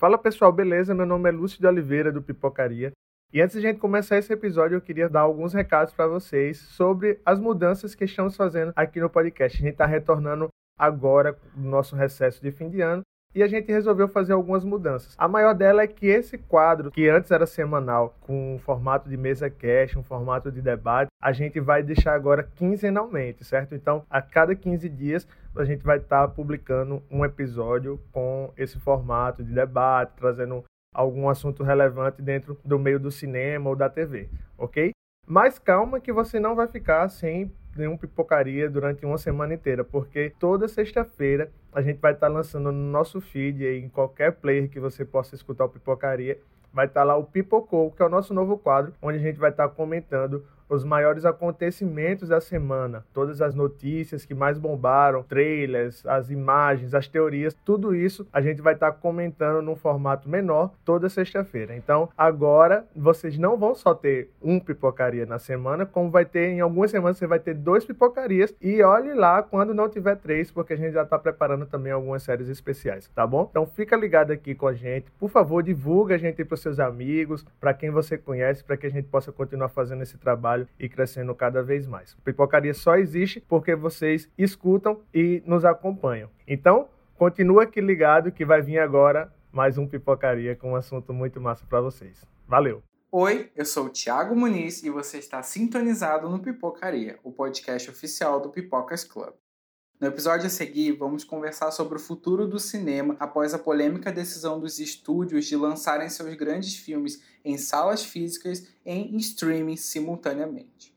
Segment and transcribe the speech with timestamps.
[0.00, 0.94] Fala pessoal, beleza?
[0.94, 2.90] Meu nome é Lúcio de Oliveira do Pipocaria.
[3.30, 6.56] E antes de a gente começar esse episódio, eu queria dar alguns recados para vocês
[6.56, 9.58] sobre as mudanças que estamos fazendo aqui no podcast.
[9.58, 13.02] A gente está retornando agora no nosso recesso de fim de ano
[13.34, 15.14] e a gente resolveu fazer algumas mudanças.
[15.16, 19.16] A maior dela é que esse quadro, que antes era semanal, com um formato de
[19.16, 23.74] mesa cast, um formato de debate, a gente vai deixar agora quinzenalmente, certo?
[23.74, 28.78] Então, a cada 15 dias, a gente vai estar tá publicando um episódio com esse
[28.78, 34.28] formato de debate, trazendo algum assunto relevante dentro do meio do cinema ou da TV,
[34.58, 34.90] ok?
[35.26, 40.32] Mas calma que você não vai ficar sem nenhum pipocaria durante uma semana inteira, porque
[40.38, 45.04] toda sexta-feira a gente vai estar lançando no nosso feed em qualquer player que você
[45.04, 46.38] possa escutar o pipocaria,
[46.72, 49.50] vai estar lá o Pipocou, que é o nosso novo quadro, onde a gente vai
[49.50, 56.30] estar comentando os maiores acontecimentos da semana, todas as notícias que mais bombaram, trailers, as
[56.30, 61.76] imagens, as teorias, tudo isso a gente vai estar comentando num formato menor toda sexta-feira.
[61.76, 66.60] Então, agora vocês não vão só ter um pipocaria na semana, como vai ter em
[66.60, 70.74] algumas semanas você vai ter dois pipocarias e olhe lá quando não tiver três, porque
[70.74, 73.48] a gente já está preparando também algumas séries especiais, tá bom?
[73.50, 75.10] Então fica ligado aqui com a gente.
[75.18, 78.86] Por favor, divulga a gente para os seus amigos, para quem você conhece, para que
[78.86, 82.14] a gente possa continuar fazendo esse trabalho trabalho e crescendo cada vez mais.
[82.24, 86.30] Pipocaria só existe porque vocês escutam e nos acompanham.
[86.46, 91.40] Então, continua aqui ligado que vai vir agora mais um Pipocaria com um assunto muito
[91.40, 92.24] massa para vocês.
[92.46, 92.82] Valeu!
[93.12, 98.40] Oi, eu sou o Thiago Muniz e você está sintonizado no Pipocaria, o podcast oficial
[98.40, 99.34] do Pipocas Club.
[100.00, 104.58] No episódio a seguir, vamos conversar sobre o futuro do cinema após a polêmica decisão
[104.58, 110.94] dos estúdios de lançarem seus grandes filmes em salas físicas e em streaming simultaneamente.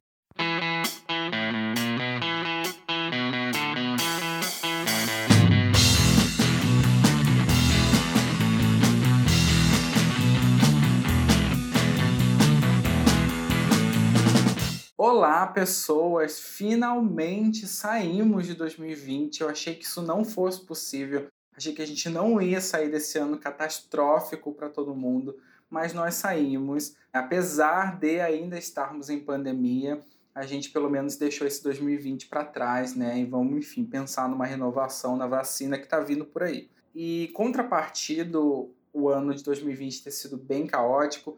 [15.05, 16.39] Olá, pessoas!
[16.39, 19.41] Finalmente saímos de 2020.
[19.41, 21.27] Eu achei que isso não fosse possível.
[21.53, 25.37] Achei que a gente não ia sair desse ano catastrófico para todo mundo,
[25.69, 26.95] mas nós saímos.
[27.11, 30.01] Apesar de ainda estarmos em pandemia,
[30.33, 33.19] a gente pelo menos deixou esse 2020 para trás, né?
[33.19, 36.69] E vamos, enfim, pensar numa renovação na vacina que está vindo por aí.
[36.95, 41.37] E contrapartido, o ano de 2020 ter sido bem caótico,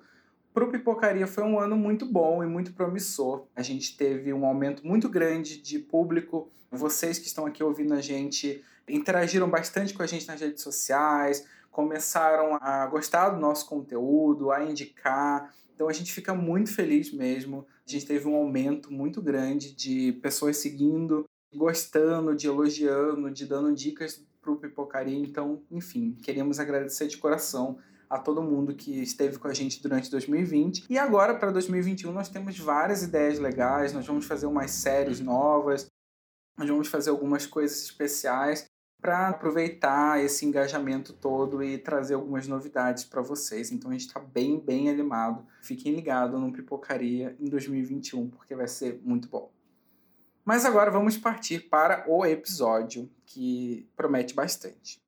[0.56, 3.46] para o Pipocaria foi um ano muito bom e muito promissor.
[3.54, 6.50] A gente teve um aumento muito grande de público.
[6.72, 11.46] Vocês que estão aqui ouvindo a gente interagiram bastante com a gente nas redes sociais,
[11.70, 15.54] começaram a gostar do nosso conteúdo, a indicar.
[15.74, 17.68] Então a gente fica muito feliz mesmo.
[17.86, 23.76] A gente teve um aumento muito grande de pessoas seguindo, gostando, de elogiando, de dando
[23.76, 25.20] dicas para o Pipocaria.
[25.20, 27.78] Então, enfim, queremos agradecer de coração
[28.10, 30.86] a todo mundo que esteve com a gente durante 2020.
[30.90, 35.88] E agora, para 2021, nós temos várias ideias legais, nós vamos fazer umas séries novas,
[36.58, 38.66] nós vamos fazer algumas coisas especiais
[39.02, 43.72] para aproveitar esse engajamento todo e trazer algumas novidades para vocês.
[43.72, 45.46] Então a gente está bem, bem animado.
[45.62, 49.52] Fiquem ligados no Pipocaria em 2021, porque vai ser muito bom.
[50.44, 55.05] Mas agora vamos partir para o episódio que promete bastante.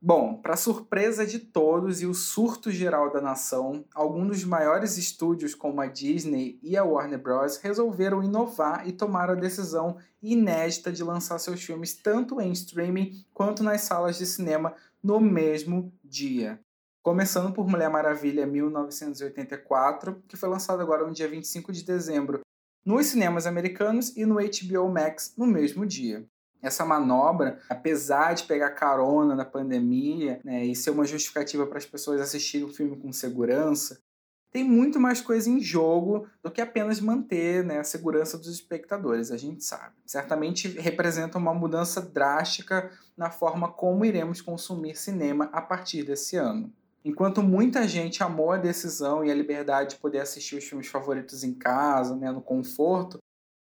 [0.00, 5.56] Bom, para surpresa de todos e o surto geral da nação, alguns dos maiores estúdios
[5.56, 7.56] como a Disney e a Warner Bros.
[7.56, 13.64] resolveram inovar e tomar a decisão inédita de lançar seus filmes tanto em streaming quanto
[13.64, 14.72] nas salas de cinema
[15.02, 16.60] no mesmo dia.
[17.02, 22.42] Começando por Mulher Maravilha 1984, que foi lançado agora no dia 25 de dezembro
[22.84, 26.24] nos cinemas americanos e no HBO Max no mesmo dia
[26.62, 31.86] essa manobra, apesar de pegar carona na pandemia né, e ser uma justificativa para as
[31.86, 34.00] pessoas assistirem o filme com segurança,
[34.50, 39.30] tem muito mais coisa em jogo do que apenas manter né, a segurança dos espectadores,
[39.30, 39.94] a gente sabe.
[40.06, 46.72] Certamente representa uma mudança drástica na forma como iremos consumir cinema a partir desse ano.
[47.04, 51.44] Enquanto muita gente amou a decisão e a liberdade de poder assistir os filmes favoritos
[51.44, 53.18] em casa, né, no conforto,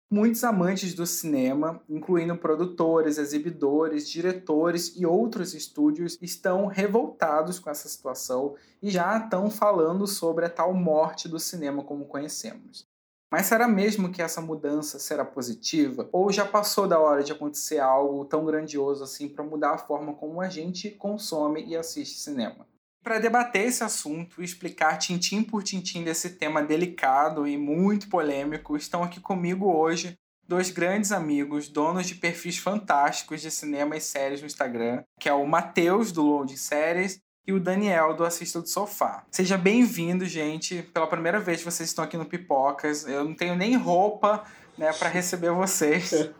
[0.10, 7.90] Muitos amantes do cinema, incluindo produtores, exibidores, diretores e outros estúdios, estão revoltados com essa
[7.90, 12.88] situação e já estão falando sobre a tal morte do cinema como conhecemos.
[13.30, 16.08] Mas será mesmo que essa mudança será positiva?
[16.14, 20.14] Ou já passou da hora de acontecer algo tão grandioso assim para mudar a forma
[20.14, 22.66] como a gente consome e assiste cinema?
[23.08, 28.76] Para debater esse assunto e explicar tintim por tintim desse tema delicado e muito polêmico,
[28.76, 34.42] estão aqui comigo hoje dois grandes amigos, donos de perfis fantásticos de cinema e séries
[34.42, 38.68] no Instagram, que é o Matheus, do Load Séries, e o Daniel do Assista do
[38.68, 39.24] Sofá.
[39.32, 40.84] Seja bem-vindo, gente.
[40.94, 43.08] Pela primeira vez vocês estão aqui no Pipocas.
[43.08, 44.44] Eu não tenho nem roupa,
[44.78, 46.12] né, para receber vocês.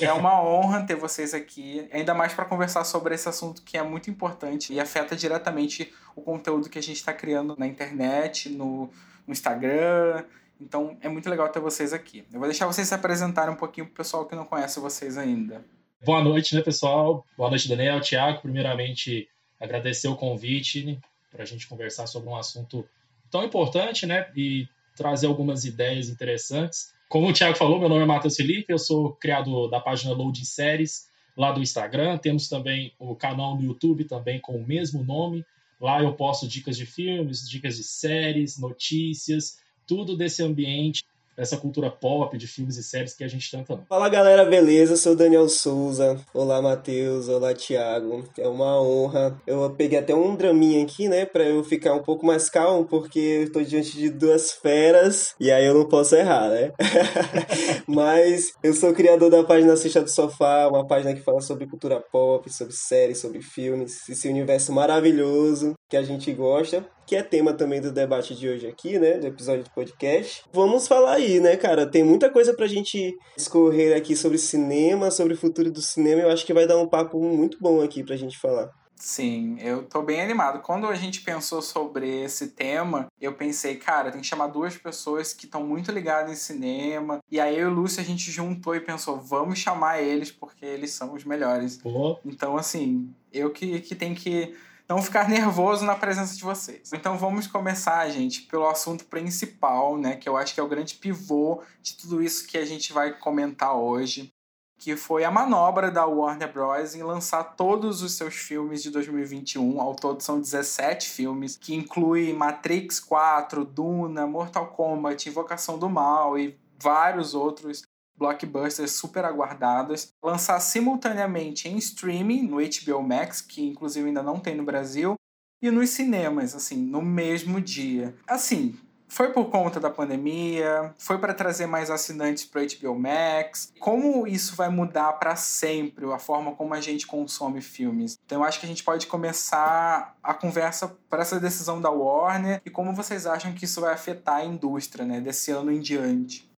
[0.00, 3.82] É uma honra ter vocês aqui, ainda mais para conversar sobre esse assunto que é
[3.82, 8.90] muito importante e afeta diretamente o conteúdo que a gente está criando na internet, no,
[9.26, 10.24] no Instagram.
[10.60, 12.24] Então é muito legal ter vocês aqui.
[12.32, 15.18] Eu vou deixar vocês se apresentarem um pouquinho para o pessoal que não conhece vocês
[15.18, 15.64] ainda.
[16.04, 17.24] Boa noite, né, pessoal?
[17.36, 18.42] Boa noite, Daniel, Tiago.
[18.42, 19.28] Primeiramente,
[19.60, 20.98] agradecer o convite né,
[21.30, 22.84] para a gente conversar sobre um assunto
[23.30, 24.28] tão importante, né?
[24.36, 26.92] E trazer algumas ideias interessantes.
[27.12, 30.46] Como o Thiago falou, meu nome é Matheus Felipe, eu sou criador da página Loading
[30.46, 32.16] Séries lá do Instagram.
[32.16, 35.44] Temos também o canal no YouTube também com o mesmo nome.
[35.78, 41.04] Lá eu posto dicas de filmes, dicas de séries, notícias, tudo desse ambiente
[41.36, 43.84] essa cultura pop de filmes e séries que a gente tanto ama.
[43.88, 44.92] Fala galera, beleza?
[44.92, 46.20] Eu sou Daniel Souza.
[46.34, 47.28] Olá, Matheus.
[47.28, 48.24] Olá, Thiago.
[48.38, 49.40] É uma honra.
[49.46, 53.18] Eu peguei até um draminha aqui, né, pra eu ficar um pouco mais calmo, porque
[53.18, 56.72] eu tô diante de duas feras e aí eu não posso errar, né?
[57.86, 62.00] Mas eu sou criador da página Assista do Sofá, uma página que fala sobre cultura
[62.00, 67.52] pop, sobre séries, sobre filmes, esse universo maravilhoso que a gente gosta que é tema
[67.52, 70.42] também do debate de hoje aqui, né, do episódio do podcast.
[70.50, 71.84] Vamos falar aí, né, cara?
[71.84, 76.22] Tem muita coisa pra gente escorrer aqui sobre cinema, sobre o futuro do cinema.
[76.22, 78.70] Eu acho que vai dar um papo muito bom aqui pra gente falar.
[78.96, 80.62] Sim, eu tô bem animado.
[80.62, 85.34] Quando a gente pensou sobre esse tema, eu pensei, cara, tem que chamar duas pessoas
[85.34, 87.18] que estão muito ligadas em cinema.
[87.30, 90.64] E aí eu e o Lúcio a gente juntou e pensou, vamos chamar eles porque
[90.64, 91.76] eles são os melhores.
[91.76, 92.18] Pô.
[92.24, 94.54] Então, assim, eu que, que tenho que
[94.88, 96.92] não ficar nervoso na presença de vocês.
[96.92, 100.94] Então vamos começar, gente, pelo assunto principal, né, que eu acho que é o grande
[100.94, 104.32] pivô de tudo isso que a gente vai comentar hoje,
[104.78, 106.96] que foi a manobra da Warner Bros.
[106.96, 109.80] em lançar todos os seus filmes de 2021.
[109.80, 116.36] Ao todo são 17 filmes, que inclui Matrix 4, Duna, Mortal Kombat, Invocação do Mal
[116.36, 117.84] e vários outros
[118.16, 124.54] blockbusters super aguardadas, lançar simultaneamente em streaming no HBO Max, que inclusive ainda não tem
[124.54, 125.14] no Brasil,
[125.60, 128.14] e nos cinemas, assim, no mesmo dia.
[128.26, 128.76] Assim,
[129.12, 133.70] foi por conta da pandemia, foi para trazer mais assinantes para HBO Max.
[133.78, 138.18] Como isso vai mudar para sempre a forma como a gente consome filmes?
[138.24, 142.62] Então eu acho que a gente pode começar a conversa para essa decisão da Warner
[142.64, 146.50] e como vocês acham que isso vai afetar a indústria, né, desse ano em diante.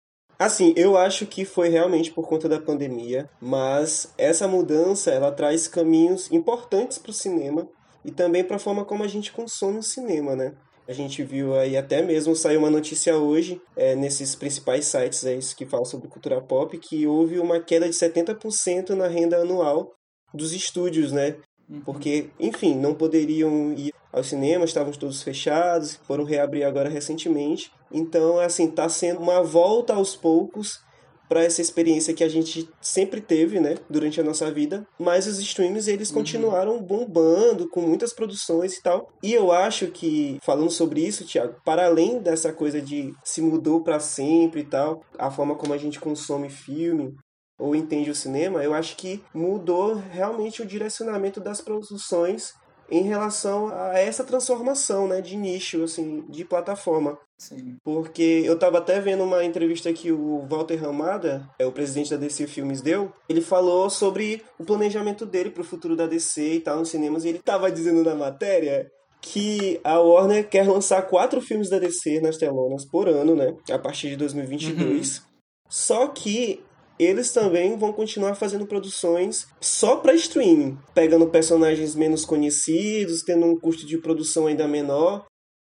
[0.43, 5.69] Assim, eu acho que foi realmente por conta da pandemia, mas essa mudança ela traz
[5.69, 7.69] caminhos importantes para o cinema
[8.05, 10.53] e também para a forma como a gente consome o cinema, né?
[10.89, 15.39] A gente viu aí até mesmo saiu uma notícia hoje é, nesses principais sites aí,
[15.57, 19.93] que falam sobre cultura pop que houve uma queda de 70% na renda anual
[20.35, 21.37] dos estúdios, né?
[21.73, 21.81] Uhum.
[21.81, 27.73] Porque, enfim, não poderiam ir ao cinema, estavam todos fechados, foram reabrir agora recentemente.
[27.91, 30.81] Então, assim, está sendo uma volta aos poucos
[31.29, 35.39] para essa experiência que a gente sempre teve, né, durante a nossa vida, mas os
[35.39, 36.17] streams eles uhum.
[36.17, 39.11] continuaram bombando com muitas produções e tal.
[39.23, 43.81] E eu acho que falando sobre isso, Thiago, para além dessa coisa de se mudou
[43.81, 47.15] para sempre e tal, a forma como a gente consome filme,
[47.63, 52.55] ou entende o cinema, eu acho que mudou realmente o direcionamento das produções
[52.91, 57.17] em relação a essa transformação, né, de nicho, assim, de plataforma.
[57.39, 57.77] Sim.
[57.85, 62.17] Porque eu estava até vendo uma entrevista que o Walter Ramada, é o presidente da
[62.17, 63.13] DC Filmes, deu.
[63.29, 67.25] Ele falou sobre o planejamento dele para o futuro da DC e tal nos cinemas.
[67.25, 68.91] E ele estava dizendo na matéria
[69.21, 73.55] que a Warner quer lançar quatro filmes da DC nas telonas por ano, né?
[73.71, 75.19] A partir de 2022.
[75.19, 75.25] Uhum.
[75.69, 76.63] Só que
[76.99, 83.59] eles também vão continuar fazendo produções só para streaming, pegando personagens menos conhecidos, tendo um
[83.59, 85.25] custo de produção ainda menor.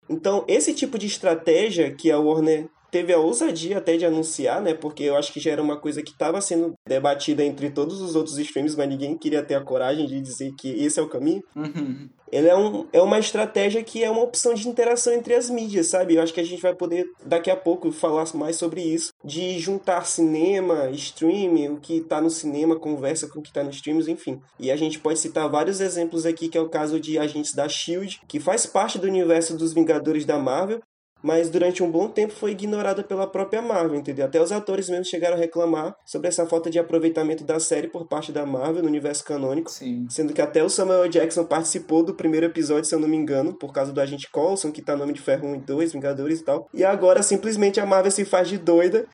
[0.09, 4.75] Então, esse tipo de estratégia que a Warner teve a ousadia até de anunciar, né?
[4.75, 8.15] Porque eu acho que já era uma coisa que estava sendo debatida entre todos os
[8.15, 11.43] outros streams, mas ninguém queria ter a coragem de dizer que esse é o caminho.
[11.55, 15.51] Uhum ele é, um, é uma estratégia que é uma opção de interação entre as
[15.51, 16.15] mídias, sabe?
[16.15, 19.59] Eu acho que a gente vai poder daqui a pouco falar mais sobre isso, de
[19.59, 24.11] juntar cinema, streaming, o que tá no cinema conversa com o que tá no streams,
[24.11, 24.41] enfim.
[24.59, 27.69] E a gente pode citar vários exemplos aqui, que é o caso de Agentes da
[27.69, 30.81] SHIELD, que faz parte do universo dos Vingadores da Marvel,
[31.23, 34.27] mas durante um bom tempo foi ignorada pela própria Marvel, entendeu?
[34.27, 38.07] Até os atores mesmo chegaram a reclamar sobre essa falta de aproveitamento da série por
[38.07, 40.07] parte da Marvel no universo canônico, Sim.
[40.09, 43.57] sendo que até o Samuel Jackson participou do primeiro episódio, se eu não me engano,
[43.57, 46.41] por causa do agente Coulson, que tá no nome de Ferro 1 e 2, Vingadores
[46.41, 46.69] e tal.
[46.73, 49.07] E agora simplesmente a Marvel se faz de doida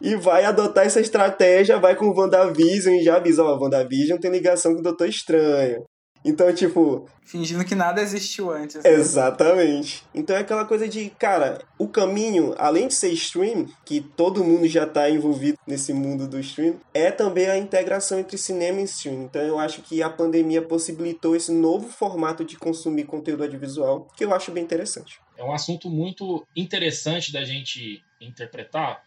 [0.00, 4.30] e vai adotar essa estratégia, vai com o WandaVision e já avisa, ó, WandaVision tem
[4.30, 5.84] ligação com o Doutor Estranho.
[6.24, 7.08] Então, tipo.
[7.24, 8.76] Fingindo que nada existiu antes.
[8.76, 8.90] Né?
[8.90, 10.02] Exatamente.
[10.12, 14.66] Então é aquela coisa de, cara, o caminho, além de ser stream, que todo mundo
[14.66, 19.22] já tá envolvido nesse mundo do stream, é também a integração entre cinema e stream.
[19.22, 24.24] Então eu acho que a pandemia possibilitou esse novo formato de consumir conteúdo audiovisual, que
[24.24, 25.20] eu acho bem interessante.
[25.36, 29.04] É um assunto muito interessante da gente interpretar,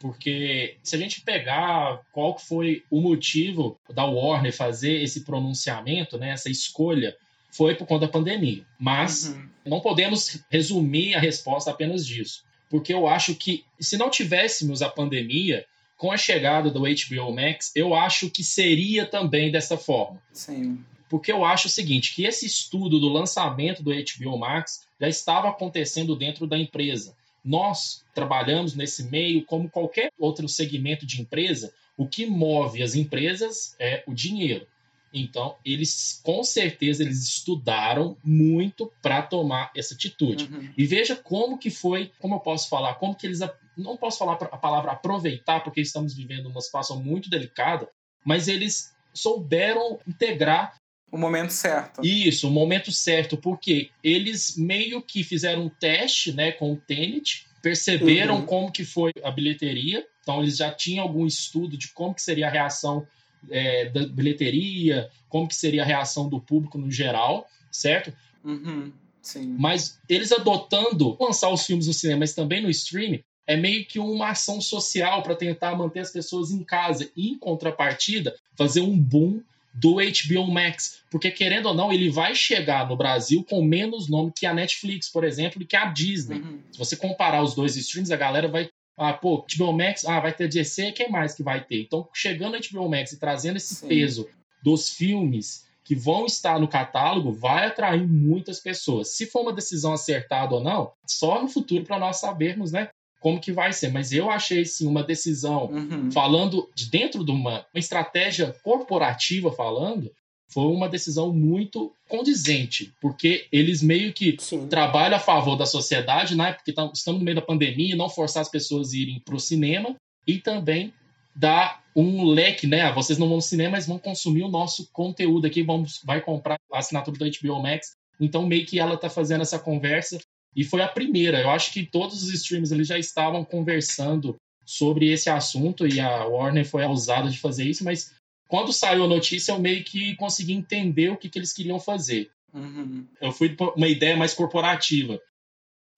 [0.00, 6.30] porque se a gente pegar qual foi o motivo da Warner fazer esse pronunciamento, né,
[6.30, 7.16] essa escolha,
[7.50, 8.66] foi por conta da pandemia.
[8.78, 9.48] Mas uhum.
[9.64, 14.88] não podemos resumir a resposta apenas disso, porque eu acho que se não tivéssemos a
[14.88, 15.64] pandemia,
[15.96, 20.20] com a chegada do HBO Max, eu acho que seria também dessa forma.
[20.32, 20.84] Sim.
[21.08, 25.48] Porque eu acho o seguinte, que esse estudo do lançamento do HBO Max já estava
[25.48, 27.14] acontecendo dentro da empresa.
[27.44, 31.72] Nós trabalhamos nesse meio como qualquer outro segmento de empresa.
[31.96, 34.66] O que move as empresas é o dinheiro.
[35.12, 40.48] Então, eles com certeza eles estudaram muito para tomar essa atitude.
[40.52, 40.72] Uhum.
[40.76, 43.38] E veja como que foi, como eu posso falar, como que eles
[43.76, 47.88] não posso falar a palavra aproveitar porque estamos vivendo uma situação muito delicada,
[48.24, 50.74] mas eles souberam integrar
[51.14, 52.04] o momento certo.
[52.04, 57.46] Isso, o momento certo, porque eles meio que fizeram um teste, né, com o Tenet,
[57.62, 58.46] perceberam uhum.
[58.46, 62.48] como que foi a bilheteria, então eles já tinham algum estudo de como que seria
[62.48, 63.06] a reação
[63.48, 68.12] é, da bilheteria, como que seria a reação do público no geral, certo?
[68.42, 68.92] Uhum.
[69.22, 69.54] Sim.
[69.56, 74.00] Mas eles adotando lançar os filmes no cinema, mas também no streaming, é meio que
[74.00, 78.98] uma ação social para tentar manter as pessoas em casa e, em contrapartida, fazer um
[78.98, 79.40] boom
[79.74, 84.32] do HBO Max, porque querendo ou não, ele vai chegar no Brasil com menos nome
[84.34, 86.40] que a Netflix, por exemplo, e que a Disney.
[86.40, 86.60] Uhum.
[86.70, 90.32] Se você comparar os dois streams, a galera vai ah, pô, HBO Max, ah, vai
[90.32, 91.82] ter DC, quem mais que vai ter?
[91.82, 93.88] Então, chegando a HBO Max e trazendo esse Sim.
[93.88, 94.28] peso
[94.62, 99.16] dos filmes que vão estar no catálogo, vai atrair muitas pessoas.
[99.16, 102.88] Se for uma decisão acertada ou não, só no futuro para nós sabermos, né?
[103.24, 103.90] Como que vai ser.
[103.90, 106.10] Mas eu achei, sim, uma decisão, uhum.
[106.12, 110.12] falando de dentro de uma, uma estratégia corporativa falando,
[110.52, 114.68] foi uma decisão muito condizente, porque eles meio que Sim.
[114.68, 116.52] trabalham a favor da sociedade, né?
[116.52, 119.96] Porque estamos no meio da pandemia, não forçar as pessoas a irem para o cinema
[120.26, 120.92] e também
[121.34, 122.92] dar um leque, né?
[122.92, 126.58] Vocês não vão no cinema, mas vão consumir o nosso conteúdo aqui, vamos, vai comprar
[126.70, 127.96] a assinatura da HBO Max.
[128.20, 130.18] Então, meio que ela está fazendo essa conversa
[130.54, 131.40] e foi a primeira.
[131.40, 136.24] Eu acho que todos os streams ali já estavam conversando sobre esse assunto e a
[136.24, 138.14] Warner foi ousada de fazer isso, mas
[138.48, 142.30] quando saiu a notícia eu meio que consegui entender o que, que eles queriam fazer.
[142.52, 143.06] Uhum.
[143.20, 145.20] Eu fui uma ideia mais corporativa.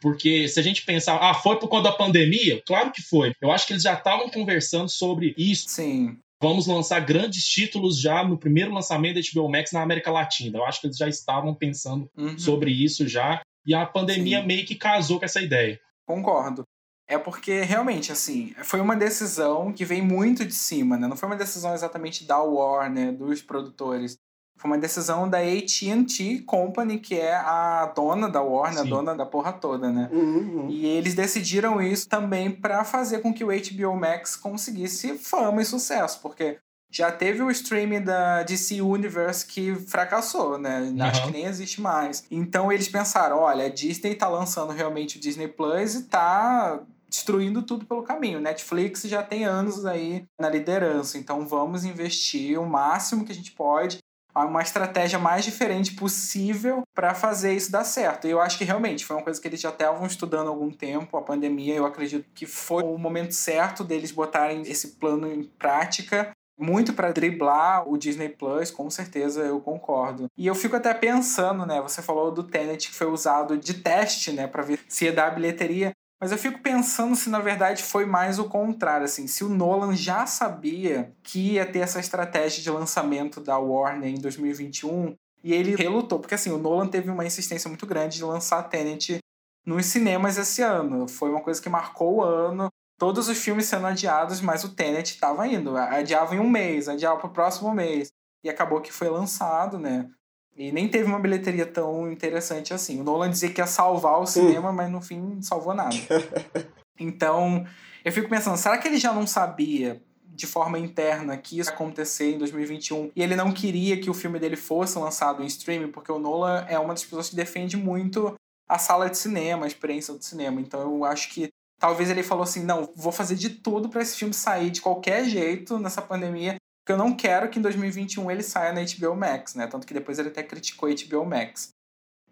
[0.01, 2.63] Porque se a gente pensar, ah, foi por conta da pandemia?
[2.67, 3.33] Claro que foi.
[3.41, 5.69] Eu acho que eles já estavam conversando sobre isso.
[5.69, 6.19] Sim.
[6.41, 10.59] Vamos lançar grandes títulos já no primeiro lançamento da HBO Max na América Latina.
[10.59, 12.39] Eu acho que eles já estavam pensando uhum.
[12.39, 13.41] sobre isso já.
[13.67, 14.47] E a pandemia Sim.
[14.47, 15.79] meio que casou com essa ideia.
[16.07, 16.65] Concordo.
[17.09, 21.07] É porque realmente, assim, foi uma decisão que vem muito de cima, né?
[21.07, 24.19] Não foi uma decisão exatamente da Warner, dos produtores.
[24.59, 28.87] Foi uma decisão da AT&T Company, que é a dona da Warner, Sim.
[28.87, 30.09] a dona da porra toda, né?
[30.11, 30.69] Uhum.
[30.69, 35.65] E eles decidiram isso também para fazer com que o HBO Max conseguisse fama e
[35.65, 36.59] sucesso, porque
[36.97, 40.81] já teve o streaming da DC Universe que fracassou, né?
[40.81, 41.03] Uhum.
[41.03, 42.25] Acho que nem existe mais.
[42.31, 47.63] Então eles pensaram: olha, a Disney tá lançando realmente o Disney Plus e tá destruindo
[47.63, 48.41] tudo pelo caminho.
[48.41, 53.53] Netflix já tem anos aí na liderança, então vamos investir o máximo que a gente
[53.53, 53.99] pode
[54.45, 58.27] uma estratégia mais diferente possível para fazer isso dar certo.
[58.27, 60.71] E eu acho que realmente foi uma coisa que eles já estavam estudando há algum
[60.71, 61.17] tempo.
[61.17, 66.31] A pandemia, eu acredito que foi o momento certo deles botarem esse plano em prática
[66.59, 70.27] muito para driblar o Disney Plus, com certeza eu concordo.
[70.37, 71.81] E eu fico até pensando, né?
[71.83, 75.35] Você falou do Tenet que foi usado de teste, né, para ver se ia dar
[75.35, 75.93] bilheteria.
[76.19, 79.95] Mas eu fico pensando se na verdade foi mais o contrário, assim, se o Nolan
[79.95, 85.77] já sabia que ia ter essa estratégia de lançamento da Warner em 2021 e ele
[85.77, 89.19] relutou, porque assim, o Nolan teve uma insistência muito grande de lançar Tenet
[89.65, 91.07] nos cinemas esse ano.
[91.07, 95.15] Foi uma coisa que marcou o ano todos os filmes sendo adiados, mas o Tenet
[95.15, 95.77] estava indo.
[95.77, 98.13] Adiava em um mês, adiava para o próximo mês.
[98.45, 100.09] E acabou que foi lançado, né?
[100.57, 103.01] E nem teve uma bilheteria tão interessante assim.
[103.01, 105.97] O Nolan dizia que ia salvar o cinema, mas no fim não salvou nada.
[106.99, 107.67] Então,
[108.03, 111.75] eu fico pensando, será que ele já não sabia de forma interna que isso ia
[111.75, 115.91] acontecer em 2021 e ele não queria que o filme dele fosse lançado em streaming?
[115.91, 118.35] Porque o Nolan é uma das pessoas que defende muito
[118.67, 120.59] a sala de cinema, a experiência do cinema.
[120.59, 124.17] Então, eu acho que Talvez ele falou assim: não, vou fazer de tudo para esse
[124.17, 128.43] filme sair de qualquer jeito nessa pandemia, Porque eu não quero que em 2021 ele
[128.43, 129.67] saia na HBO Max, né?
[129.67, 131.71] Tanto que depois ele até criticou a HBO Max.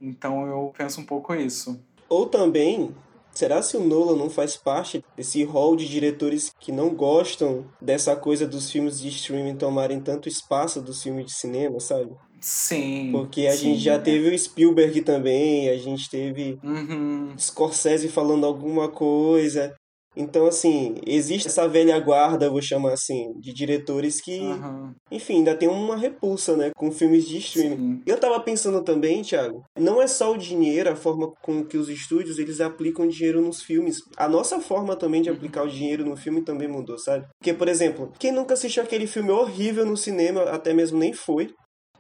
[0.01, 1.81] Então eu penso um pouco isso.
[2.09, 2.95] Ou também,
[3.33, 8.15] será se o Nolan não faz parte desse hall de diretores que não gostam dessa
[8.15, 12.15] coisa dos filmes de streaming tomarem tanto espaço dos filmes de cinema, sabe?
[12.45, 13.09] Sim.
[13.11, 17.33] Porque a sim, gente já teve o Spielberg também, a gente teve Uhum.
[17.39, 19.75] Scorsese falando alguma coisa.
[20.17, 24.93] Então, assim, existe essa velha guarda, vou chamar assim, de diretores que, Uhum.
[25.11, 27.77] enfim, ainda tem uma repulsa, né, com filmes de streaming.
[27.97, 28.03] Sim.
[28.07, 31.89] Eu tava pensando também, Thiago, não é só o dinheiro, a forma com que os
[31.89, 33.97] estúdios eles aplicam dinheiro nos filmes.
[34.17, 37.27] A nossa forma também de aplicar o dinheiro no filme também mudou, sabe?
[37.39, 41.49] Porque, por exemplo, quem nunca assistiu aquele filme horrível no cinema, até mesmo nem foi,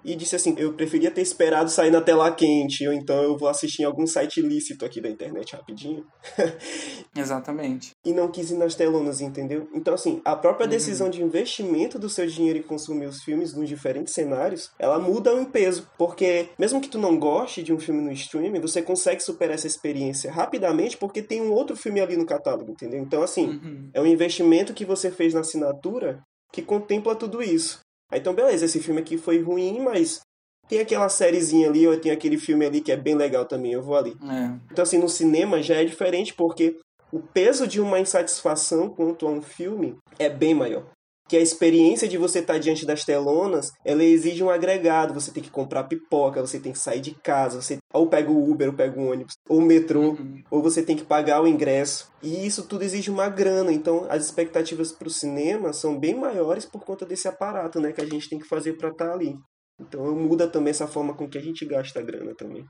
[0.05, 3.49] e disse assim, eu preferia ter esperado sair na tela quente, ou então eu vou
[3.49, 6.05] assistir em algum site ilícito aqui da internet rapidinho.
[7.17, 7.91] Exatamente.
[8.05, 9.69] e não quis ir nas telonas, entendeu?
[9.75, 10.71] Então, assim, a própria Uhum.
[10.71, 15.33] decisão de investimento do seu dinheiro em consumir os filmes nos diferentes cenários, ela muda
[15.33, 15.87] em peso.
[15.97, 19.67] Porque, mesmo que tu não goste de um filme no streaming, você consegue superar essa
[19.67, 23.01] experiência rapidamente porque tem um outro filme ali no catálogo, entendeu?
[23.01, 23.91] Então, assim, Uhum.
[23.95, 26.21] é um investimento que você fez na assinatura
[26.53, 27.81] que contempla tudo isso.
[28.15, 30.21] Aí, Então, beleza, esse filme aqui foi ruim, mas
[30.69, 33.83] tem aquela sériezinha ali, ou tem aquele filme ali que é bem legal também, eu
[33.83, 34.17] vou ali.
[34.23, 34.57] É.
[34.71, 36.79] Então, assim, no cinema já é diferente porque
[37.13, 40.87] o peso de uma insatisfação quanto a um filme é bem maior.
[41.35, 45.13] Que a experiência de você estar diante das telonas, ela exige um agregado.
[45.15, 48.49] Você tem que comprar pipoca, você tem que sair de casa, você ou pega o
[48.49, 50.45] Uber, ou pega o ônibus, ou o metrô, Uhum.
[50.49, 52.09] ou você tem que pagar o ingresso.
[52.23, 53.73] E isso tudo exige uma grana.
[53.73, 58.01] Então, as expectativas para o cinema são bem maiores por conta desse aparato, né, que
[58.01, 59.35] a gente tem que fazer para estar ali.
[59.81, 62.65] Então, muda também essa forma com que a gente gasta a grana também.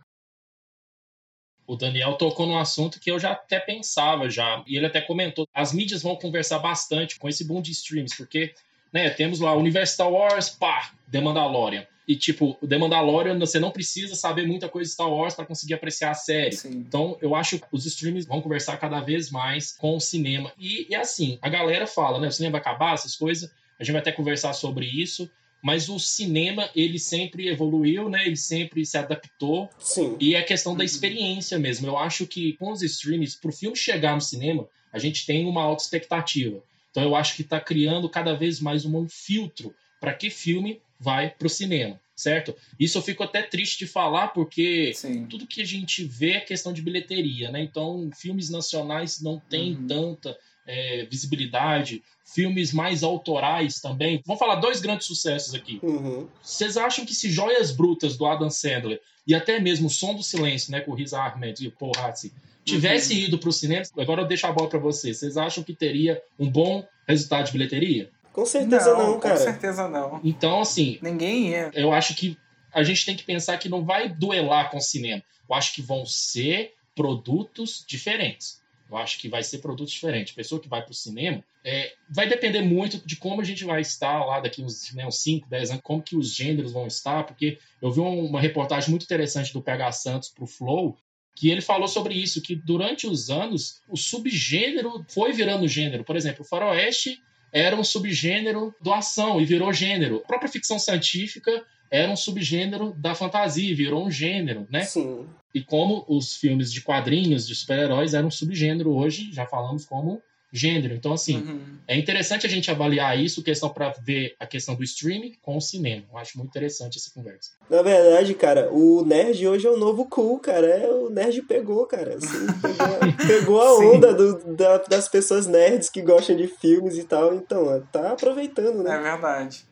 [1.66, 5.46] O Daniel tocou num assunto que eu já até pensava já, e ele até comentou,
[5.54, 8.54] as mídias vão conversar bastante com esse boom de streams, porque,
[8.92, 11.86] né, temos lá Universal Wars, pá, The Mandalorian.
[12.06, 15.72] E tipo, The Mandalorian, você não precisa saber muita coisa de Star Wars para conseguir
[15.72, 16.52] apreciar a série.
[16.52, 16.84] Sim.
[16.86, 20.52] Então, eu acho que os streams vão conversar cada vez mais com o cinema.
[20.58, 23.92] E, e assim, a galera fala, né, o cinema vai acabar, essas coisas, a gente
[23.92, 25.30] vai até conversar sobre isso,
[25.64, 30.14] mas o cinema, ele sempre evoluiu, né, ele sempre se adaptou Sim.
[30.20, 30.84] e é questão da Uhum.
[30.84, 31.86] experiência mesmo.
[31.86, 35.62] Eu acho que com os streams, pro filme chegar no cinema, a gente tem uma
[35.62, 36.62] alta expectativa.
[36.90, 41.30] Então eu acho que está criando cada vez mais um filtro para que filme vai
[41.30, 42.54] pro cinema, certo?
[42.78, 45.24] Isso eu fico até triste de falar porque Sim.
[45.26, 47.62] tudo que a gente vê é questão de bilheteria, né?
[47.62, 49.86] Então filmes nacionais não têm Uhum.
[49.86, 52.02] tanta é, visibilidade.
[52.24, 54.22] Filmes mais autorais também.
[54.26, 55.78] Vamos falar dois grandes sucessos aqui.
[55.82, 56.26] Uhum.
[56.42, 60.72] Vocês acham que se Joias Brutas do Adam Sandler e até mesmo Som do Silêncio,
[60.72, 62.32] né, com o Riz Ahmed e o Paul Hatzi,
[62.64, 65.18] tivesse ido para o cinema, agora eu deixo a bola para vocês.
[65.18, 68.10] Vocês acham que teria um bom resultado de bilheteria?
[68.32, 69.36] Com certeza não, com cara.
[69.36, 70.20] certeza não.
[70.24, 71.70] Então, assim, Ninguém ia.
[71.72, 72.36] eu acho que
[72.72, 75.22] a gente tem que pensar que não vai duelar com o cinema.
[75.48, 78.60] Eu acho que vão ser produtos diferentes.
[78.90, 80.32] Eu acho que vai ser produtos diferentes.
[80.32, 83.64] A pessoa que vai para o cinema é, vai depender muito de como a gente
[83.64, 86.86] vai estar lá daqui uns, né, uns 5, 10 anos, como que os gêneros vão
[86.86, 90.96] estar, porque eu vi um- uma reportagem muito interessante do PH Santos para o Flow,
[91.34, 96.04] que ele falou sobre isso, que durante os anos o subgênero foi virando gênero.
[96.04, 97.20] Por exemplo, o faroeste
[97.52, 100.16] era um subgênero do ação e virou gênero.
[100.24, 104.82] A própria ficção científica era um subgênero da fantasia e virou um gênero, né?
[104.82, 105.26] Sim.
[105.54, 110.20] E como os filmes de quadrinhos, de super-heróis, eram um subgênero, hoje já falamos como
[110.52, 110.94] gênero.
[110.94, 111.78] Então, assim, Uhum.
[111.88, 115.60] é interessante a gente avaliar isso, questão para ver a questão do streaming com o
[115.60, 116.04] cinema.
[116.12, 117.50] Eu acho muito interessante essa conversa.
[117.68, 120.66] Na verdade, cara, o nerd hoje é o novo cool, cara.
[120.68, 122.14] É, o nerd pegou, cara.
[122.16, 122.88] Assim, pegou,
[123.26, 127.34] pegou a onda do- da- das pessoas nerds que gostam de filmes e tal.
[127.34, 128.98] Então, tá aproveitando, É né?
[129.02, 129.64] verdade.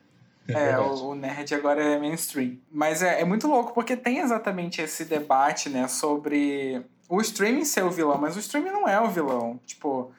[0.49, 1.01] É, verdade.
[1.01, 2.59] o, o nerd agora é mainstream.
[2.71, 7.85] Mas é, é muito louco, porque tem exatamente esse debate, né, sobre o streaming ser
[7.85, 9.61] o vilão, mas o streaming não é o vilão.
[9.67, 10.13] Tipo,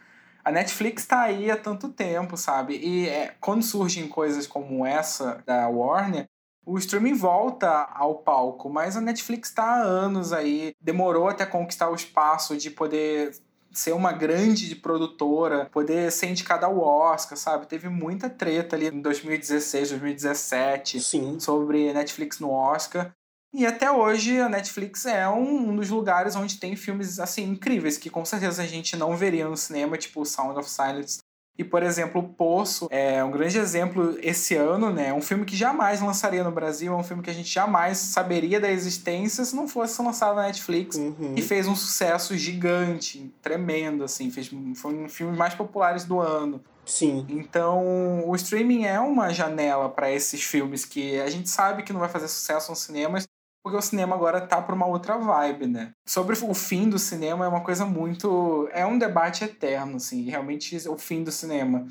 [0.44, 2.78] a Netflix tá aí há tanto tempo, sabe?
[2.78, 6.28] E é, quando surgem coisas como essa da Warner,
[6.66, 11.90] o streaming volta ao palco, mas a Netflix tá há anos aí, demorou até conquistar
[11.90, 13.36] o espaço de poder
[13.74, 17.68] ser uma grande produtora, poder ser indicada ao Oscar, sabe?
[17.68, 21.40] Teve muita treta ali em 2016, 2017 Sim.
[21.40, 23.12] sobre Netflix no Oscar.
[23.54, 27.98] E até hoje a Netflix é um, um dos lugares onde tem filmes assim incríveis
[27.98, 31.20] que com certeza a gente não veria no cinema, tipo Sound of Silence
[31.58, 35.14] E, por exemplo, O Poço é um grande exemplo esse ano, né?
[35.14, 38.60] Um filme que jamais lançaria no Brasil, é um filme que a gente jamais saberia
[38.60, 40.96] da existência se não fosse lançado na Netflix.
[40.96, 41.34] Uhum.
[41.36, 44.32] E fez um sucesso gigante, tremendo, assim.
[44.32, 46.60] Fez, foi um dos filmes mais populares do ano.
[46.86, 47.26] Sim.
[47.30, 52.00] Então, o streaming é uma janela para esses filmes que a gente sabe que não
[52.00, 53.28] vai fazer sucesso nos cinemas,
[53.64, 55.92] porque o cinema agora tá para uma outra vibe, né?
[56.06, 58.68] Sobre o fim do cinema é uma coisa muito.
[58.74, 61.88] É um debate eterno, assim, realmente o fim do cinema.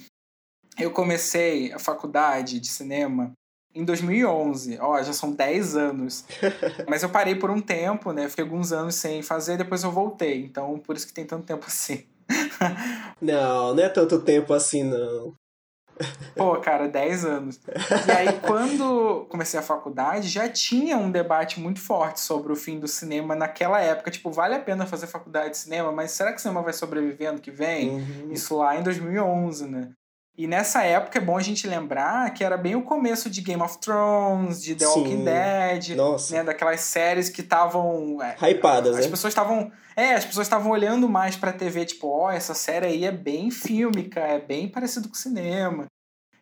[0.79, 3.33] Eu comecei a faculdade de cinema
[3.75, 6.25] em 2011, ó, já são 10 anos.
[6.89, 8.29] Mas eu parei por um tempo, né?
[8.29, 10.45] Fiquei alguns anos sem fazer, depois eu voltei.
[10.45, 12.05] Então, por isso que tem tanto tempo assim.
[13.21, 15.35] Não, não é tanto tempo assim, não.
[16.37, 17.61] Pô, cara, 10 anos.
[18.07, 22.79] E aí, quando comecei a faculdade, já tinha um debate muito forte sobre o fim
[22.79, 24.11] do cinema naquela época.
[24.11, 27.29] Tipo, vale a pena fazer faculdade de cinema, mas será que o cinema vai sobreviver
[27.29, 27.91] ano que vem?
[27.91, 28.33] Uhum.
[28.33, 29.91] Isso lá em 2011, né?
[30.37, 33.61] E nessa época é bom a gente lembrar que era bem o começo de Game
[33.63, 35.01] of Thrones, de The Sim.
[35.01, 36.35] Walking Dead, Nossa.
[36.35, 36.45] né?
[36.45, 38.19] Daquelas séries que estavam.
[38.23, 39.11] é, Hypadas, as né?
[39.11, 39.71] pessoas estavam.
[39.95, 43.51] É, as pessoas estavam olhando mais pra TV, tipo, ó, essa série aí é bem
[43.51, 45.85] fílmica, é bem parecido com cinema.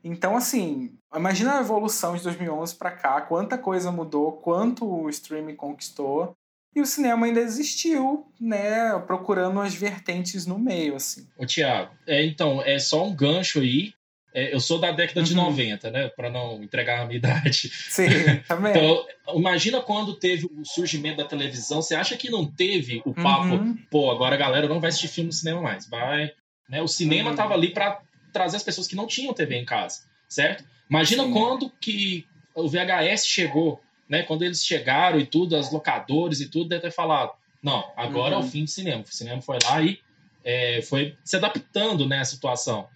[0.05, 5.57] Então, assim, imagina a evolução de 2011 pra cá, quanta coisa mudou, quanto o streaming
[5.57, 6.33] conquistou.
[6.75, 11.27] E o cinema ainda existiu, né, procurando as vertentes no meio, assim.
[11.37, 13.93] Ô, Tiago, é, então, é só um gancho aí.
[14.33, 15.43] É, eu sou da década de Uhum.
[15.47, 16.09] 90, né?
[16.11, 17.69] Para não entregar a minha idade.
[17.91, 18.07] Sim,
[18.47, 18.71] também.
[18.71, 19.05] Então,
[19.35, 21.83] imagina quando teve o surgimento da televisão.
[21.83, 23.55] Você acha que não teve o papo?
[23.57, 23.77] Uhum.
[23.91, 25.89] Pô, agora a galera não vai assistir filme no cinema mais.
[25.89, 26.31] Vai.
[26.69, 26.81] Né?
[26.81, 27.37] O cinema Uhum.
[27.37, 28.01] tava ali para
[28.33, 30.63] trazer as pessoas que não tinham TV em casa, certo?
[30.89, 31.33] Imagina Sim.
[31.33, 34.25] quando que o VHS chegou, né?
[34.25, 38.43] Quando eles chegaram e tudo, as locadores e tudo, deve ter falado: não, agora Uhum.
[38.43, 39.03] é o fim do cinema.
[39.09, 39.99] O cinema foi lá e
[40.45, 42.89] é, foi se adaptando né, à situação.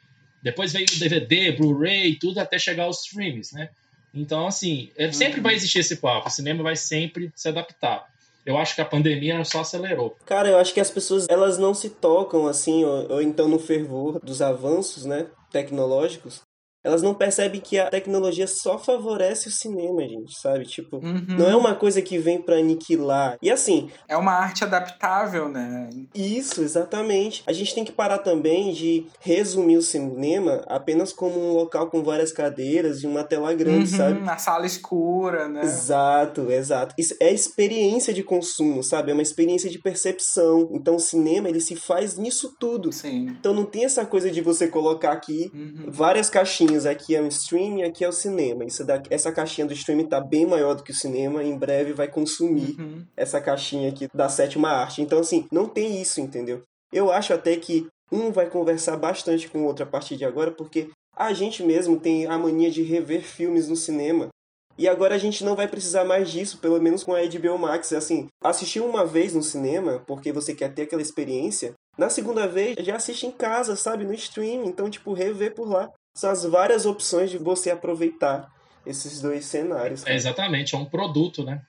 [0.42, 3.70] Depois veio o DVD, Blu-ray e tudo, até chegar aos streams, né?
[4.12, 5.42] Então, assim, é, sempre Uhum.
[5.42, 6.29] vai existir esse papo.
[6.29, 8.07] O cinema vai sempre se adaptar.
[8.46, 10.16] Eu acho que a pandemia só acelerou.
[10.27, 13.59] Cara, eu acho que as pessoas elas não se tocam assim, ou, ou então no
[13.59, 16.42] fervor dos avanços, né, tecnológicos.
[16.85, 20.64] Elas não percebem que a tecnologia só favorece o cinema, gente, sabe?
[20.66, 21.25] Tipo, Uhum.
[21.38, 23.38] não é uma coisa que vem pra aniquilar.
[23.42, 25.88] E assim, É uma arte adaptável, né?
[26.14, 27.42] Isso, exatamente.
[27.47, 32.03] A gente tem que parar também de resumir o cinema apenas como um local com
[32.03, 34.20] várias cadeiras e uma tela grande, Uhum, sabe?
[34.20, 35.62] Na sala escura, né?
[35.64, 36.94] Exato, exato.
[36.99, 39.11] Isso é experiência de consumo, sabe?
[39.11, 40.68] É uma experiência de percepção.
[40.73, 42.92] Então o cinema, ele se faz nisso tudo.
[42.92, 43.29] Sim.
[43.38, 45.87] Então não tem essa coisa de você colocar aqui Uhum.
[45.88, 46.74] várias caixinhas.
[46.87, 48.65] Aqui é o streaming, aqui é o cinema.
[48.65, 51.43] Isso daqui, essa caixinha do streaming tá bem maior do que o cinema.
[51.43, 53.05] Em breve vai consumir Uhum.
[53.17, 55.01] essa caixinha aqui da sétima arte.
[55.03, 56.63] Então, assim, não tem isso, entendeu?
[56.93, 60.51] Eu acho até que um vai conversar bastante com o outro a partir de agora,
[60.51, 64.29] porque a gente mesmo tem a mania de rever filmes no cinema.
[64.77, 67.93] E agora a gente não vai precisar mais disso, pelo menos com a HBO Max.
[67.93, 72.75] Assim, assistir uma vez no cinema, porque você quer ter aquela experiência, na segunda vez
[72.81, 74.05] já assiste em casa, sabe?
[74.05, 74.67] No streaming.
[74.67, 75.89] Então, tipo, rever por lá.
[76.14, 78.53] São as várias opções de você aproveitar
[78.87, 80.03] esses dois cenários.
[80.03, 80.16] É, cara.
[80.16, 81.62] exatamente, é um produto, né?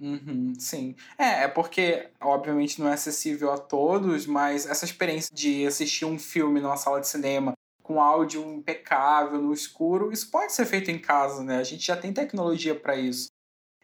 [0.00, 0.96] Uhum, sim.
[1.18, 6.18] É, é porque, obviamente, não é acessível a todos, mas essa experiência de assistir um
[6.18, 7.52] filme numa sala de cinema
[7.82, 11.58] com áudio impecável, no escuro, isso pode ser feito em casa, né?
[11.58, 13.26] A gente já tem tecnologia para isso.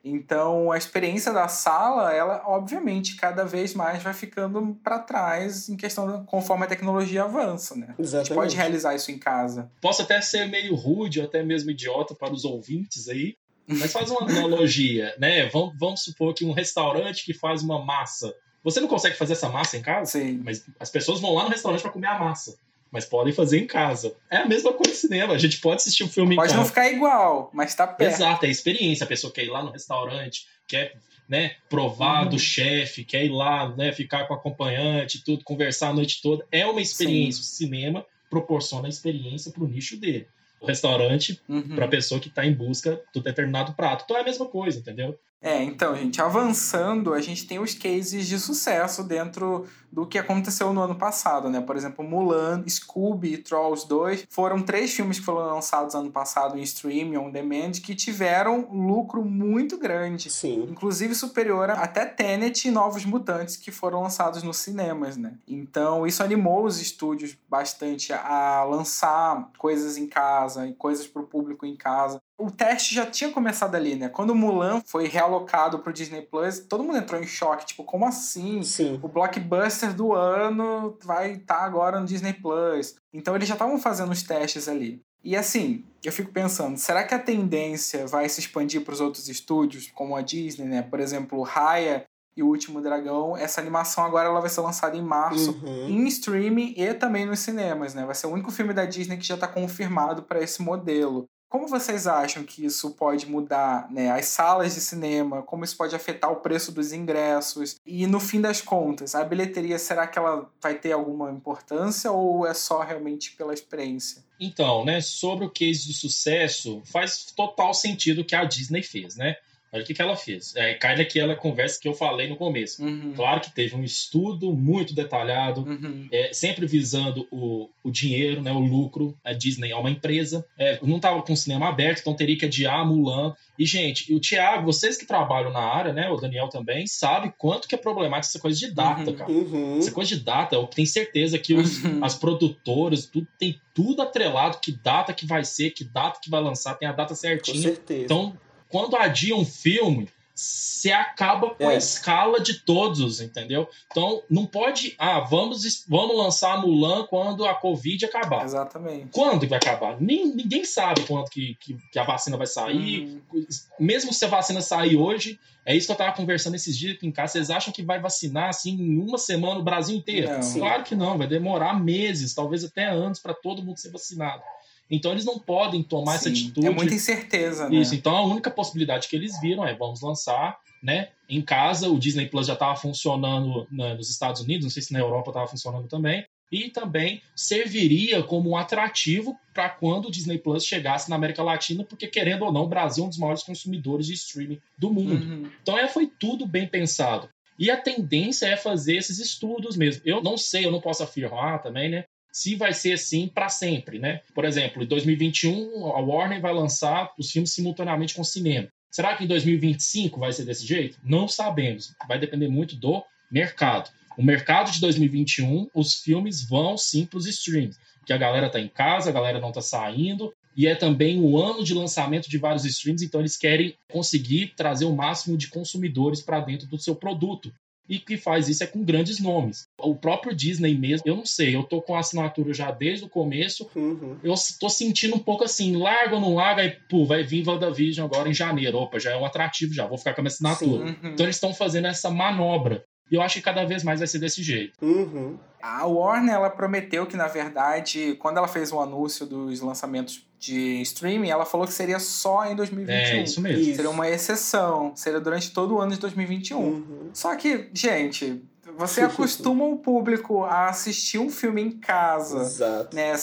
[0.09, 5.77] Então, a experiência da sala, ela, obviamente, cada vez mais vai ficando para trás em
[5.77, 7.87] questão conforme a tecnologia avança, né?
[7.87, 8.35] A gente Exatamente.
[8.35, 9.69] pode realizar isso em casa.
[9.81, 14.09] Posso até ser meio rude ou até mesmo idiota para os ouvintes aí, mas faz
[14.09, 15.49] uma analogia, né?
[15.49, 18.33] Vamos, vamos supor que um restaurante que faz uma massa.
[18.63, 20.13] Você não consegue fazer essa massa em casa?
[20.13, 20.41] Sim.
[20.45, 22.57] Mas as pessoas vão lá no restaurante para comer a massa.
[22.97, 24.17] Mas podem fazer em casa.
[24.31, 25.35] É a mesma coisa no cinema.
[25.35, 26.59] A gente pode assistir um filme em Pode casa.
[26.61, 28.11] não ficar igual, mas tá perto.
[28.15, 29.05] Exato, é a experiência.
[29.05, 30.97] A pessoa quer ir lá no restaurante, quer
[31.29, 32.31] né, provar Uhum.
[32.31, 36.47] do chefe, quer ir lá, né, ficar com o acompanhante, tudo, conversar a noite toda.
[36.51, 37.43] É uma experiência.
[37.43, 40.27] O cinema proporciona a experiência para o nicho dele.
[40.59, 41.75] O restaurante Uhum.
[41.75, 44.05] para a pessoa que está em busca do determinado prato.
[44.07, 45.19] Então é a mesma coisa, entendeu?
[45.47, 50.73] É, então, gente, avançando, a gente tem os cases de sucesso dentro do que aconteceu
[50.73, 51.61] no ano passado, né?
[51.61, 56.59] Por exemplo, Mulan, Scooby e Trolls 2 foram três filmes que foram lançados ano passado
[56.59, 60.33] em streaming, on demand, que tiveram lucro muito grande.
[60.33, 60.67] Sim.
[60.69, 65.35] Inclusive superior a até Tenet e Novos Mutantes, que foram lançados nos cinemas, né?
[65.47, 71.27] Então, isso animou os estúdios bastante a lançar coisas em casa e coisas para o
[71.27, 72.21] público em casa.
[72.39, 74.09] O teste já tinha começado ali, né?
[74.09, 77.67] Quando o Mulan foi realocado pro Disney Plus, todo mundo entrou em choque.
[77.67, 78.63] Tipo, como assim?
[78.63, 79.01] Sim.
[79.03, 82.97] O blockbuster do ano vai estar tá agora no Disney Plus.
[83.13, 85.01] Então eles já estavam fazendo os testes ali.
[85.25, 89.29] E assim, eu fico pensando, será que a tendência vai se expandir para os outros
[89.29, 90.83] estúdios, como a Disney, né?
[90.83, 92.05] Por exemplo, Raya
[92.37, 95.89] e o Último Dragão, essa animação agora ela vai ser lançada em março Uhum.
[95.89, 98.05] em streaming e também nos cinemas, né?
[98.05, 101.27] Vai ser o único filme da Disney que já está confirmado para esse modelo.
[101.49, 105.43] Como vocês acham que isso pode mudar né, as salas de cinema?
[105.43, 107.77] Como isso pode afetar o preço dos ingressos?
[107.87, 112.47] E no fim das contas, a bilheteria será que ela vai ter alguma importância ou
[112.47, 114.25] é só realmente pela experiência?
[114.41, 119.17] Então, né, sobre o case de sucesso, faz total sentido o que a Disney fez,
[119.17, 119.37] né?
[119.77, 120.55] Olha o que, que ela fez.
[120.57, 122.83] É, cai naquela conversa que eu falei no começo.
[122.83, 123.13] Uhum.
[123.15, 126.09] Claro que teve um estudo muito detalhado, Uhum.
[126.11, 129.17] é, sempre visando o, o dinheiro, né, o lucro.
[129.25, 130.45] A Disney é uma empresa.
[130.59, 133.35] É, não estava com o cinema aberto, então teria que adiar Mulan.
[133.59, 137.67] E, gente, o Thiago, vocês que trabalham na área, né, o Daniel também, sabe quanto
[137.69, 139.17] que é problemático essa coisa de data, Uhum.
[139.17, 139.31] cara.
[139.31, 139.79] Uhum.
[139.79, 142.05] Essa coisa de data, eu tenho certeza que os, Uhum.
[142.05, 146.41] as produtoras, tudo tem tudo atrelado, que data que vai ser, que data que vai
[146.43, 147.61] lançar, tem a data Com certinha.
[147.63, 148.05] certeza.
[148.05, 148.37] Então,
[148.77, 151.79] quando adia um filme, você acaba com a É.
[151.79, 153.67] escala de todos, entendeu?
[153.91, 158.45] Então, não pode, ah, vamos, vamos lançar Mulan quando a Covid acabar.
[158.45, 159.07] Exatamente.
[159.13, 159.99] Quando que vai acabar?
[159.99, 163.19] Nem, ninguém sabe quando que, que, que a vacina vai sair.
[163.33, 163.47] Uhum.
[163.81, 167.07] Mesmo se a vacina sair hoje, é isso que eu tava conversando esses dias aqui
[167.07, 167.33] em casa.
[167.33, 170.29] Vocês acham que vai vacinar assim em uma semana o Brasil inteiro?
[170.31, 170.53] Não.
[170.53, 174.43] Claro que não, vai demorar meses, talvez até anos para todo mundo ser vacinado.
[174.91, 176.67] Então eles não podem tomar essa Sim, atitude.
[176.67, 177.77] É muita incerteza, né?
[177.77, 181.09] Isso, então a única possibilidade que eles viram é vamos lançar, né?
[181.29, 184.93] Em casa, o Disney Plus já estava funcionando na- nos Estados Unidos, não sei se
[184.93, 190.39] na Europa estava funcionando também, e também serviria como um atrativo para quando o Disney
[190.39, 193.43] Plus chegasse na América Latina, porque querendo ou não, o Brasil é um dos maiores
[193.43, 195.15] consumidores de streaming do mundo.
[195.15, 195.51] Uhum.
[195.63, 197.29] Então é, foi tudo bem pensado.
[197.59, 200.03] E a tendência é fazer esses estudos mesmo.
[200.05, 202.05] Eu não sei, eu não posso afirmar também, né?
[202.37, 204.21] Se vai ser assim para sempre, né?
[204.35, 208.69] Por exemplo, em 2021 a Warner vai lançar os filmes simultaneamente com o cinema.
[208.91, 210.99] Será que em 2025 vai ser desse jeito?
[211.03, 211.95] Não sabemos.
[212.07, 213.91] Vai depender muito do mercado.
[214.19, 218.61] O mercado de 2021, os filmes vão sim para os streams, porque a galera tá
[218.61, 222.37] em casa, a galera não tá saindo, e é também o ano de lançamento de
[222.37, 226.95] vários streams, então eles querem conseguir trazer o máximo de consumidores para dentro do seu
[226.95, 227.51] produto.
[227.89, 229.69] E que faz isso é com grandes nomes.
[229.79, 233.09] O próprio Disney mesmo, eu não sei, eu tô com a assinatura já desde o
[233.09, 234.17] começo, Uhum.
[234.23, 238.05] eu tô sentindo um pouco assim, larga ou não larga, aí, pô, vai vir WandaVision
[238.07, 238.79] agora em janeiro.
[238.79, 240.85] Opa, já é um atrativo, já vou ficar com a minha assinatura.
[240.85, 240.97] Uhum.
[241.13, 242.85] Então eles estão fazendo essa manobra.
[243.11, 244.73] E eu acho que cada vez mais vai ser desse jeito.
[244.83, 245.39] Uhum.
[245.63, 250.81] A Warner ela prometeu que, na verdade, quando ela fez o anúncio dos lançamentos de
[250.83, 252.95] streaming, ela falou que seria só em 2021.
[252.95, 253.61] É, isso mesmo.
[253.61, 253.77] Isso.
[253.77, 256.59] Seria uma exceção, seria durante todo o ano de 2021.
[256.59, 257.11] Uhum.
[257.13, 258.43] Só que, gente,
[258.77, 262.41] você acostuma o público a assistir um filme em casa.
[262.41, 262.95] Exato.
[262.95, 263.15] Né?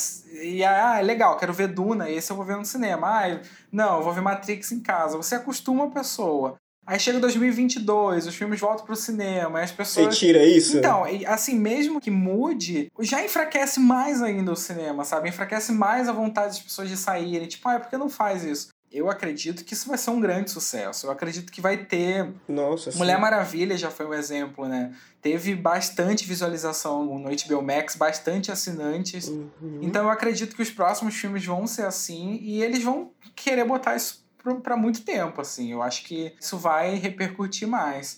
[0.42, 3.08] E ah, é legal, quero ver Duna, esse eu vou ver no cinema.
[3.08, 3.40] Ah,
[3.72, 5.18] não, eu vou ver Matrix em casa.
[5.18, 6.58] Você acostuma a pessoa.
[6.86, 10.78] Aí chega 2022, os filmes voltam pro cinema, as Você pessoas tira isso?
[10.78, 15.30] então, assim, mesmo que mude, já enfraquece mais ainda o cinema, sabe?
[15.30, 17.48] Enfraquece mais a vontade das pessoas de saírem.
[17.48, 18.68] Tipo, ah, por que não faz isso?
[18.92, 21.08] Eu acredito que isso vai ser um grande sucesso.
[21.08, 22.32] Eu acredito que vai ter.
[22.48, 22.98] Nossa, sim.
[23.00, 24.94] Mulher Maravilha já foi um exemplo, né?
[25.20, 29.30] Teve bastante visualização no HBO Max, bastante assinantes.
[29.30, 29.80] Uhum.
[29.82, 33.96] Então eu acredito que os próximos filmes vão ser assim e eles vão querer botar
[33.96, 34.23] isso
[34.62, 35.72] para muito tempo, assim.
[35.72, 38.18] Eu acho que isso vai repercutir mais.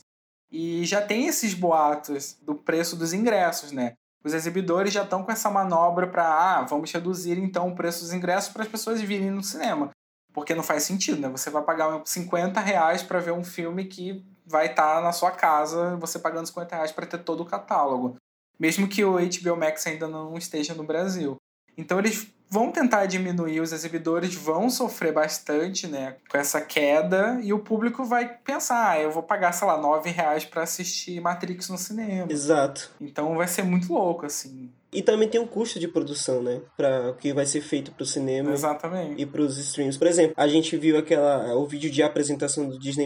[0.51, 3.93] E já tem esses boatos do preço dos ingressos, né?
[4.23, 8.13] Os exibidores já estão com essa manobra para, ah, vamos reduzir então o preço dos
[8.13, 9.91] ingressos para as pessoas virem no cinema.
[10.33, 11.29] Porque não faz sentido, né?
[11.29, 15.95] Você vai pagar 50 reais para ver um filme que vai estar na sua casa,
[15.97, 18.15] você pagando 50 reais para ter todo o catálogo.
[18.59, 21.35] Mesmo que o HBO Max ainda não esteja no Brasil.
[21.77, 27.51] Então eles vão tentar diminuir, os exibidores vão sofrer bastante, né, com essa queda, e
[27.51, 31.67] o público vai pensar, ah, eu vou pagar, sei lá, 9 reais pra assistir Matrix
[31.67, 32.31] no cinema.
[32.31, 32.91] Exato.
[33.01, 34.71] Então vai ser muito louco, assim.
[34.93, 36.61] E também tem um custo de produção, né?
[36.77, 39.21] Para o que vai ser feito pro cinema Exatamente.
[39.21, 39.97] e pros streams.
[39.99, 43.05] Por exemplo, a gente viu aquela o vídeo de apresentação do Disney+,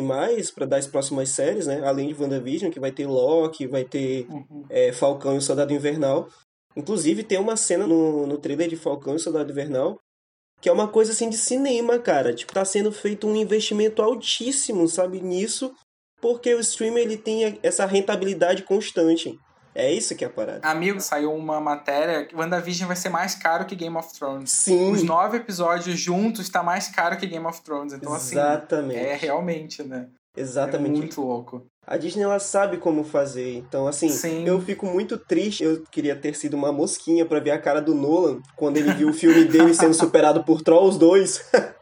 [0.53, 1.81] para dar as próximas séries, né?
[1.83, 4.65] Além de WandaVision, que vai ter Loki, vai ter Uhum.
[4.69, 6.27] é, Falcão e o Soldado Invernal.
[6.75, 9.99] Inclusive, tem uma cena no, no trailer de Falcão e Soldado Invernal
[10.61, 12.33] que é uma coisa assim de cinema, cara.
[12.33, 15.73] Tipo, tá sendo feito um investimento altíssimo, sabe, nisso,
[16.21, 19.39] porque o streamer ele tem essa rentabilidade constante.
[19.73, 20.67] É isso que é a parada.
[20.67, 24.51] Amigo, saiu uma matéria que WandaVision vai ser mais caro que Game of Thrones.
[24.51, 24.91] Sim.
[24.91, 27.93] Os nove episódios juntos tá mais caro que Game of Thrones.
[27.93, 28.99] Então, Exatamente.
[28.99, 30.09] assim, é realmente, né?
[30.35, 30.95] Exatamente.
[30.95, 31.65] É muito louco.
[31.89, 33.55] A Disney ela sabe como fazer.
[33.55, 34.45] Então, assim, Sim.
[34.47, 35.63] eu fico muito triste.
[35.63, 39.09] Eu queria ter sido uma mosquinha pra ver a cara do Nolan quando ele viu
[39.09, 41.49] o filme dele sendo superado por Trolls 2.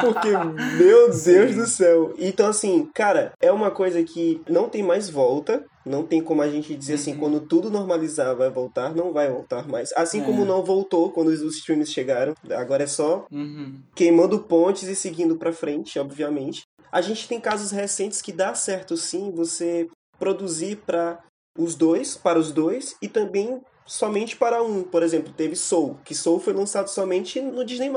[0.00, 0.28] Porque,
[0.76, 2.14] meu Deus do céu.
[2.18, 5.64] Então, assim, cara, é uma coisa que não tem mais volta.
[5.84, 7.18] Não tem como a gente dizer assim, Uhum.
[7.18, 8.92] quando tudo normalizar, vai voltar.
[8.94, 9.92] Não vai voltar mais.
[9.96, 10.24] Assim É.
[10.24, 12.34] como não voltou quando os streams chegaram.
[12.50, 13.74] Agora é só Uhum.
[13.94, 16.65] queimando pontes e seguindo pra frente, obviamente.
[16.90, 21.18] A gente tem casos recentes que dá certo sim você produzir para
[21.58, 24.82] os dois, para os dois e também somente para um.
[24.82, 27.90] Por exemplo, teve Soul, que Soul foi lançado somente no Disney+.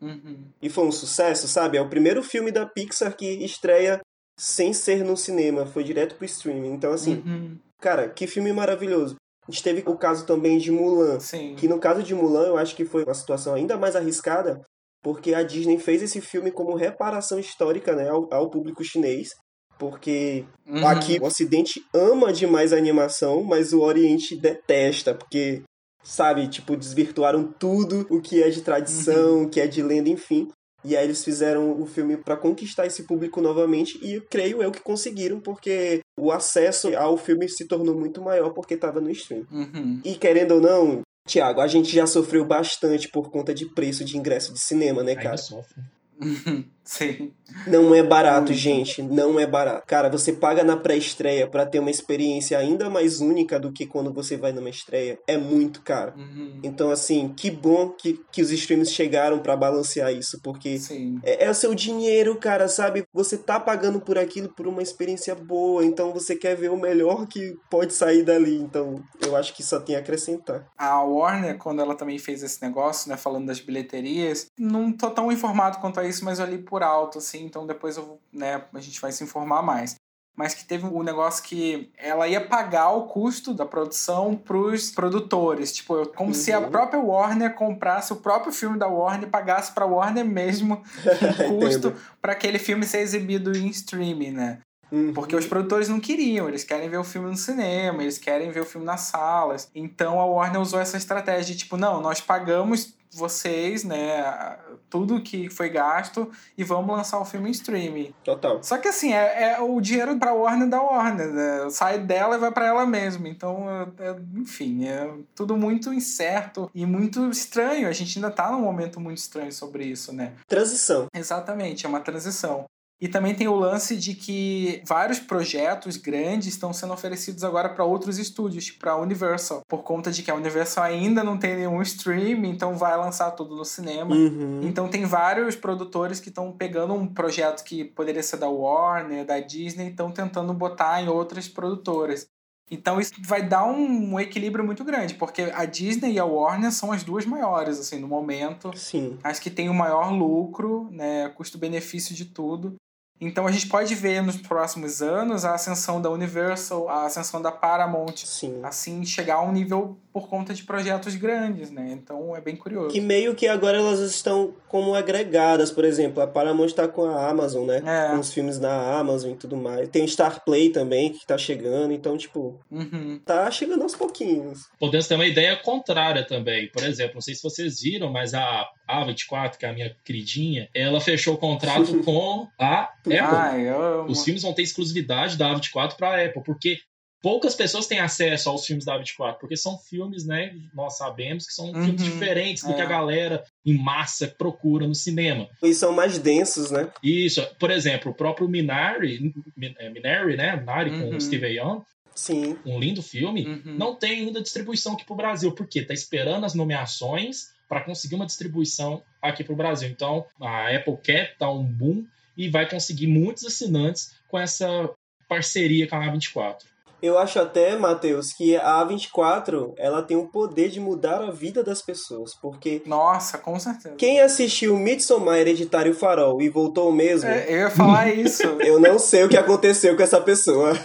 [0.00, 0.44] Uhum.
[0.60, 1.76] E foi um sucesso, sabe?
[1.78, 4.00] É o primeiro filme da Pixar que estreia
[4.38, 6.72] sem ser no cinema, foi direto pro streaming.
[6.72, 7.58] Então assim, Uhum.
[7.80, 9.16] cara, que filme maravilhoso.
[9.46, 11.56] A gente teve o caso também de Mulan, Sim.
[11.56, 14.62] que no caso de Mulan, eu acho que foi uma situação ainda mais arriscada,
[15.02, 19.30] porque a Disney fez esse filme como reparação histórica né, ao, ao público chinês.
[19.78, 20.86] Porque Uhum.
[20.86, 25.62] aqui o Ocidente ama demais a animação, mas o Oriente detesta, porque,
[26.04, 30.48] sabe, tipo, desvirtuaram tudo o que é de tradição, o que é de lenda, enfim.
[30.84, 34.80] E aí eles fizeram o filme para conquistar esse público novamente e creio eu que
[34.80, 39.44] conseguiram, porque o acesso ao filme se tornou muito maior porque estava no stream.
[39.50, 40.00] Uhum.
[40.04, 44.16] E querendo ou não, Tiago, a gente já sofreu bastante por conta de preço de
[44.16, 45.36] ingresso de cinema, né, Ainda cara?
[45.36, 45.82] sofre.
[46.82, 46.92] Uhum.
[46.92, 47.32] Sim.
[47.66, 48.54] Não é barato, Muito.
[48.54, 49.02] gente.
[49.02, 49.86] Não é barato.
[49.86, 54.12] Cara, você paga na pré-estreia pra ter uma experiência ainda mais única do que quando
[54.12, 55.18] você vai numa estreia.
[55.26, 56.14] É muito caro.
[56.16, 56.60] Uhum.
[56.62, 60.78] Então, assim, que bom que, que os streams chegaram pra balancear isso, porque
[61.22, 63.04] é, é o seu dinheiro, cara, sabe?
[63.12, 67.26] Você tá pagando por aquilo por uma experiência boa, então você quer ver o melhor
[67.26, 68.56] que pode sair dali.
[68.56, 70.66] Então, eu acho que só tem a acrescentar.
[70.76, 75.30] A Warner, quando ela também fez esse negócio, né, falando das bilheterias, não tô tão
[75.30, 78.80] informado quanto a isso, mas eu li por alto, assim, então depois eu, né, a
[78.80, 79.94] gente vai se informar mais.
[80.34, 85.70] Mas que teve um negócio que ela ia pagar o custo da produção pros produtores.
[85.74, 86.70] Tipo, como se a Uhum.
[86.70, 90.82] própria Warner comprasse o próprio filme da Warner e pagasse pra Warner mesmo
[91.52, 94.60] o custo para aquele filme ser exibido em streaming, né?
[94.92, 95.12] Uhum.
[95.14, 98.60] Porque os produtores não queriam, eles querem ver o filme no cinema, eles querem ver
[98.60, 99.70] o filme nas salas.
[99.74, 104.56] Então a Warner usou essa estratégia de tipo, não, nós pagamos vocês, né,
[104.88, 108.14] tudo que foi gasto e vamos lançar o filme em streaming.
[108.24, 108.62] Total.
[108.62, 111.68] Só que assim, é, é o dinheiro pra Warner da Warner, né?
[111.70, 113.28] sai dela e vai pra ela mesma.
[113.28, 113.66] Então,
[113.98, 117.86] é- é- enfim, é tudo muito incerto e muito estranho.
[117.86, 120.32] A gente ainda tá num momento muito estranho sobre isso, né?
[120.48, 121.06] Transição.
[121.14, 122.64] Exatamente, é uma transição.
[123.02, 127.84] E também tem o lance de que vários projetos grandes estão sendo oferecidos agora para
[127.84, 131.82] outros estúdios, para a Universal, por conta de que a Universal ainda não tem nenhum
[131.82, 134.14] stream, então vai lançar tudo no cinema.
[134.14, 134.60] Uhum.
[134.62, 139.40] Então tem vários produtores que estão pegando um projeto que poderia ser da Warner, da
[139.40, 142.28] Disney, e estão tentando botar em outras produtoras.
[142.70, 146.92] Então isso vai dar um equilíbrio muito grande, porque a Disney e a Warner são
[146.92, 149.18] as duas maiores assim no momento Sim.
[149.24, 152.76] as que têm o maior lucro, né, custo-benefício de tudo.
[153.24, 157.52] Então a gente pode ver nos próximos anos a ascensão da Universal, a ascensão da
[157.52, 158.58] Paramount, Sim.
[158.64, 161.90] assim chegar a um nível por conta de projetos grandes, né?
[161.92, 162.88] Então é bem curioso.
[162.88, 167.28] Que meio que agora elas estão como agregadas, por exemplo, a Paramount tá com a
[167.28, 167.82] Amazon, né?
[167.84, 168.10] É.
[168.12, 169.88] Com os filmes na Amazon e tudo mais.
[169.88, 173.20] Tem o Star Play também, que tá chegando, então, tipo, Uhum.
[173.24, 174.68] tá chegando aos pouquinhos.
[174.78, 176.68] Podemos ter uma ideia contrária também.
[176.70, 180.68] Por exemplo, não sei se vocês viram, mas a A24, que é a minha queridinha,
[180.74, 183.18] ela fechou o contrato com a Apple.
[183.18, 184.10] Ai, eu amo.
[184.10, 186.78] Os filmes vão ter exclusividade da A24 para a Apple, porque
[187.22, 191.52] poucas pessoas têm acesso aos filmes da A24, porque são filmes, né, nós sabemos que
[191.54, 192.74] são Uhum, filmes diferentes do é.
[192.74, 195.48] que a galera em massa procura no cinema.
[195.62, 196.90] E são mais densos, né?
[197.02, 201.16] Isso, por exemplo, o próprio Minari, Min- é, Minari, né, Minari com Uhum.
[201.16, 201.82] o Steven Yeun,
[202.14, 202.58] Sim.
[202.66, 203.76] um lindo filme, Uhum.
[203.78, 208.26] não tem ainda distribuição aqui pro Brasil, porque tá esperando as nomeações para conseguir uma
[208.26, 209.88] distribuição aqui pro Brasil.
[209.88, 212.04] Então, a Apple quer dar um boom
[212.36, 214.90] e vai conseguir muitos assinantes com essa
[215.28, 216.58] parceria com a A24.
[217.02, 221.62] Eu acho até, Matheus, que a A24, ela tem o poder de mudar a vida
[221.64, 223.96] das pessoas, porque Nossa, com certeza.
[223.96, 228.42] quem assistiu Midsommar Hereditário Farol e voltou mesmo, É, eu ia falar isso.
[228.64, 230.72] eu não sei o que aconteceu com essa pessoa.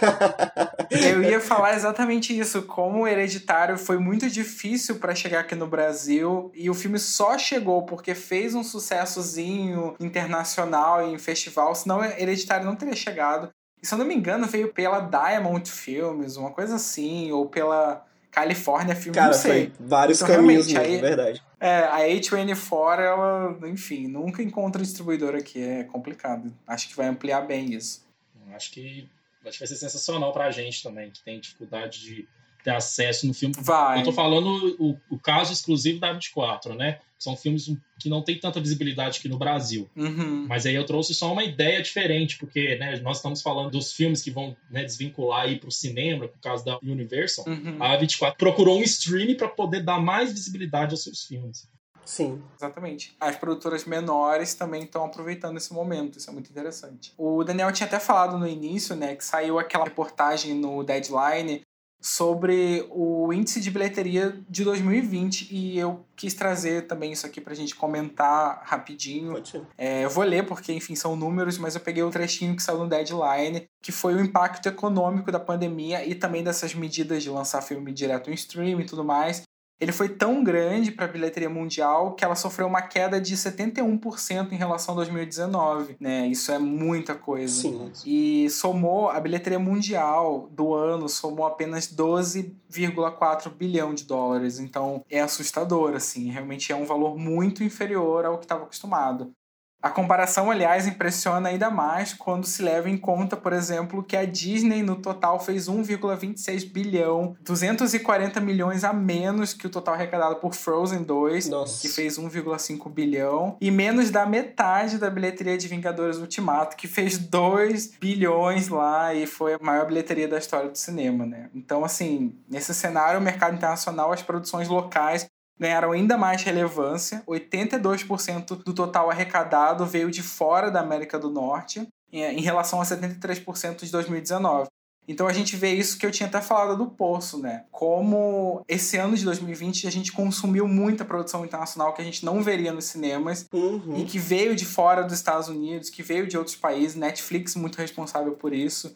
[0.90, 2.62] Eu ia falar exatamente isso.
[2.62, 7.36] Como o Hereditário foi muito difícil para chegar aqui no Brasil e o filme só
[7.36, 13.50] chegou porque fez um sucessozinho internacional em festival, senão Hereditário não teria chegado.
[13.82, 18.94] Se eu não me engano, veio pela Diamond Films, uma coisa assim, ou pela California
[18.94, 19.50] Films, Cara, não sei.
[19.76, 21.42] foi vários Então, caminhos mesmo, aí- verdade.
[21.60, 26.54] É, a A24, ela, enfim, nunca encontra distribuidor aqui, é complicado.
[26.66, 28.06] Acho que vai ampliar bem isso.
[28.54, 29.08] Acho que,
[29.44, 32.28] acho que vai ser sensacional pra gente também, que tem dificuldade de
[32.62, 33.54] ter acesso no filme.
[33.58, 34.00] Vai.
[34.00, 37.00] Eu tô falando o, o caso exclusivo da 24, né?
[37.18, 37.66] São filmes
[37.98, 39.90] que não tem tanta visibilidade aqui no Brasil.
[39.96, 40.46] Uhum.
[40.48, 44.22] Mas aí eu trouxe só uma ideia diferente, porque né, nós estamos falando dos filmes
[44.22, 47.44] que vão né, desvincular aí para o cinema, por causa da Universal.
[47.48, 47.82] Uhum.
[47.82, 51.68] A 24 procurou um streaming para poder dar mais visibilidade aos seus filmes.
[52.08, 52.42] Sim.
[52.56, 53.14] Exatamente.
[53.20, 57.12] As produtoras menores também estão aproveitando esse momento, isso é muito interessante.
[57.18, 61.62] O Daniel tinha até falado no início, né, que saiu aquela reportagem no Deadline
[62.00, 67.54] sobre o índice de bilheteria de 2020 e eu quis trazer também isso aqui pra
[67.54, 69.36] gente comentar rapidinho.
[69.76, 72.78] É, eu vou ler porque, enfim, são números, mas eu peguei o trechinho que saiu
[72.78, 77.62] no Deadline, que foi o impacto econômico da pandemia e também dessas medidas de lançar
[77.62, 79.42] filme direto em stream e tudo mais.
[79.80, 84.52] Ele foi tão grande para a bilheteria mundial que ela sofreu uma queda de 71%
[84.52, 86.26] em relação a 2019, né?
[86.26, 87.52] Isso é muita coisa.
[87.52, 87.92] Sim.
[88.04, 94.58] E somou a bilheteria mundial do ano somou apenas 12,4 bilhão de dólares.
[94.58, 96.30] Então é assustador, assim.
[96.30, 99.32] Realmente é um valor muito inferior ao que estava acostumado.
[99.80, 104.24] A comparação, aliás, impressiona ainda mais quando se leva em conta, por exemplo, que a
[104.24, 110.52] Disney no total fez 1,26 bilhão, 240 milhões a menos que o total arrecadado por
[110.52, 111.80] Frozen 2, Nossa.
[111.80, 117.16] que fez 1,5 bilhão, e menos da metade da bilheteria de Vingadores Ultimato, que fez
[117.16, 121.50] 2 bilhões lá e foi a maior bilheteria da história do cinema, né?
[121.54, 125.28] Então, assim, nesse cenário, o mercado internacional, as produções locais
[125.58, 127.22] ganharam ainda mais relevância.
[127.26, 133.84] 82% do total arrecadado veio de fora da América do Norte, em relação a 73%
[133.84, 134.68] de 2019.
[135.06, 137.64] Então a gente vê isso que eu tinha até falado do Poço, né?
[137.70, 142.42] Como esse ano de 2020 a gente consumiu muita produção internacional que a gente não
[142.42, 143.96] veria nos cinemas Uhum.
[143.96, 147.78] e que veio de fora dos Estados Unidos, que veio de outros países, Netflix muito
[147.78, 148.94] responsável por isso.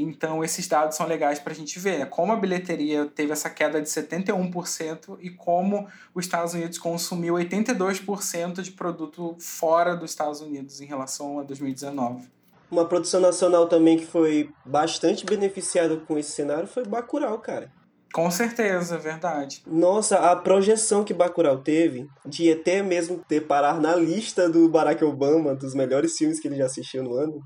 [0.00, 2.06] Então esses dados são legais para a gente ver, né?
[2.06, 8.62] como a bilheteria teve essa queda de 71% e como os Estados Unidos consumiu 82%
[8.62, 12.28] de produto fora dos Estados Unidos em relação a 2019.
[12.70, 17.72] Uma produção nacional também que foi bastante beneficiada com esse cenário foi Bacurau, cara.
[18.12, 19.62] Com certeza, é verdade.
[19.66, 25.04] Nossa, a projeção que Bacurau teve de até mesmo ter parar na lista do Barack
[25.04, 27.40] Obama, dos melhores filmes que ele já assistiu no ano.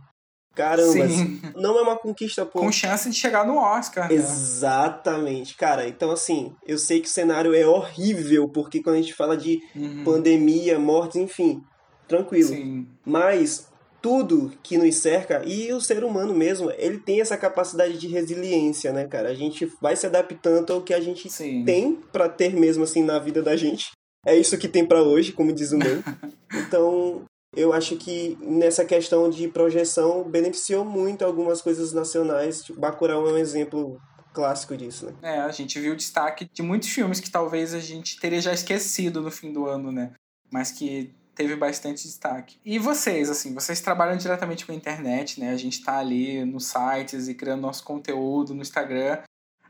[0.55, 1.41] Caramba, Sim.
[1.57, 2.61] não é uma conquista por...
[2.61, 4.09] Com chance de chegar no Oscar.
[4.09, 4.15] né?
[4.15, 5.89] Exatamente, cara.
[5.89, 9.61] Então, assim, eu sei que o cenário é horrível, porque quando a gente fala de
[9.75, 10.05] Uhum.
[10.05, 11.63] pandemia, mortes, enfim,
[12.07, 12.49] tranquilo.
[12.51, 12.87] Sim.
[13.05, 13.69] Mas
[14.03, 18.93] tudo que nos cerca, e o ser humano mesmo, ele tem essa capacidade de resiliência,
[18.93, 19.29] né, cara?
[19.29, 21.65] A gente vai se adaptando ao que a gente Sim.
[21.65, 23.93] tem pra ter mesmo, assim, na vida da gente.
[24.27, 26.03] É isso que tem pra hoje, como diz o meu.
[26.55, 27.23] Então,
[27.55, 32.65] eu acho que nessa questão de projeção beneficiou muito algumas coisas nacionais.
[32.65, 34.01] Tipo, Bacurau é um exemplo
[34.33, 35.15] clássico disso, né?
[35.23, 38.53] É, a gente viu o destaque de muitos filmes que talvez a gente teria já
[38.53, 40.13] esquecido no fim do ano, né?
[40.51, 42.59] Mas que teve bastante destaque.
[42.65, 45.51] E vocês, assim, vocês trabalham diretamente com a internet, né?
[45.51, 49.19] A gente tá ali nos sites e criando nosso conteúdo no Instagram.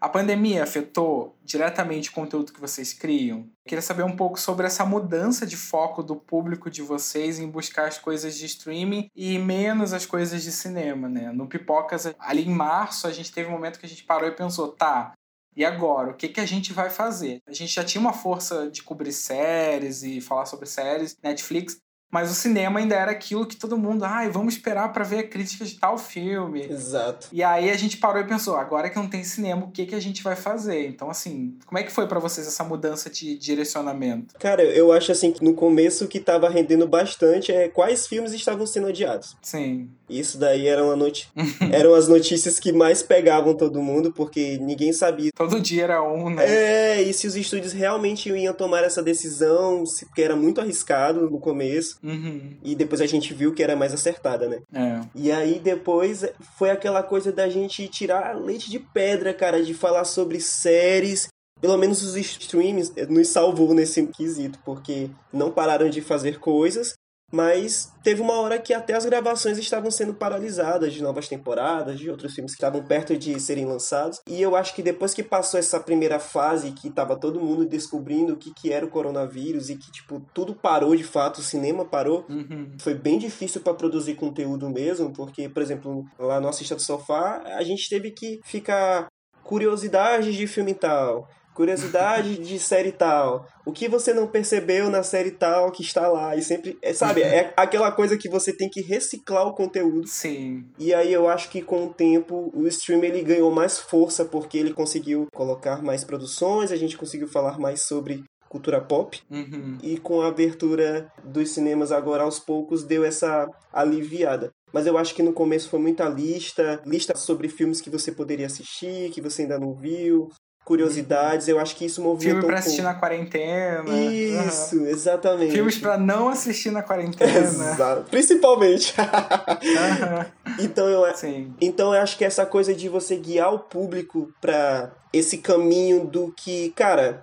[0.02, 3.38] A pandemia afetou diretamente o conteúdo que vocês criam?
[3.38, 7.48] Eu queria saber um pouco sobre essa mudança de foco do público de vocês em
[7.48, 11.30] buscar as coisas de streaming e menos as coisas de cinema, né?
[11.30, 14.32] No Pipocas, ali em março, a gente teve um momento que a gente parou e
[14.32, 15.12] pensou, tá,
[15.54, 17.38] e agora, o que, que a gente vai fazer?
[17.46, 21.76] A gente já tinha uma força de cobrir séries e falar sobre séries, Netflix,
[22.12, 25.26] mas o cinema ainda era aquilo que todo mundo, ai, vamos esperar para ver a
[25.26, 26.62] crítica de tal filme.
[26.62, 27.28] Exato.
[27.32, 29.94] E aí a gente parou e pensou, agora que não tem cinema, o que, que
[29.94, 30.86] a gente vai fazer?
[30.86, 34.34] Então, assim, como é que foi para vocês essa mudança de direcionamento?
[34.38, 38.32] Cara, eu acho assim que no começo o que tava rendendo bastante é quais filmes
[38.34, 39.34] estavam sendo adiados.
[39.40, 39.88] Sim.
[40.18, 41.28] Isso daí era uma noti
[41.72, 45.30] eram as notícias que mais pegavam todo mundo, porque ninguém sabia.
[45.36, 46.44] Todo dia era um, né?
[46.46, 51.38] É, e se os estúdios realmente iam tomar essa decisão, porque era muito arriscado no
[51.40, 52.56] começo, Uhum.
[52.62, 54.60] e depois a gente viu que era mais acertada, né?
[54.74, 55.00] É.
[55.14, 56.24] E aí depois
[56.58, 61.28] foi aquela coisa da gente tirar leite de pedra, cara, de falar sobre séries.
[61.60, 66.94] Pelo menos os streams nos salvou nesse quesito, porque não pararam de fazer coisas
[67.32, 72.10] Mas teve uma hora que até as gravações estavam sendo paralisadas de novas temporadas, de
[72.10, 74.20] outros filmes que estavam perto de serem lançados.
[74.28, 78.34] E eu acho que depois que passou essa primeira fase, que tava todo mundo descobrindo
[78.34, 81.84] o que, que era o coronavírus e que, tipo, tudo parou de fato, o cinema
[81.84, 82.72] parou, Uhum.
[82.78, 87.42] foi bem difícil para produzir conteúdo mesmo, porque, por exemplo, lá no Assista do Sofá,
[87.56, 89.06] a gente teve que ficar
[89.42, 95.30] curiosidades de filme tal, curiosidade de série tal, o que você não percebeu na série
[95.30, 98.80] tal que está lá, e sempre, é, sabe, é aquela coisa que você tem que
[98.80, 100.06] reciclar o conteúdo.
[100.06, 100.64] Sim.
[100.78, 104.58] E aí eu acho que com o tempo o stream ele ganhou mais força porque
[104.58, 109.78] ele conseguiu colocar mais produções, a gente conseguiu falar mais sobre cultura pop Uhum.
[109.82, 114.50] e com a abertura dos cinemas agora aos poucos deu essa aliviada.
[114.72, 118.46] Mas eu acho que no começo foi muita lista, lista sobre filmes que você poderia
[118.46, 120.28] assistir, que você ainda não viu,
[120.64, 121.48] curiosidades.
[121.48, 122.94] Eu acho que isso movimentou Filme pra um assistir pouco.
[122.94, 123.90] na quarentena.
[123.94, 125.48] Isso, exatamente.
[125.48, 125.54] Uhum.
[125.54, 127.38] Filmes pra não assistir na quarentena.
[127.38, 128.10] Exato.
[128.10, 128.94] Principalmente.
[128.98, 130.26] Aham.
[130.58, 131.54] então eu Sim.
[131.60, 136.32] então eu acho que essa coisa de você guiar o público pra esse caminho do
[136.36, 137.22] que, cara,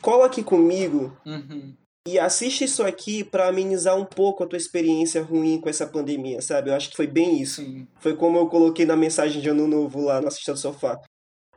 [0.00, 1.72] cola aqui comigo Uhum.
[2.06, 6.40] e assiste isso aqui pra amenizar um pouco a tua experiência ruim com essa pandemia,
[6.42, 6.70] sabe?
[6.70, 7.62] Eu acho que foi bem isso.
[7.62, 7.86] Sim.
[8.00, 10.98] Foi como eu coloquei na mensagem de ano novo lá no Assista do Sofá.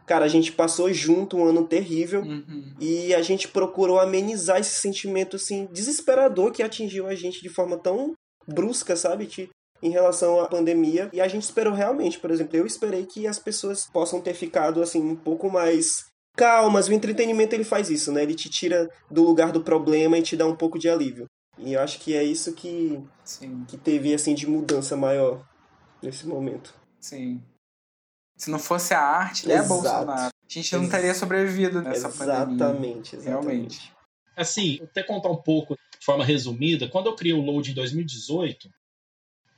[0.09, 2.73] Cara, a gente passou junto um ano terrível Uhum.
[2.79, 7.77] e a gente procurou amenizar esse sentimento assim desesperador que atingiu a gente de forma
[7.77, 8.13] tão
[8.47, 9.27] brusca, sabe?
[9.27, 9.49] Que-
[9.83, 11.11] em relação à pandemia.
[11.13, 14.81] E a gente esperou realmente, por exemplo, eu esperei que as pessoas possam ter ficado
[14.81, 16.05] assim um pouco mais
[16.35, 16.87] calmas.
[16.87, 18.23] O entretenimento ele faz isso, né?
[18.23, 21.27] Ele te tira do lugar do problema e te dá um pouco de alívio.
[21.59, 23.63] E eu acho que é isso que, Sim.
[23.67, 25.45] que teve assim de mudança maior
[26.01, 26.73] nesse momento.
[26.99, 27.39] Sim.
[28.39, 29.67] Se não fosse a arte, né, Exato.
[29.69, 30.11] Bolsonaro?
[30.11, 32.53] A gente não teria sobrevivido nessa pandemia.
[32.55, 33.27] exatamente, exatamente.
[33.27, 33.93] Realmente.
[34.35, 36.87] Assim, vou até contar um pouco de forma resumida.
[36.87, 38.69] Quando eu criei o Load em 2018,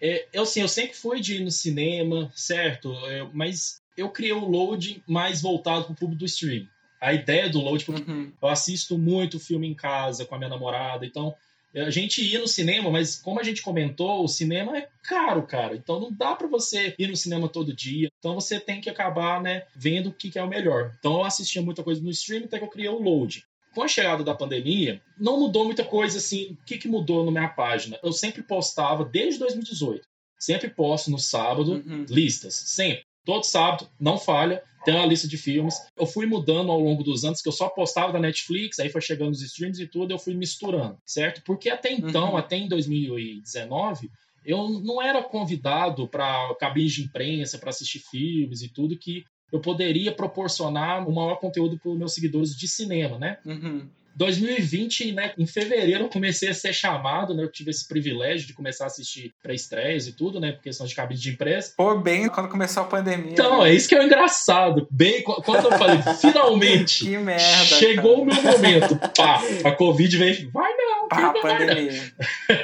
[0.02, 2.92] é, eu, assim, eu sempre fui de ir no cinema, certo?
[3.06, 6.68] É, mas eu criei o Load mais voltado para o público do stream.
[7.00, 8.32] A ideia do Load, porque Uhum.
[8.42, 11.36] eu assisto muito filme em casa com a minha namorada, então
[11.76, 15.76] a gente ia no cinema, mas como a gente comentou, o cinema é caro, cara.
[15.76, 18.10] Então não dá para você ir no cinema todo dia.
[18.20, 20.94] Então você tem que acabar, né, vendo o que, é o melhor.
[21.00, 23.44] Então eu assistia muita coisa no stream, até que eu criei o Load.
[23.74, 26.58] Com a chegada da pandemia, não mudou muita coisa assim.
[26.62, 27.98] O que, que mudou na minha página?
[28.04, 30.02] Eu sempre postava desde 2018.
[30.38, 32.06] Sempre posto no sábado Uhum.
[32.10, 33.04] listas, sempre.
[33.26, 35.76] Todo sábado, não falha, tem uma lista de filmes.
[35.98, 39.02] Eu fui mudando ao longo dos anos, que eu só postava da Netflix, aí foi
[39.02, 41.42] chegando os streams e tudo, eu fui misturando, certo?
[41.46, 42.38] Porque até então, Uhum.
[42.38, 44.10] até em 2019,
[44.44, 49.60] eu não era convidado para cabines de imprensa, para assistir filmes e tudo, que eu
[49.60, 53.38] poderia proporcionar o maior conteúdo para os meus seguidores de cinema, né?
[53.46, 53.88] Uhum.
[54.16, 58.54] 2020, né, em fevereiro eu comecei a ser chamado, né, eu tive esse privilégio de
[58.54, 61.74] começar a assistir pré-estreias e tudo, né, por questão de cabine de imprensa.
[61.78, 63.32] Pô, bem quando começou a pandemia.
[63.32, 63.70] Então, né?
[63.72, 64.88] é isso que é o engraçado.
[64.92, 67.66] Bem, qu- quando eu falei, finalmente, Que merda.
[67.66, 71.22] chegou o meu momento, pá, a Covid veio, vai não, cara.
[71.28, 72.14] Pá, não vai pandemia.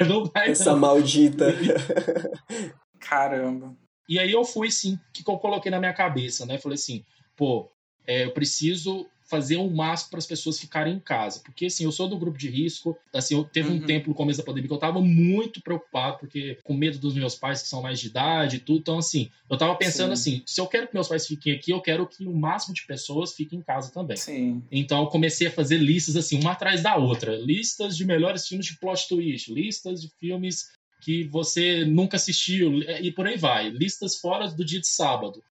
[0.00, 0.78] não, não vai Essa não.
[0.78, 1.46] maldita.
[3.00, 3.74] Caramba.
[4.08, 6.74] E aí eu fui, sim, o que que eu coloquei na minha cabeça, né, falei
[6.76, 7.04] assim,
[7.36, 7.70] pô,
[8.06, 11.92] é, eu preciso fazer um máximo para as pessoas ficarem em casa, porque assim, eu
[11.92, 13.86] sou do grupo de risco, assim, eu teve um Uhum.
[13.86, 17.34] tempo no começo da pandemia que eu tava muito preocupado, porque com medo dos meus
[17.34, 20.36] pais que são mais de idade e tudo, então assim, eu tava pensando Sim.
[20.36, 22.86] assim, se eu quero que meus pais fiquem aqui, eu quero que o máximo de
[22.86, 24.16] pessoas fiquem em casa também.
[24.16, 24.62] Sim.
[24.72, 27.36] Então eu comecei a fazer listas assim, uma atrás da outra.
[27.36, 30.70] Listas de melhores filmes de plot twist, listas de filmes
[31.00, 33.70] que você nunca assistiu e por aí vai.
[33.70, 35.42] Listas fora do dia de sábado.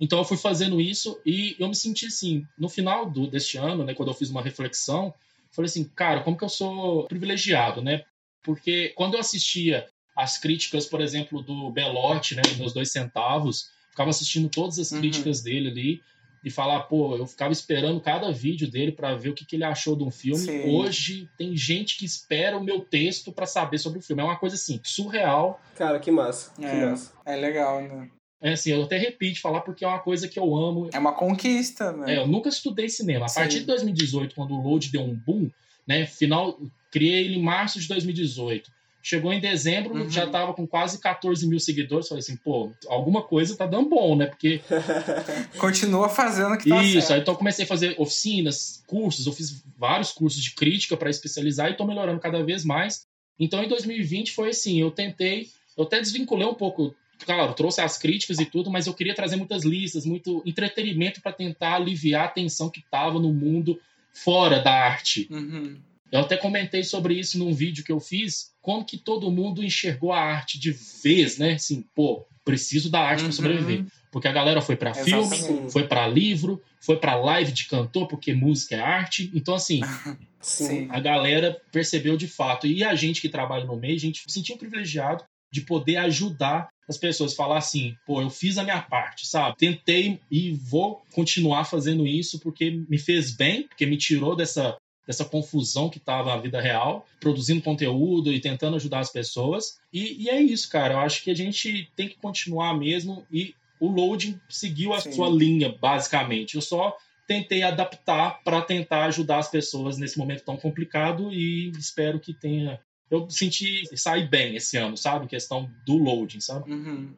[0.00, 3.84] Então eu fui fazendo isso e eu me senti assim, no final do, deste ano,
[3.84, 5.14] né, quando eu fiz uma reflexão,
[5.50, 8.04] falei assim, cara, como que eu sou privilegiado, né?
[8.42, 13.70] Porque quando eu assistia as críticas, por exemplo, do Belotti, né, dos meus dois centavos,
[13.90, 14.98] ficava assistindo todas as Uhum.
[15.00, 16.02] críticas dele ali
[16.44, 19.64] e falar, pô, eu ficava esperando cada vídeo dele para ver o que, que ele
[19.64, 20.38] achou de um filme.
[20.44, 20.76] Sim.
[20.76, 24.22] Hoje tem gente que espera o meu texto para saber sobre o filme.
[24.22, 25.60] É uma coisa assim, surreal.
[25.74, 26.52] Cara, que massa.
[26.54, 26.86] Que É.
[26.86, 27.12] massa.
[27.24, 28.10] É legal, né?
[28.40, 30.88] É assim, eu até repito falar porque é uma coisa que eu amo.
[30.92, 32.14] É uma conquista, né?
[32.14, 33.24] É, eu nunca estudei cinema.
[33.26, 33.40] A Sim.
[33.40, 35.50] partir de 2018, quando o Load deu um boom,
[35.86, 36.04] né?
[36.06, 36.58] Final,
[36.90, 38.70] criei ele em março de 2018.
[39.02, 40.10] Chegou em dezembro, Uhum.
[40.10, 42.08] já tava com quase 14 mil seguidores.
[42.08, 44.26] Falei assim, pô, alguma coisa tá dando bom, né?
[44.26, 44.60] Porque
[45.58, 47.22] Continua fazendo o que tá Isso, aí certo.
[47.22, 51.68] então eu comecei a fazer oficinas, cursos, eu fiz vários cursos de crítica para especializar
[51.68, 53.06] e estou melhorando cada vez mais.
[53.38, 56.94] Então em 2020 foi assim, eu tentei, eu até desvinculei um pouco,
[57.24, 61.32] claro, trouxe as críticas e tudo, mas eu queria trazer muitas listas, muito entretenimento para
[61.32, 63.80] tentar aliviar a tensão que estava no mundo
[64.12, 65.26] fora da arte.
[65.30, 65.78] Uhum.
[66.10, 70.12] Eu até comentei sobre isso num vídeo que eu fiz, como que todo mundo enxergou
[70.12, 71.54] a arte de vez, né?
[71.54, 73.26] Assim, pô, preciso da arte uhum.
[73.26, 73.84] para sobreviver.
[74.10, 75.36] Porque a galera foi para filme,
[75.70, 79.30] foi para livro, foi para live de cantor, porque música é arte.
[79.34, 79.80] Então, assim,
[80.40, 80.86] Sim.
[80.90, 82.66] a galera percebeu de fato.
[82.66, 86.68] E a gente que trabalha no meio, a gente se sentiu privilegiado de poder ajudar
[86.88, 87.34] as pessoas.
[87.34, 89.56] Falar assim, pô, eu fiz a minha parte, sabe?
[89.56, 94.76] Tentei e vou continuar fazendo isso porque me fez bem, porque me tirou dessa
[95.06, 99.78] dessa confusão que estava na vida real, produzindo conteúdo e tentando ajudar as pessoas.
[99.92, 100.94] E, e, é isso, cara.
[100.94, 105.12] Eu acho que a gente tem que continuar mesmo e o loading seguiu a Sim.
[105.12, 106.56] sua linha, basicamente.
[106.56, 112.18] Eu só tentei adaptar para tentar ajudar as pessoas nesse momento tão complicado e espero
[112.18, 112.80] que tenha.
[113.10, 115.26] Eu senti sair bem esse ano, sabe?
[115.26, 116.70] Questão do loading, sabe?
[116.72, 117.14] Uhum.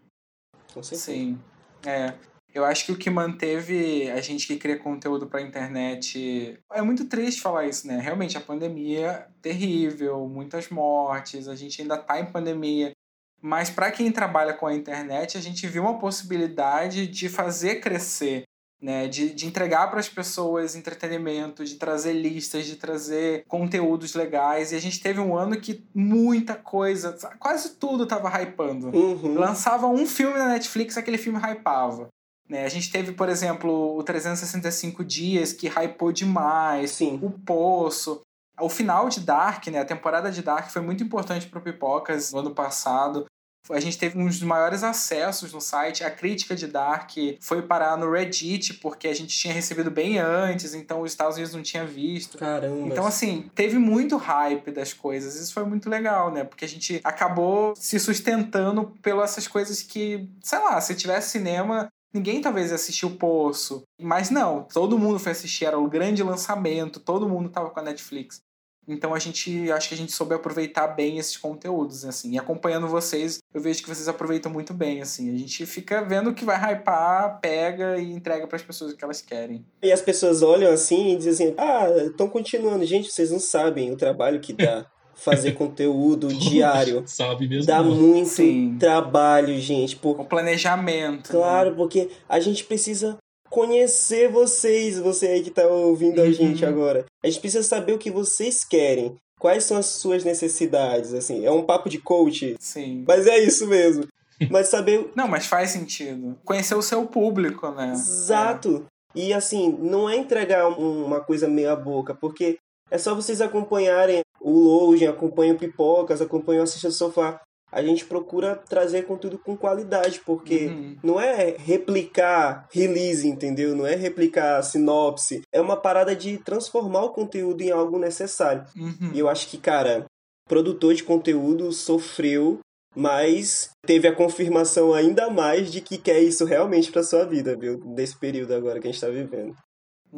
[0.82, 1.38] Sim.
[1.84, 2.14] É.
[2.54, 6.58] Eu acho que o que manteve a gente que cria conteúdo para a internet.
[6.72, 8.00] É muito triste falar isso, né?
[8.00, 12.92] Realmente, a pandemia terrível, muitas mortes, a gente ainda tá em pandemia.
[13.40, 18.42] Mas para quem trabalha com a internet, a gente viu uma possibilidade de fazer crescer,
[18.80, 19.08] né?
[19.08, 24.72] de, de entregar para as pessoas entretenimento, de trazer listas, de trazer conteúdos legais.
[24.72, 28.88] E a gente teve um ano que muita coisa, quase tudo estava hypando.
[28.88, 29.34] Uhum.
[29.34, 32.08] Lançava um filme na Netflix, aquele filme hypava.
[32.48, 32.64] Né?
[32.64, 37.18] A gente teve, por exemplo, o 365 Dias, que hypou demais, Sim.
[37.22, 38.22] o Poço.
[38.60, 39.78] O final de Dark, né?
[39.78, 43.26] A temporada de Dark foi muito importante para o Pipocas no ano passado.
[43.70, 46.04] A gente teve um dos maiores acessos no site.
[46.04, 47.10] A crítica de Dark
[47.40, 51.54] foi parar no Reddit, porque a gente tinha recebido bem antes, então os Estados Unidos
[51.54, 52.38] não tinha visto.
[52.38, 52.88] Caramba.
[52.88, 55.36] Então, assim, teve muito hype das coisas.
[55.36, 56.44] Isso foi muito legal, né?
[56.44, 61.88] Porque a gente acabou se sustentando pelas essas coisas que, sei lá, se tivesse cinema,
[62.12, 67.00] Ninguém talvez assistiu o Poço, mas não, todo mundo foi assistir, era o grande lançamento,
[67.00, 68.40] todo mundo tava com a Netflix.
[68.88, 72.32] Então a gente, acho que a gente soube aproveitar bem esses conteúdos, assim.
[72.32, 75.34] E acompanhando vocês, eu vejo que vocês aproveitam muito bem, assim.
[75.34, 78.96] A gente fica vendo o que vai hypar, pega e entrega para as pessoas o
[78.96, 79.64] que elas querem.
[79.82, 83.96] E as pessoas olham assim e dizem: "Ah, estão continuando, gente, vocês não sabem o
[83.96, 84.86] trabalho que dá".
[85.18, 87.02] fazer conteúdo diário.
[87.06, 87.66] Sabe mesmo.
[87.66, 88.76] Dá muito Sim.
[88.78, 89.96] trabalho, gente.
[89.96, 90.20] Por...
[90.20, 91.30] O planejamento.
[91.30, 91.76] Claro, né?
[91.76, 93.18] porque a gente precisa
[93.50, 96.28] conhecer vocês, você aí que tá ouvindo uhum.
[96.28, 97.04] a gente agora.
[97.22, 99.16] A gente precisa saber o que vocês querem.
[99.38, 101.44] Quais são as suas necessidades, assim.
[101.44, 102.56] É um papo de coach.
[102.58, 103.04] Sim.
[103.06, 104.06] Mas é isso mesmo.
[104.50, 105.10] Mas saber...
[105.16, 106.38] Não, mas faz sentido.
[106.44, 107.90] Conhecer o seu público, né?
[107.90, 108.86] Exato.
[109.16, 109.20] É.
[109.20, 112.56] E assim, não é entregar uma coisa meia boca, porque
[112.88, 117.40] é só vocês acompanharem o Loading, acompanham Pipocas, acompanham Assista do Sofá.
[117.70, 120.96] A gente procura trazer conteúdo com qualidade, porque uhum.
[121.02, 123.76] não é replicar release, entendeu?
[123.76, 125.42] Não é replicar sinopse.
[125.52, 128.64] É uma parada de transformar o conteúdo em algo necessário.
[128.76, 129.12] Uhum.
[129.12, 130.06] E eu acho que, cara,
[130.48, 132.60] produtor de conteúdo sofreu,
[132.96, 137.78] mas teve a confirmação ainda mais de que quer isso realmente para sua vida, viu?
[137.84, 139.54] Nesse período agora que a gente tá vivendo.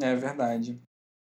[0.01, 0.81] É verdade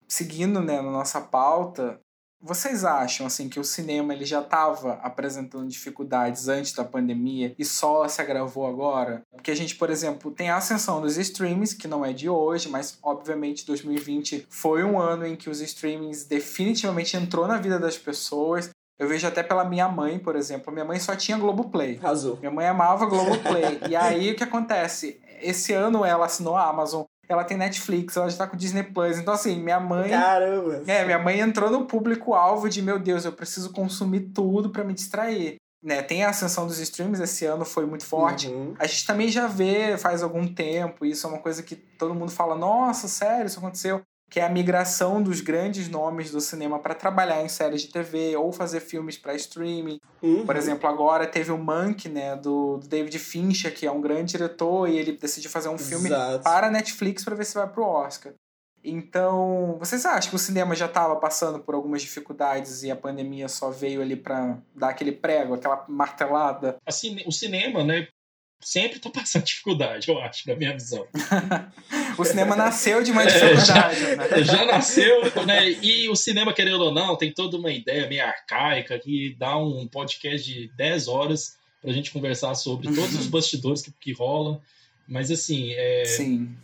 [0.08, 2.00] seguindo né, na nossa pauta,
[2.46, 7.64] vocês acham assim que o cinema ele já estava apresentando dificuldades antes da pandemia e
[7.64, 9.22] só se agravou agora?
[9.32, 12.68] Porque a gente, por exemplo, tem a ascensão dos streamings, que não é de hoje,
[12.68, 17.98] mas obviamente 2020 foi um ano em que os streamings definitivamente entrou na vida das
[17.98, 18.70] pessoas.
[18.96, 20.72] Eu vejo até pela minha mãe, por exemplo.
[20.72, 21.96] Minha mãe só tinha Globoplay.
[21.96, 22.36] Razou.
[22.36, 23.80] Minha mãe amava Globoplay.
[23.90, 25.20] e aí o que acontece?
[25.42, 29.18] Esse ano ela assinou a Amazon ela tem Netflix, ela já tá com Disney Plus.
[29.18, 30.10] Então, assim, minha mãe.
[30.10, 30.82] Caramba!
[30.86, 34.94] É, minha mãe entrou no público-alvo de, meu Deus, eu preciso consumir tudo para me
[34.94, 35.56] distrair.
[35.84, 38.48] Né, tem a ascensão dos streams esse ano, foi muito forte.
[38.48, 38.74] Uhum.
[38.76, 42.32] A gente também já vê faz algum tempo, isso é uma coisa que todo mundo
[42.32, 46.94] fala: nossa, sério, isso aconteceu que é a migração dos grandes nomes do cinema para
[46.94, 50.00] trabalhar em séries de TV ou fazer filmes para streaming.
[50.20, 50.44] Uhum.
[50.44, 54.32] Por exemplo, agora teve o Monk, né, do, do, David Fincher, que é um grande
[54.32, 56.42] diretor, e ele decidiu fazer um filme Exato.
[56.42, 58.32] para a Netflix para ver se vai pro Oscar.
[58.88, 63.48] Então, vocês acham que o cinema já estava passando por algumas dificuldades e a pandemia
[63.48, 66.76] só veio ali para dar aquele prego, aquela martelada?
[66.86, 68.06] Assim, o cinema, né,
[68.60, 71.06] sempre tá passando dificuldade, eu acho, na minha visão.
[72.18, 74.04] o cinema nasceu de uma dificuldade.
[74.04, 74.44] É, já, né?
[74.44, 75.70] já nasceu, né?
[75.70, 79.86] E o cinema, querendo ou não, tem toda uma ideia meio arcaica que dá um
[79.86, 84.60] podcast de 10 horas pra gente conversar sobre todos os bastidores que, que rolam.
[85.08, 86.02] Mas assim, é,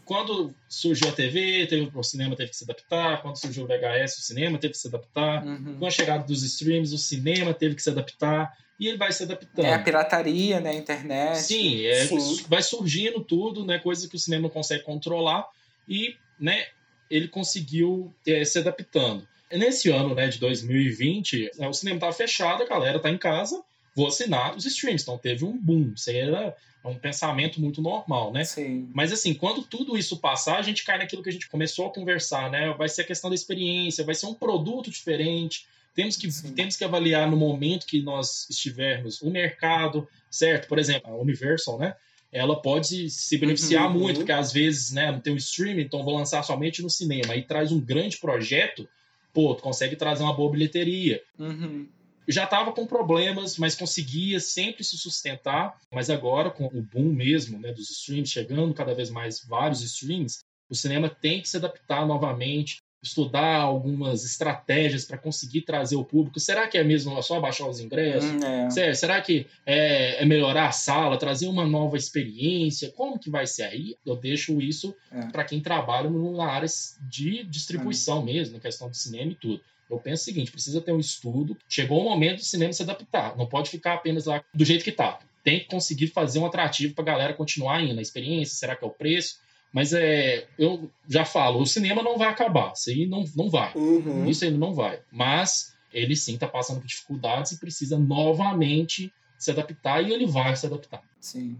[0.04, 3.22] quando surgiu a TV, teve, o cinema teve que se adaptar.
[3.22, 5.46] Quando surgiu o VHS, o cinema teve que se adaptar.
[5.46, 5.76] Uhum.
[5.78, 9.22] Com a chegada dos streams, o cinema teve que se adaptar e ele vai se
[9.22, 9.64] adaptando.
[9.64, 10.70] É a pirataria, né?
[10.70, 11.38] A internet.
[11.38, 12.44] Sim, é, Sim.
[12.48, 13.78] vai surgindo tudo, né?
[13.78, 15.46] Coisas que o cinema consegue controlar
[15.88, 16.66] e, né?
[17.08, 19.26] Ele conseguiu é, se adaptando.
[19.52, 23.62] Nesse ano né, de 2020, né, o cinema estava fechado, a galera tá em casa,
[23.94, 25.02] vou assinar os streams.
[25.02, 25.92] Então teve um boom.
[25.94, 28.44] Isso era um pensamento muito normal, né?
[28.44, 28.88] Sim.
[28.92, 31.92] Mas assim, quando tudo isso passar, a gente cai naquilo que a gente começou a
[31.92, 32.74] conversar, né?
[32.76, 35.66] Vai ser a questão da experiência, vai ser um produto diferente.
[35.94, 40.66] Temos que, temos que avaliar no momento que nós estivermos o mercado, certo?
[40.66, 41.94] Por exemplo, a Universal, né?
[42.32, 44.22] Ela pode se beneficiar uhum, muito, uhum.
[44.22, 47.34] porque às vezes né, não tem o streaming, então vou lançar somente no cinema.
[47.34, 48.88] Aí traz um grande projeto,
[49.34, 51.22] pô, tu consegue trazer uma boa bilheteria.
[51.38, 51.86] Uhum
[52.28, 55.78] já estava com problemas, mas conseguia sempre se sustentar.
[55.92, 60.40] Mas agora, com o boom mesmo né, dos streams, chegando cada vez mais vários streams,
[60.68, 66.38] o cinema tem que se adaptar novamente, estudar algumas estratégias para conseguir trazer o público.
[66.38, 68.30] Será que é mesmo só baixar os ingressos?
[68.30, 68.40] Hum,
[68.78, 68.94] é.
[68.94, 72.92] Será que é, é, melhorar a sala, trazer uma nova experiência?
[72.92, 73.96] Como que vai ser aí?
[74.06, 75.26] Eu deixo isso é.
[75.26, 76.68] para quem trabalha na área
[77.00, 78.24] de distribuição é.
[78.24, 79.60] mesmo, na questão do cinema e tudo.
[79.92, 81.56] Eu penso o seguinte: precisa ter um estudo.
[81.68, 83.36] Chegou o momento do cinema se adaptar.
[83.36, 85.18] Não pode ficar apenas lá do jeito que está.
[85.44, 87.98] Tem que conseguir fazer um atrativo para a galera continuar indo.
[87.98, 89.40] A experiência, será que é o preço?
[89.72, 92.72] Mas é, eu já falo, o cinema não vai acabar.
[92.74, 93.72] Isso aí não, não vai.
[93.74, 94.28] Uhum.
[94.28, 95.00] Isso aí não vai.
[95.10, 100.54] Mas ele sim está passando por dificuldades e precisa novamente se adaptar e ele vai
[100.56, 101.02] se adaptar.
[101.20, 101.56] Sim.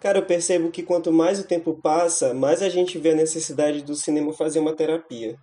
[0.00, 3.82] Cara, eu percebo que quanto mais o tempo passa, mais a gente vê a necessidade
[3.82, 5.36] do cinema fazer uma terapia.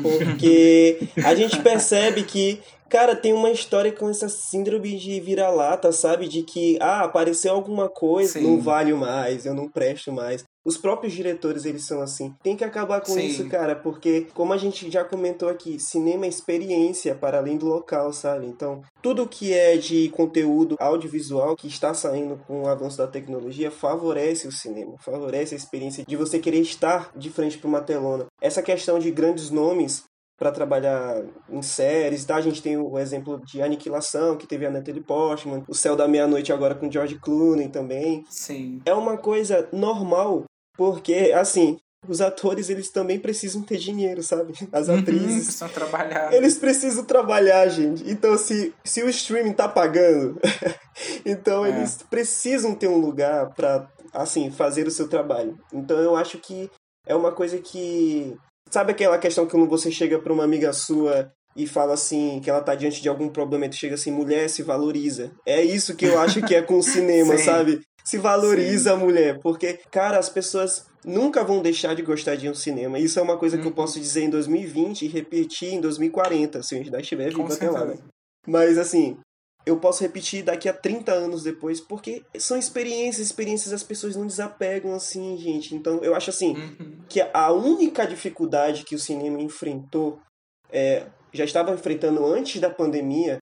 [0.00, 6.28] Porque a gente percebe que, cara, tem uma história com essa síndrome de vira-lata, sabe?
[6.28, 8.42] De que, ah, apareceu alguma coisa, Sim.
[8.42, 10.44] não vale mais, eu não presto mais.
[10.64, 12.34] Os próprios diretores, eles são assim.
[12.42, 13.26] Tem que acabar com Sim.
[13.26, 17.66] isso, cara, porque, como a gente já comentou aqui, cinema é experiência para além do
[17.66, 18.46] local, sabe?
[18.46, 23.70] Então, tudo que é de conteúdo audiovisual que está saindo com o avanço da tecnologia
[23.70, 28.26] favorece o cinema, favorece a experiência de você querer estar de frente para uma telona.
[28.40, 30.04] Essa questão de grandes nomes
[30.38, 32.34] para trabalhar em séries, tá?
[32.34, 36.08] A gente tem o exemplo de Aniquilação, que teve a Natalie Portman, O Céu da
[36.08, 38.24] Meia-Noite agora com George Clooney também.
[38.28, 38.80] Sim.
[38.84, 40.42] É uma coisa normal
[40.76, 44.52] porque, assim, os atores, eles também precisam ter dinheiro, sabe?
[44.72, 45.44] As uhum, atrizes.
[45.44, 46.32] precisam trabalhar.
[46.32, 48.10] Eles precisam trabalhar, gente.
[48.10, 50.40] Então, se, se o streaming tá pagando,
[51.24, 51.68] então é.
[51.68, 55.58] eles precisam ter um lugar para assim, fazer o seu trabalho.
[55.72, 56.70] Então, eu acho que
[57.06, 58.36] é uma coisa que.
[58.68, 62.48] Sabe aquela questão que quando você chega para uma amiga sua e fala assim, que
[62.48, 65.32] ela tá diante de algum problema e tu chega assim, mulher, se valoriza.
[65.46, 67.80] É isso que eu acho que é com o cinema, sabe?
[68.04, 68.96] se valoriza Sim.
[68.96, 72.98] a mulher, porque, cara, as pessoas nunca vão deixar de gostar de um cinema.
[72.98, 73.76] Isso é uma coisa que eu uhum.
[73.76, 77.70] posso dizer em 2020 e repetir em 2040, se a gente ainda estiver vivo até
[77.70, 77.98] lá, né?
[78.46, 79.16] Mas, assim,
[79.64, 84.26] eu posso repetir daqui a 30 anos depois, porque são experiências, experiências as pessoas não
[84.26, 85.74] desapegam assim, gente.
[85.74, 86.96] Então, eu acho assim, uhum.
[87.08, 90.20] que a única dificuldade que o cinema enfrentou,
[90.70, 93.38] é, já estava enfrentando antes da pandemia,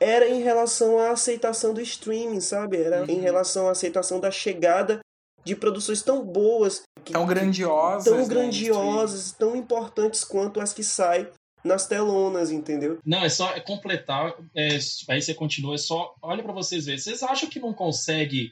[0.00, 2.76] era em relação à aceitação do streaming, sabe?
[2.76, 3.08] Era uhum.
[3.08, 5.00] em relação à aceitação da chegada
[5.44, 11.28] de produções tão boas, tão grandiosas, tão né, grandiosas, tão importantes quanto as que saem
[11.64, 12.98] nas telonas, entendeu?
[13.04, 14.78] Não, é só é completar, é,
[15.08, 17.00] aí você continua, é só olha para vocês verem.
[17.00, 18.50] Vocês acham que não consegue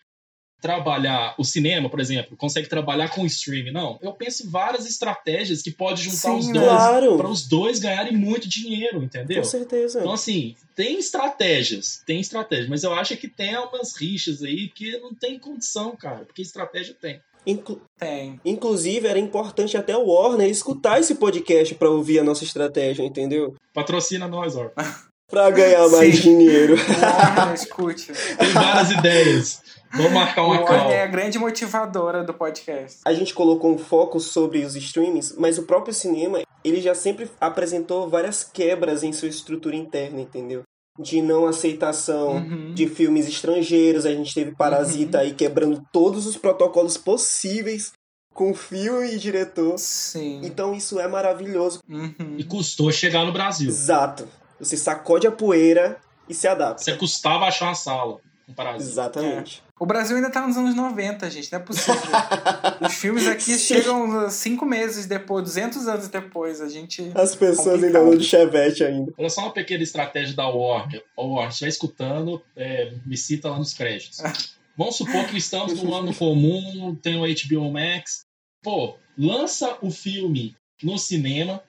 [0.61, 3.73] trabalhar o cinema, por exemplo, consegue trabalhar com o streaming.
[3.73, 7.17] Não, eu penso em várias estratégias que pode juntar Sim, os dois claro.
[7.17, 9.43] para os dois ganharem muito dinheiro, entendeu?
[9.43, 10.01] Com certeza.
[10.01, 14.99] Então assim, tem estratégias, tem estratégias, mas eu acho que tem umas rixas aí que
[14.99, 17.21] não tem condição, cara, porque estratégia tem.
[17.47, 18.39] Inclu tem.
[18.45, 23.57] Inclusive, era importante até o Warner escutar esse podcast para ouvir a nossa estratégia, entendeu?
[23.73, 24.75] Patrocina nós, Warner.
[25.31, 26.23] para ganhar mais Sim.
[26.23, 26.75] dinheiro.
[26.77, 28.13] Warner, escute.
[28.37, 29.63] Tem várias ideias.
[29.93, 30.91] Vamos marcar uma call.
[30.91, 33.01] é a grande motivadora do podcast.
[33.05, 37.29] A gente colocou um foco sobre os streamings, mas o próprio cinema, ele já sempre
[37.41, 40.63] apresentou várias quebras em sua estrutura interna, entendeu?
[40.99, 42.75] De não aceitação uhum.
[42.75, 45.25] de filmes estrangeiros, a gente teve Parasita uhum.
[45.25, 47.93] aí quebrando todos os protocolos possíveis
[48.33, 49.77] com filme e diretor.
[49.79, 50.41] Sim.
[50.45, 51.81] Então isso é maravilhoso.
[51.89, 52.37] Uhum.
[52.39, 53.69] E custou chegar no Brasil.
[53.69, 54.29] Exato.
[54.61, 55.99] Você sacode a poeira
[56.29, 56.85] e se adapta.
[56.85, 58.21] Você custava achar uma sala.
[58.49, 58.91] Um parasita.
[58.91, 59.63] Exatamente.
[59.67, 59.71] É.
[59.81, 61.95] O Brasil ainda tá nos anos 90, gente, não é possível.
[62.87, 67.11] Os filmes aqui chegam cinco meses depois, 200 anos depois, a gente...
[67.15, 69.11] As pessoas ainda andam de chevette ainda.
[69.17, 71.03] Olha só uma pequena estratégia da Warner.
[71.17, 74.19] Warner, se estiver escutando, é, me cita lá nos créditos.
[74.77, 78.27] Vamos supor que estamos num ano comum, tem o HBO Max.
[78.63, 81.63] Pô, lança o filme no cinema,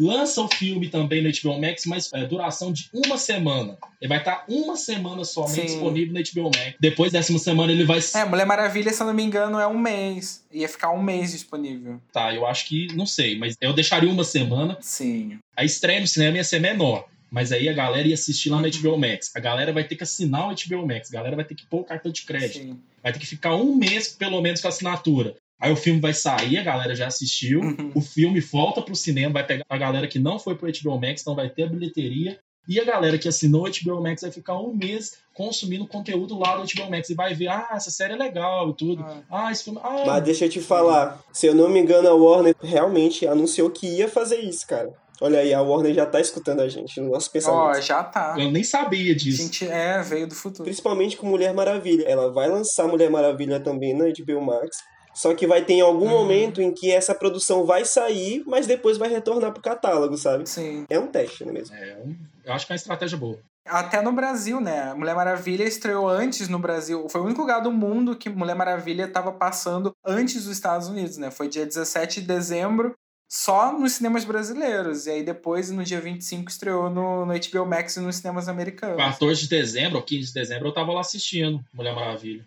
[0.00, 3.76] lança o filme também no HBO Max, mas é, duração de uma semana.
[4.00, 5.66] Ele vai estar uma semana somente Sim.
[5.66, 6.76] disponível no HBO Max.
[6.80, 9.78] Depois dessa semana ele vai É, Mulher Maravilha, se eu não me engano, é um
[9.78, 10.44] mês.
[10.50, 12.00] Ia ficar um mês disponível.
[12.12, 14.78] Tá, eu acho que, não sei, mas eu deixaria uma semana.
[14.80, 15.38] Sim.
[15.56, 17.06] A estreia no cinema ia ser menor.
[17.30, 19.30] Mas aí a galera ia assistir lá no HBO Max.
[19.36, 21.10] A galera vai ter que assinar o HBO Max.
[21.10, 22.58] A galera vai ter que pôr o cartão de crédito.
[22.58, 22.80] Sim.
[23.02, 25.36] Vai ter que ficar um mês, pelo menos, com a assinatura.
[25.60, 27.60] Aí o filme vai sair, a galera já assistiu.
[27.60, 27.92] Uhum.
[27.94, 31.20] O filme volta pro cinema, vai pegar a galera que não foi pro HBO Max,
[31.20, 32.38] então vai ter a bilheteria.
[32.68, 36.56] E a galera que assinou o HBO Max vai ficar um mês consumindo conteúdo lá
[36.56, 37.10] do HBO Max.
[37.10, 39.02] E vai ver, ah, essa série é legal e tudo.
[39.02, 39.46] Ah.
[39.46, 39.80] Ah, esse filme.
[39.82, 43.70] Ah, Mas deixa eu te falar, se eu não me engano, a Warner realmente anunciou
[43.70, 44.90] que ia fazer isso, cara.
[45.22, 47.82] Olha aí, a Warner já tá escutando a gente no nosso Ó, pensamento.
[47.82, 48.36] já tá.
[48.38, 49.42] eu nem sabia A disso.
[49.42, 50.64] gente é, veio do futuro.
[50.64, 52.04] Principalmente com Mulher Maravilha.
[52.06, 54.78] Ela vai lançar Mulher Maravilha também na HBO Max.
[55.20, 56.22] Só que vai ter em algum Uhum.
[56.22, 60.48] momento em que essa produção vai sair, mas depois vai retornar pro catálogo, sabe?
[60.48, 60.86] Sim.
[60.88, 61.76] É um teste, não é mesmo?
[61.76, 63.38] É, um- eu acho que é uma estratégia boa.
[63.66, 64.94] Até no Brasil, né?
[64.94, 67.06] Mulher Maravilha estreou antes no Brasil.
[67.10, 71.18] Foi o único lugar do mundo que Mulher Maravilha estava passando antes dos Estados Unidos,
[71.18, 71.30] né?
[71.30, 72.94] Foi dia 17 de dezembro,
[73.30, 75.06] só nos cinemas brasileiros.
[75.06, 78.96] E aí depois, no dia 25, estreou no, no HBO Max e nos cinemas americanos.
[78.96, 82.44] 14 de dezembro ou 15 de dezembro eu tava lá assistindo Mulher Maravilha.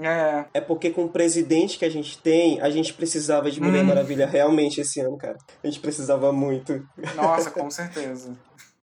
[0.00, 3.82] É, É porque com o presidente que a gente tem, a gente precisava de Mulher
[3.82, 3.86] Hum.
[3.88, 5.36] Maravilha realmente esse ano, cara.
[5.62, 6.86] A gente precisava muito.
[7.16, 8.36] nossa, com certeza.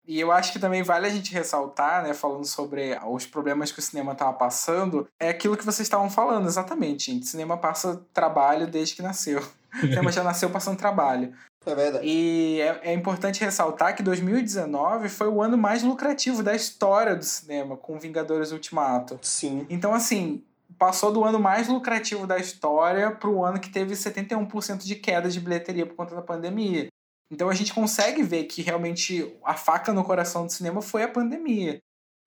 [0.07, 3.79] E eu acho que também vale a gente ressaltar, né, falando sobre os problemas que
[3.79, 7.23] o cinema estava passando, é aquilo que vocês estavam falando, exatamente, gente.
[7.23, 9.41] O cinema passa trabalho desde que nasceu.
[9.75, 11.33] O cinema já nasceu passando trabalho.
[11.65, 12.07] É verdade.
[12.07, 17.25] E é, é importante ressaltar que 2019 foi o ano mais lucrativo da história do
[17.25, 19.19] cinema, com Vingadores Ultimato.
[19.21, 19.65] Sim.
[19.69, 20.41] Então, assim,
[20.77, 25.29] passou do ano mais lucrativo da história para o ano que teve 71% de queda
[25.29, 26.87] de bilheteria por conta da pandemia.
[27.31, 31.07] Então a gente consegue ver que realmente a faca no coração do cinema foi a
[31.07, 31.79] pandemia.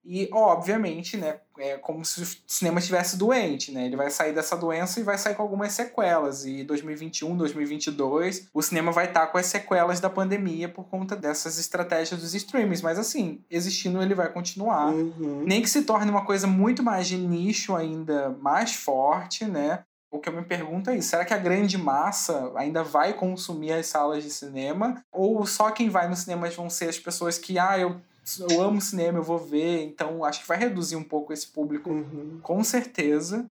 [0.04, 3.86] E, obviamente, né, é como se o cinema estivesse doente, né?
[3.86, 6.44] Ele vai sair dessa doença e vai sair com algumas sequelas.
[6.44, 11.58] E 2021, 2022, o cinema vai estar com as sequelas da pandemia por conta dessas
[11.58, 12.82] estratégias dos streamings.
[12.82, 15.44] Mas, assim, existindo, ele vai continuar Uhum.
[15.46, 19.80] nem que se torne uma coisa muito mais de nicho ainda mais forte, né?
[20.10, 23.72] O que eu me pergunto é isso: será que a grande massa ainda vai consumir
[23.72, 25.02] as salas de cinema?
[25.12, 27.96] Ou só quem vai nos cinemas vão ser as pessoas que, ah, eu,
[28.50, 31.90] eu amo cinema, eu vou ver, então acho que vai reduzir um pouco esse público,
[31.90, 32.38] Uhum.
[32.42, 33.46] com certeza.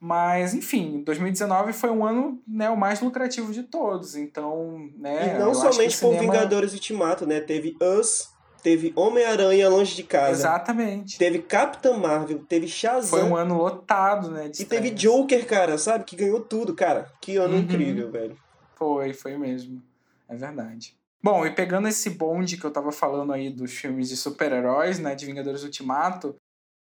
[0.00, 5.34] Mas, enfim, 2019 foi um ano né, o mais lucrativo de todos, então, né?
[5.34, 7.40] e não somente por cinema- Vingadores Ultimato, né?
[7.40, 8.28] Teve Us,
[8.62, 11.18] teve Homem-Aranha Longe de Casa, Exatamente.
[11.18, 13.10] teve Capitã Marvel, teve Shazam.
[13.18, 14.50] Foi um ano lotado, né?
[14.56, 14.90] E teve.
[14.90, 16.04] Joker, cara, sabe?
[16.04, 17.10] Que ganhou tudo, cara.
[17.20, 17.60] Que ano Uhum.
[17.62, 18.36] incrível, velho.
[18.76, 19.82] Foi, foi mesmo.
[20.28, 20.94] É verdade.
[21.22, 25.14] Bom, e pegando esse bonde que eu tava falando aí dos filmes de super-heróis, né,
[25.14, 26.36] de Vingadores Ultimato,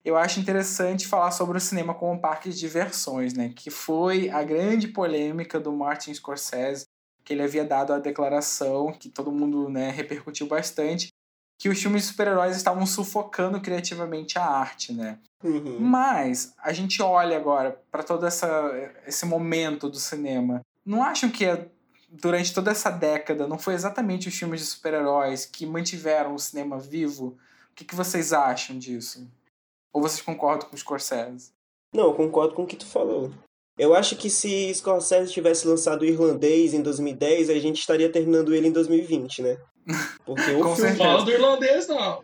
[0.05, 4.43] eu acho interessante falar sobre o cinema como parque de diversões, né, que foi a
[4.43, 6.87] grande polêmica do Martin Scorsese,
[7.25, 11.09] que ele havia dado a declaração, que todo mundo, né, repercutiu bastante,
[11.59, 15.21] que os filmes de super-heróis estavam sufocando criativamente a arte, né?
[15.45, 15.79] Uhum.
[15.79, 18.49] Mas a gente olha agora para todo essa,
[19.07, 20.61] esse momento do cinema.
[20.85, 21.69] Não acham que é-
[22.13, 26.79] durante toda essa década não foi exatamente os filmes de super-heróis que mantiveram o cinema
[26.79, 27.39] vivo?
[27.71, 29.27] O que, que vocês acham disso?
[29.93, 31.53] Ou vocês concordam com os Scorsese?
[31.95, 33.33] Não, eu concordo com o que tu falou.
[33.79, 38.55] Eu acho que se Scorsese tivesse lançado o Irlandês em 2010, a gente estaria terminando
[38.55, 39.59] ele em 2020, né?
[40.25, 40.91] Porque o filme...
[40.91, 42.23] Não fala do irlandês, não.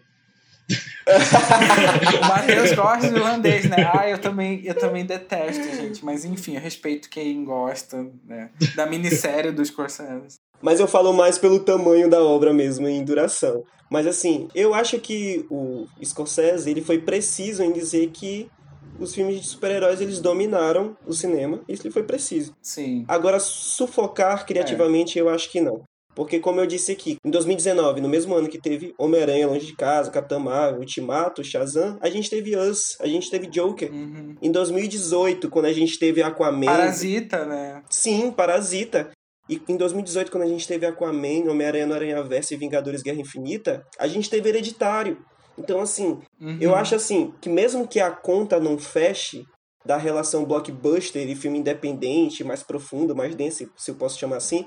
[0.68, 3.90] O Matheus gosta de irlandês, né?
[3.92, 6.04] Ah, eu também, eu também detesto, gente.
[6.04, 10.38] Mas enfim, eu respeito quem gosta né, da minissérie dos Scorsese.
[10.60, 13.64] Mas eu falo mais pelo tamanho da obra mesmo, em duração.
[13.90, 18.50] Mas assim, eu acho que o Scorsese, ele foi preciso em dizer que
[18.98, 21.60] os filmes de super-heróis, eles dominaram o cinema.
[21.68, 22.54] Isso ele foi preciso.
[22.60, 23.04] Sim.
[23.06, 25.82] Agora, sufocar criativamente, eu acho que não.
[26.18, 29.76] Porque, como eu disse aqui, em 2019, no mesmo ano que teve Homem-Aranha Longe de
[29.76, 33.88] Casa, Capitã Marvel, Ultimato, Shazam, a gente teve Us, a gente teve Joker.
[33.88, 34.34] Uhum.
[34.42, 36.66] Em 2018, quando a gente teve Aquaman...
[36.66, 37.84] Parasita, né?
[37.88, 39.10] Sim, Parasita.
[39.48, 43.86] E em 2018, quando a gente teve Aquaman, Homem-Aranha no Aranha-Verso e Vingadores Guerra Infinita,
[43.96, 45.18] a gente teve Hereditário.
[45.56, 46.58] Então, assim, Uhum.
[46.60, 49.44] eu acho assim, que mesmo que a conta não feche
[49.86, 54.66] da relação blockbuster e filme independente, mais profundo, mais denso, se eu posso chamar assim,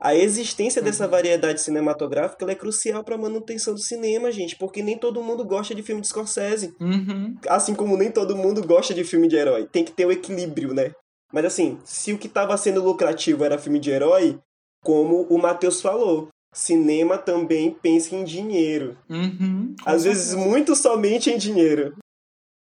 [0.00, 1.10] a existência dessa Uhum.
[1.10, 5.74] variedade cinematográfica é crucial para a manutenção do cinema, gente, porque nem todo mundo gosta
[5.74, 6.74] de filme de Scorsese.
[6.80, 7.36] Uhum.
[7.48, 9.68] Assim como nem todo mundo gosta de filme de herói.
[9.70, 10.92] Tem que ter o equilíbrio, né?
[11.32, 14.38] Mas assim, se o que estava sendo lucrativo era filme de herói,
[14.82, 18.96] como o Matheus falou, cinema também pensa em dinheiro.
[19.08, 21.94] Uhum, Às vezes, muito somente em dinheiro.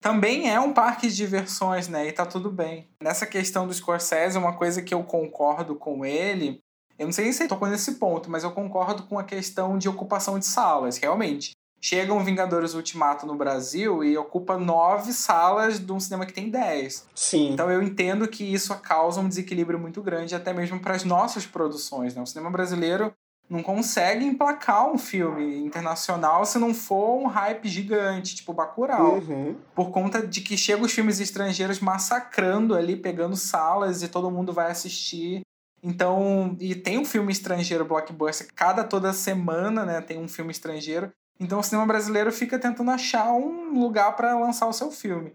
[0.02, 2.06] Também é um parque de diversões, né?
[2.06, 2.88] E tá tudo bem.
[3.02, 6.60] Nessa questão do Scorsese, uma coisa que eu concordo com ele,
[6.98, 10.38] eu não sei se tocou nesse ponto, mas eu concordo com a questão de ocupação
[10.38, 11.52] de salas, realmente.
[11.80, 16.50] Chega um Vingadores Ultimato no Brasil e ocupa nove salas de um cinema que tem
[16.50, 17.06] dez.
[17.14, 17.52] Sim.
[17.52, 21.46] Então eu entendo que isso causa um desequilíbrio muito grande, até mesmo para as nossas
[21.46, 22.14] produções.
[22.14, 22.22] Né?
[22.22, 23.14] O cinema brasileiro
[23.48, 29.18] não consegue emplacar um filme internacional se não for um hype gigante, tipo Bacurau.
[29.18, 29.54] Uhum.
[29.74, 34.52] Por conta de que chegam os filmes estrangeiros massacrando ali, pegando salas e todo mundo
[34.52, 35.42] vai assistir.
[35.86, 41.12] Então, e tem um filme estrangeiro blockbuster, cada toda semana, né, tem um filme estrangeiro.
[41.38, 45.32] Então o cinema brasileiro fica tentando achar um lugar para lançar o seu filme.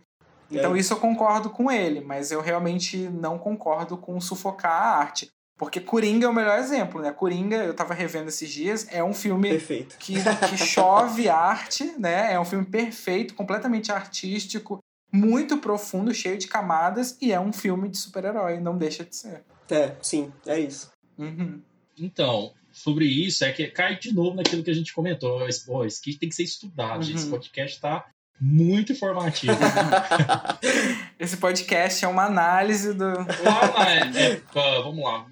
[0.52, 0.80] Então É.
[0.80, 5.30] isso eu concordo com ele, mas eu realmente não concordo com sufocar a arte.
[5.58, 7.14] Porque Coringa é o melhor exemplo, né?
[7.14, 9.96] Coringa, eu tava revendo esses dias, é um filme Perfeito.
[10.00, 10.16] que,
[10.50, 12.34] que chove arte, né?
[12.34, 14.80] É um filme perfeito, completamente artístico,
[15.14, 19.46] muito profundo, cheio de camadas, e é um filme de super-herói, não deixa de ser.
[19.72, 20.92] É, sim, é isso.
[21.18, 21.62] Uhum.
[21.98, 25.48] Então, sobre isso, é que cai de novo naquilo que a gente comentou.
[25.48, 27.16] Esse, pô, isso aqui tem que ser estudado, gente.
[27.18, 27.32] Esse Uhum.
[27.32, 28.06] podcast tá
[28.40, 29.54] muito informativo.
[31.20, 33.06] Esse podcast é uma análise do.
[33.06, 35.28] lá na época, vamos lá,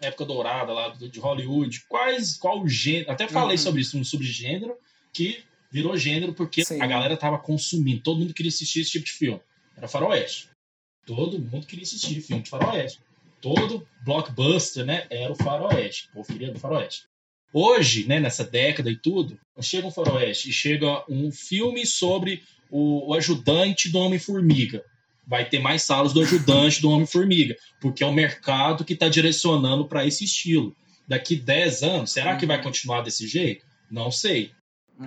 [0.00, 3.62] época dourada lá do- de Hollywood, quais, qual gênero, até falei Uhum.
[3.62, 4.76] sobre isso, um subgênero
[5.12, 6.80] que virou gênero porque Sim.
[6.80, 9.40] a galera tava consumindo, todo mundo queria assistir esse tipo de filme.
[9.76, 10.48] Era faroeste.
[11.04, 13.00] Todo mundo queria assistir filme de faroeste.
[13.40, 16.08] Todo blockbuster, né, era o faroeste.
[16.10, 17.02] O povo queria do faroeste.
[17.52, 23.10] Hoje, né, nessa década e tudo, chega um faroeste e chega um filme sobre o,
[23.10, 24.84] o ajudante do Homem-Formiga.
[25.26, 29.86] Vai ter mais salas do ajudante do Homem-Formiga, porque é o mercado que está direcionando
[29.86, 30.74] para esse estilo.
[31.08, 33.64] Daqui 10 anos, será que vai continuar desse jeito?
[33.90, 34.50] Não sei.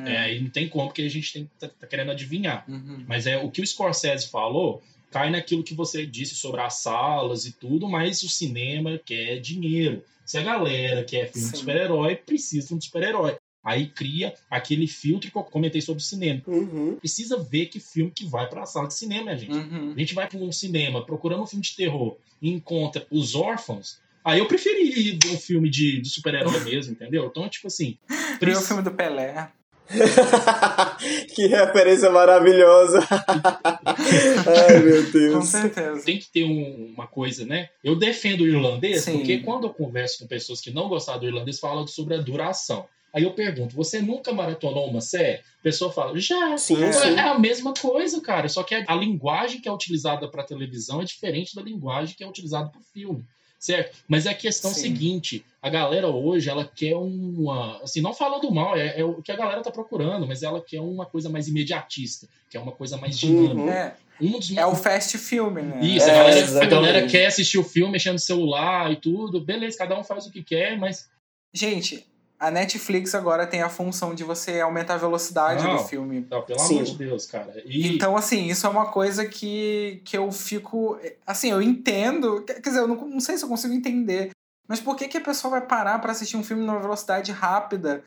[0.05, 2.63] É, aí não tem como, porque a gente tem, tá, tá querendo adivinhar.
[2.67, 3.03] Uhum.
[3.07, 7.45] Mas é o que o Scorsese falou cai naquilo que você disse sobre as salas
[7.45, 10.03] e tudo, mas o cinema quer dinheiro.
[10.25, 11.57] Se a galera quer filme de Sim.
[11.61, 13.35] super-herói, precisa de um super-herói.
[13.63, 16.41] Aí cria aquele filtro que eu comentei sobre o cinema.
[16.47, 16.95] Uhum.
[16.95, 19.51] Precisa ver que filme que vai para a sala de cinema, gente.
[19.53, 19.93] Uhum.
[19.95, 23.99] A gente vai para um cinema procurando um filme de terror e encontra Os Órfãos.
[24.23, 27.25] Aí eu preferi um filme de, de super-herói mesmo, entendeu?
[27.25, 27.97] Então, tipo assim.
[28.07, 29.49] Viu o preci- filme do Pelé.
[31.35, 32.99] que referência maravilhosa.
[33.87, 35.45] Ai, meu Com Deus.
[35.47, 36.03] certeza.
[36.03, 37.69] tem que ter um- uma coisa, né?
[37.83, 39.13] Eu defendo o irlandês Sim.
[39.17, 42.85] porque quando eu converso com pessoas que não gostaram do irlandês, falam sobre a duração.
[43.11, 45.39] Aí eu pergunto, você nunca maratonou uma série?
[45.39, 46.55] A pessoa fala, já.
[46.57, 46.89] Sim, É.
[46.89, 47.17] É, sim.
[47.17, 48.47] a mesma coisa, cara.
[48.47, 52.27] Só que a linguagem que é utilizada para televisão é diferente da linguagem que é
[52.27, 53.23] utilizada para filme.
[53.59, 53.97] Certo?
[54.07, 54.79] Mas é a questão Sim.
[54.79, 57.77] seguinte: a galera hoje, ela quer uma.
[57.83, 60.79] Assim, não falando mal, é, é o que a galera tá procurando, mas ela quer
[60.79, 63.55] uma coisa mais imediatista, quer uma coisa mais dinâmica.
[63.55, 63.69] Uhum.
[63.69, 65.81] É, Um dos é o fast filme, né?
[65.83, 69.41] isso, É, a, galera, a galera quer assistir o filme mexendo no celular e tudo.
[69.41, 71.09] Beleza, cada um faz o que quer, mas.
[71.53, 72.07] Gente,
[72.39, 75.75] a Netflix agora tem a função de você aumentar a velocidade Não.
[75.75, 76.25] do filme.
[76.31, 76.75] Não, pelo Sim.
[76.75, 77.61] amor de Deus, cara.
[77.65, 80.97] E Então, assim, isso é uma coisa que, que eu fico.
[81.27, 82.41] Assim, eu entendo.
[82.43, 84.29] Quer dizer, eu não, não sei se eu consigo entender.
[84.67, 88.03] Mas por que, que a pessoa vai parar pra assistir um filme numa velocidade rápida?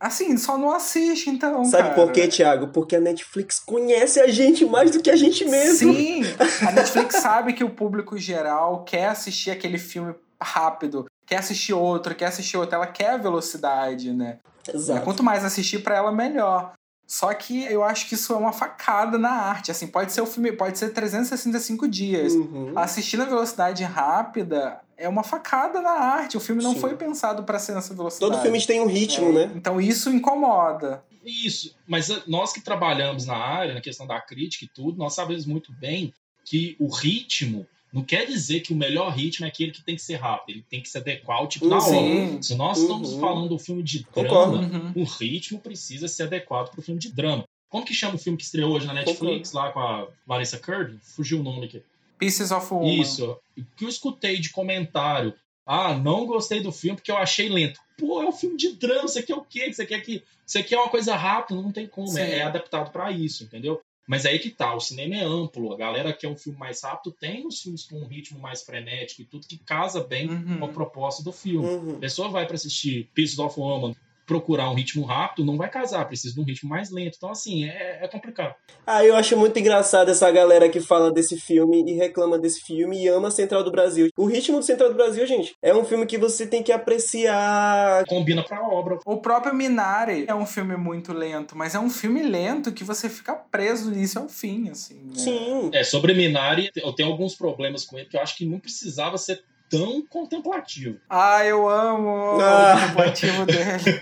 [0.00, 1.62] Assim, só não assiste, então.
[1.64, 1.94] Sabe cara.
[1.94, 2.68] por quê, Thiago?
[2.68, 5.92] Porque a Netflix conhece a gente mais do que a gente mesmo.
[5.92, 6.22] Sim!
[6.66, 12.12] A Netflix sabe que o público geral quer assistir aquele filme rápido, quer assistir outro,
[12.12, 12.74] quer assistir outro.
[12.74, 14.38] Ela quer a velocidade, né?
[14.72, 15.04] Exato.
[15.04, 16.72] Quanto mais assistir pra ela, melhor.
[17.06, 19.70] Só que eu acho que isso é uma facada na arte.
[19.70, 22.32] Assim, pode ser o filme, pode ser 365 dias.
[22.34, 22.72] Uhum.
[22.76, 26.36] Assistir na velocidade rápida é uma facada na arte.
[26.36, 26.80] O filme não Sim.
[26.80, 28.32] foi pensado pra ser nessa velocidade.
[28.32, 29.52] Todo filme tem um ritmo, É, né?
[29.54, 31.02] Então isso incomoda.
[31.24, 35.14] Isso, mas a- nós que trabalhamos na área, na questão da crítica e tudo, nós
[35.14, 36.12] sabemos muito bem
[36.44, 40.02] que o ritmo não quer dizer que o melhor ritmo é aquele que tem que
[40.02, 41.82] ser rápido, ele tem que se adequar ao tipo da Uhum.
[41.82, 42.32] obra.
[42.32, 42.42] Sim.
[42.42, 43.20] Se nós estamos Uhum.
[43.20, 44.58] falando do filme de drama,
[44.94, 45.02] Uhum.
[45.02, 47.44] o ritmo precisa ser adequado para o filme de drama.
[47.68, 50.98] Como que chama o filme que estreou hoje na Netflix, lá com a Vanessa Kirby?
[51.02, 51.82] Fugiu o nome aqui.
[52.18, 53.00] Pieces of Woman.
[53.00, 53.36] Isso.
[53.56, 55.32] O que eu escutei de comentário.
[55.64, 57.78] Ah, não gostei do filme porque eu achei lento.
[57.96, 59.06] Pô, é um filme de drama.
[59.06, 59.72] Você quer o quê?
[59.72, 60.22] Você quer que.
[60.44, 61.60] Você quer uma coisa rápida?
[61.62, 62.08] Não tem como.
[62.08, 62.20] Sim.
[62.20, 63.80] É, é adaptado para isso, entendeu?
[64.10, 65.72] Mas aí que tá, o cinema é amplo.
[65.72, 69.22] A galera quer um filme mais rápido, tem os filmes com um ritmo mais frenético
[69.22, 70.58] e tudo que casa bem Uhum.
[70.58, 71.68] com a proposta do filme.
[71.68, 71.94] Uhum.
[71.94, 73.94] A pessoa vai para assistir Pieces of Woman
[74.30, 77.16] procurar um ritmo rápido, não vai casar, precisa de um ritmo mais lento.
[77.16, 78.54] Então, assim, é, é complicado.
[78.86, 83.02] Ah, eu acho muito engraçado essa galera que fala desse filme e reclama desse filme
[83.02, 84.08] e ama Central do Brasil.
[84.16, 88.04] O ritmo do Central do Brasil, gente, é um filme que você tem que apreciar.
[88.06, 89.00] Combina pra obra.
[89.04, 93.08] O próprio Minari é um filme muito lento, mas é um filme lento que você
[93.08, 94.94] fica preso nisso ao fim, assim.
[95.06, 95.14] Né?
[95.16, 95.70] Sim.
[95.74, 99.18] É, sobre Minari, eu tenho alguns problemas com ele que eu acho que não precisava
[99.18, 100.98] ser tão contemplativo.
[101.08, 102.74] Ah, eu amo ah.
[102.74, 104.00] o contemplativo dele.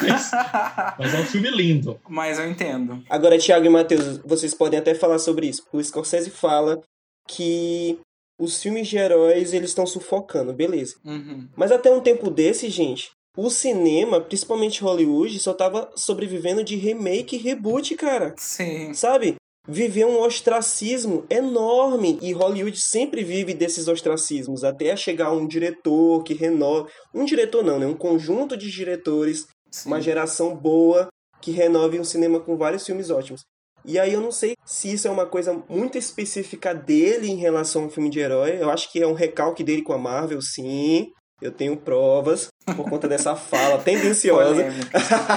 [0.00, 0.30] mas,
[0.98, 2.00] mas, é um filme lindo.
[2.08, 3.02] Mas eu entendo.
[3.10, 5.66] Agora, Thiago e Matheus, vocês podem até falar sobre isso.
[5.72, 6.80] O Scorsese fala
[7.28, 7.98] que
[8.38, 10.96] os filmes de heróis eles estão sufocando, beleza.
[11.04, 11.48] Uhum.
[11.56, 17.36] Mas até um tempo desse, gente, o cinema, principalmente Hollywood, só tava sobrevivendo de remake
[17.36, 18.34] e reboot, cara.
[18.36, 18.92] Sim.
[18.94, 19.36] Sabe?
[19.66, 26.34] Viveu um ostracismo enorme e Hollywood sempre vive desses ostracismos até chegar um diretor que
[26.34, 29.88] renova, um diretor não, né, um conjunto de diretores, Sim.
[29.88, 31.08] uma geração boa
[31.40, 33.42] que renove um cinema com vários filmes ótimos.
[33.84, 37.84] E aí eu não sei se isso é uma coisa muito específica dele em relação
[37.84, 38.58] ao filme de herói.
[38.60, 41.10] Eu acho que é um recalque dele com a Marvel, sim.
[41.40, 42.46] Eu tenho provas
[42.76, 44.64] por conta dessa fala tendenciosa.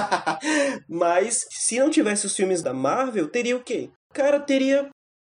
[0.88, 3.90] Mas se não tivesse os filmes da Marvel, teria o quê?
[4.16, 4.88] Cara teria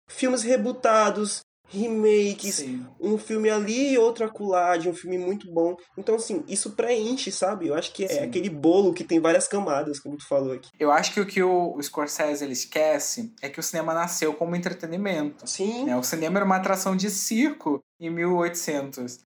[0.09, 2.85] filmes rebutados, remakes, Sim.
[2.99, 5.77] um filme ali e outro acolá, de um filme muito bom.
[5.95, 7.67] Então, assim, isso preenche, sabe?
[7.67, 8.19] Eu acho que é Sim.
[8.19, 10.69] aquele bolo que tem várias camadas, como tu falou aqui.
[10.79, 14.55] Eu acho que o que o Scorsese ele esquece é que o cinema nasceu como
[14.55, 15.47] entretenimento.
[15.47, 15.85] Sim.
[15.85, 15.95] Né?
[15.95, 19.19] O cinema era uma atração de circo em 1800.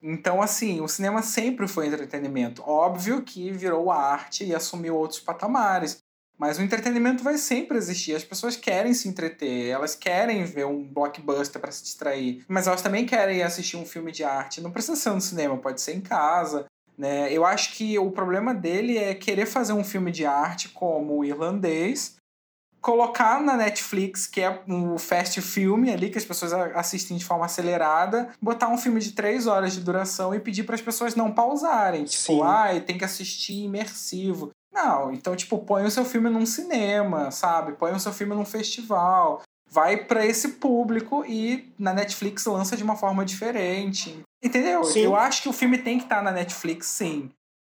[0.00, 2.62] Então, assim, o cinema sempre foi entretenimento.
[2.62, 5.98] Óbvio que virou arte e assumiu outros patamares.
[6.42, 8.16] Mas o entretenimento vai sempre existir.
[8.16, 12.82] As pessoas querem se entreter, elas querem ver um blockbuster para se distrair, mas elas
[12.82, 14.60] também querem assistir um filme de arte.
[14.60, 16.66] Não precisa ser no cinema, pode ser em casa.
[16.98, 17.32] Né?
[17.32, 21.24] Eu acho que o problema dele é querer fazer um filme de arte como o
[21.24, 22.16] irlandês,
[22.80, 27.44] colocar na Netflix, que é um fast filme ali, que as pessoas assistem de forma
[27.44, 31.30] acelerada, botar um filme de três horas de duração e pedir para as pessoas não
[31.30, 32.02] pausarem.
[32.02, 34.50] Tipo, ah, tem que assistir imersivo.
[34.72, 37.72] Não, então, tipo, põe o seu filme num cinema, sabe?
[37.72, 39.42] Põe o seu filme num festival.
[39.70, 44.22] Vai para esse público e na Netflix lança de uma forma diferente.
[44.42, 44.82] Entendeu?
[44.84, 45.00] Sim.
[45.00, 47.30] Eu acho que o filme tem que estar tá na Netflix, sim.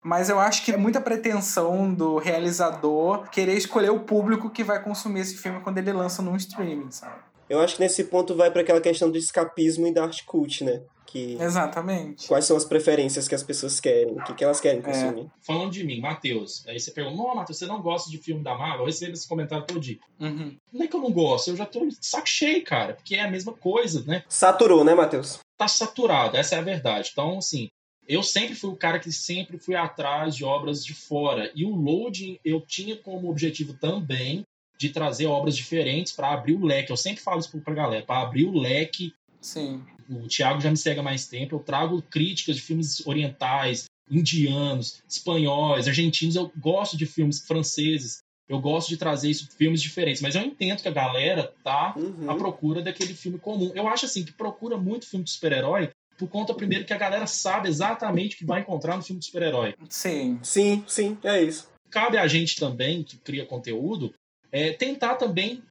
[0.04, 4.82] Mas eu acho que é muita pretensão do realizador querer escolher o público que vai
[4.82, 7.20] consumir esse filme quando ele lança num streaming, sabe?
[7.48, 10.64] Eu acho que nesse ponto vai para aquela questão do escapismo e da arte cult,
[10.64, 10.82] né?
[11.12, 11.36] Que...
[11.38, 12.26] Exatamente.
[12.26, 14.82] Quais são as preferências que as pessoas querem, o que, que elas querem é.
[14.82, 15.26] consumir.
[15.26, 15.26] É.
[15.42, 18.56] Falando de mim, Matheus, aí você pergunta, não, Matheus, você não gosta de filme da
[18.56, 18.80] Marvel?
[18.80, 19.98] Eu recebo esse comentário todo dia.
[20.18, 20.56] Uhum.
[20.72, 23.20] Não é que eu não gosto, eu já tô de saco cheio, cara, porque é
[23.20, 24.24] a mesma coisa, né?
[24.26, 25.38] Saturou, né, Matheus?
[25.58, 27.10] Tá saturado, essa é a verdade.
[27.12, 27.68] Então, assim,
[28.08, 31.52] eu sempre fui o cara que sempre fui atrás de obras de fora.
[31.54, 34.46] E o loading eu tinha como objetivo também
[34.78, 36.90] de trazer obras diferentes para abrir o leque.
[36.90, 39.12] Eu sempre falo isso para galera, para abrir o leque.
[39.42, 39.84] Sim.
[40.12, 41.56] O Thiago já me segue há mais tempo.
[41.56, 46.36] Eu trago críticas de filmes orientais, indianos, espanhóis, argentinos.
[46.36, 48.18] Eu gosto de filmes franceses.
[48.48, 52.30] Eu gosto de trazer isso, filmes diferentes, mas eu entendo que a galera tá uhum.
[52.30, 53.72] à procura daquele filme comum.
[53.74, 57.26] Eu acho assim que procura muito filme de super-herói por conta primeiro que a galera
[57.26, 59.74] sabe exatamente o que vai encontrar no filme de super-herói.
[59.88, 60.38] Sim.
[60.42, 61.68] Sim, sim, é isso.
[61.90, 64.12] Cabe a gente também que cria conteúdo
[64.50, 65.62] é, tentar também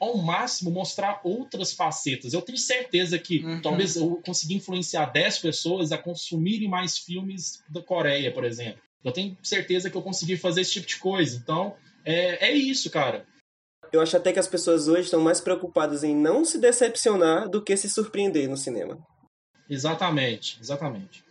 [0.00, 2.32] ao máximo mostrar outras facetas.
[2.32, 3.62] Eu tenho certeza que uhum.
[3.62, 8.80] talvez eu consiga influenciar 10 pessoas a consumirem mais filmes da Coreia, por exemplo.
[9.02, 11.36] Eu tenho certeza que eu consegui fazer esse tipo de coisa.
[11.36, 13.26] Então, é, é isso, cara.
[13.92, 17.62] Eu acho até que as pessoas hoje estão mais preocupadas em não se decepcionar do
[17.62, 18.98] que se surpreender no cinema.
[19.68, 21.24] Exatamente, exatamente.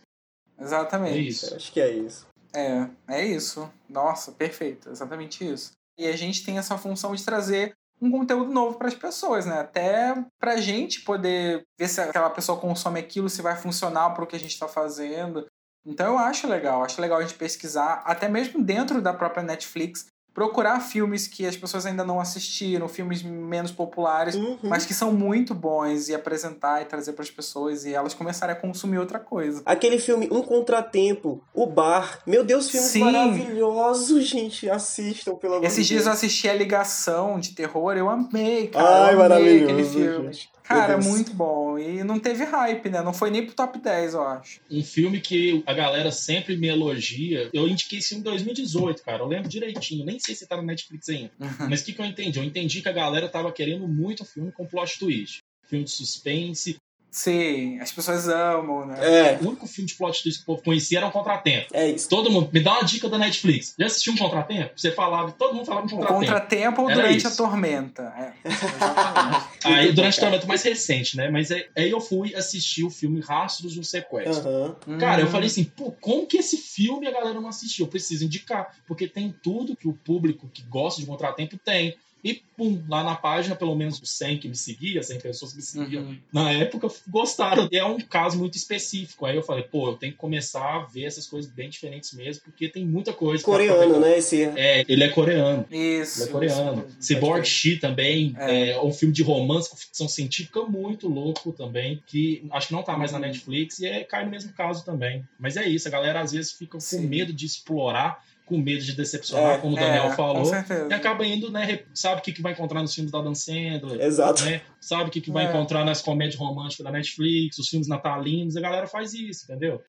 [0.58, 1.18] Exatamente.
[1.18, 1.50] É isso.
[1.50, 2.26] Eu acho que é isso.
[2.54, 3.70] É, é isso.
[3.88, 4.88] Nossa, perfeito.
[4.88, 5.72] Exatamente isso.
[5.98, 7.74] E a gente tem essa função de trazer
[8.04, 9.60] um conteúdo novo para as pessoas, né?
[9.60, 14.24] Até para a gente poder ver se aquela pessoa consome aquilo, se vai funcionar para
[14.24, 15.46] o que a gente está fazendo.
[15.86, 20.06] Então eu acho legal, acho legal a gente pesquisar, até mesmo dentro da própria Netflix,
[20.34, 24.58] procurar filmes que as pessoas ainda não assistiram, filmes menos populares, uhum.
[24.64, 28.54] mas que são muito bons e apresentar e trazer para as pessoas e elas começarem
[28.54, 29.62] a consumir outra coisa.
[29.64, 33.04] Aquele filme Um Contratempo, O Bar, meu Deus, filmes Sim.
[33.04, 38.66] maravilhosos, gente, assistam pelo amor Esses dias eu assisti A Ligação de Terror, eu amei,
[38.66, 39.06] cara.
[39.06, 40.32] Ai, eu amei aquele filme.
[40.32, 40.54] Gente.
[40.64, 41.78] Cara, muito bom.
[41.78, 43.02] E não teve hype, né?
[43.02, 44.60] Não foi nem pro top 10, eu acho.
[44.70, 47.50] Um filme que a galera sempre me elogia.
[47.52, 49.22] Eu indiquei esse filme em 2018, cara.
[49.22, 50.04] Eu lembro direitinho.
[50.06, 51.30] Nem sei se tá no Netflix ainda.
[51.38, 51.68] Uhum.
[51.68, 52.38] Mas o que, que eu entendi?
[52.38, 55.38] Eu entendi que a galera tava querendo muito filme com plot twist.
[55.68, 56.76] Filme de suspense.
[57.10, 58.96] Sim, as pessoas amam, né?
[59.00, 61.68] É, O único filme de plot twist que o povo conhecia era um contratempo.
[61.72, 62.08] é isso.
[62.08, 63.72] Todo mundo, me dá uma dica da Netflix.
[63.78, 64.72] Já assistiu um contratempo?
[64.76, 66.18] Você falava, todo mundo falava um O contratempo.
[66.24, 67.28] contratempo ou durante isso.
[67.28, 68.02] a tormenta.
[68.18, 69.46] É, exatamente.
[69.64, 71.30] Aí Muito durante o bom, tormento mais recente, né?
[71.30, 74.48] Mas aí aí eu fui assistir o filme Rastros de um Sequestro.
[74.48, 74.98] Aham.
[74.98, 77.86] Cara, eu Hum, falei assim, pô, como que esse filme a galera não assistiu?
[77.86, 81.96] Eu preciso indicar, porque tem tudo que o público que gosta de contratempo tem.
[82.24, 85.58] E, pum, lá na página, pelo menos os 100 que me seguia, 100 pessoas que
[85.58, 86.16] me seguiam, Uhum.
[86.32, 87.68] na época gostaram.
[87.70, 89.26] É um caso muito específico.
[89.26, 92.42] Aí eu falei, pô, eu tenho que começar a ver essas coisas bem diferentes mesmo,
[92.44, 93.44] porque tem muita coisa.
[93.44, 94.16] Coreano, né?
[94.18, 95.66] Esse É, ele é coreano.
[95.70, 96.22] Isso.
[96.22, 96.86] Ele é coreano.
[96.88, 96.96] isso.
[97.00, 98.70] Cyborg She também É.
[98.70, 98.80] é.
[98.80, 102.96] um filme de romance com ficção científica muito louco também, que acho que não tá
[102.96, 103.24] mais na Uhum.
[103.26, 105.22] Netflix e é, cai no mesmo caso também.
[105.38, 107.06] Mas é isso, a galera às vezes fica com Sim.
[107.06, 110.44] medo de explorar, com medo de decepcionar, É, como o É, Daniel Com falou.
[110.90, 111.82] E acaba indo, né?
[111.94, 114.44] Sabe o que, que vai encontrar nos filmes da Dan Sandler, Exato.
[114.44, 114.60] né?
[114.80, 115.48] Sabe o que, que vai É.
[115.48, 119.80] encontrar nas comédias românticas da Netflix, os filmes natalinos, a galera faz isso, entendeu?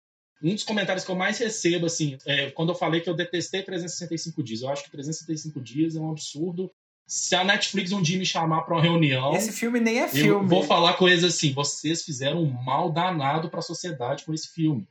[0.44, 3.62] Um dos comentários que eu mais recebo, assim, é quando eu falei que eu detestei
[3.64, 4.62] 365 dias.
[4.62, 6.70] Eu acho que 365 dias é um absurdo.
[7.08, 10.10] Se a Netflix um dia me chamar pra uma reunião, Esse filme nem é eu
[10.10, 10.48] filme.
[10.48, 14.88] vou falar eles assim: vocês fizeram um mal danado pra sociedade com esse filme.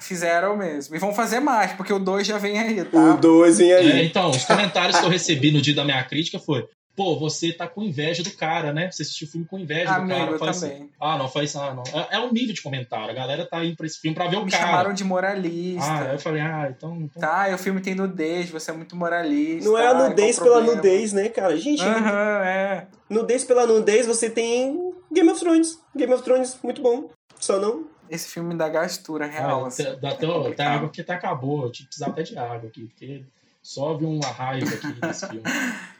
[0.00, 0.94] Fizeram mesmo.
[0.94, 3.14] E vão fazer mais, porque o 2 já vem aí, tá?
[3.14, 4.06] O 2 vem É, aí.
[4.06, 6.66] então, os comentários que eu recebi no dia da minha crítica foi:
[6.96, 8.90] pô, você tá com inveja do cara, né?
[8.90, 10.30] Você assistiu o filme com inveja do Amigo, cara.
[10.32, 10.90] eu falei assim, também.
[11.00, 11.82] ah, não, faz ah, não.
[12.00, 13.10] É, é um nível de comentário.
[13.10, 14.66] A galera tá indo pra esse filme pra ver o Me cara.
[14.66, 15.84] chamaram de moralista.
[15.84, 16.96] Ah, eu falei, ah, então.
[17.00, 17.20] então...
[17.20, 19.68] Tá, o filme tem nudez, você é muito moralista.
[19.68, 20.76] Não é a ai, nudez o pela problema?
[20.76, 21.56] nudez, né, cara?
[21.56, 22.86] Gente, Aham, é.
[23.10, 25.78] nudez pela nudez você tem Game of Thrones.
[25.96, 27.10] Game of Thrones, muito bom.
[27.40, 27.86] Só não.
[28.10, 29.64] Esse filme dá gastura real.
[29.64, 29.82] Ah, assim.
[29.82, 30.66] dá- até, É até complicado.
[30.68, 31.64] água porque até acabou.
[31.64, 33.24] Eu tinha que precisar até de água aqui, porque
[33.62, 35.42] só vi uma raiva aqui nesse filme.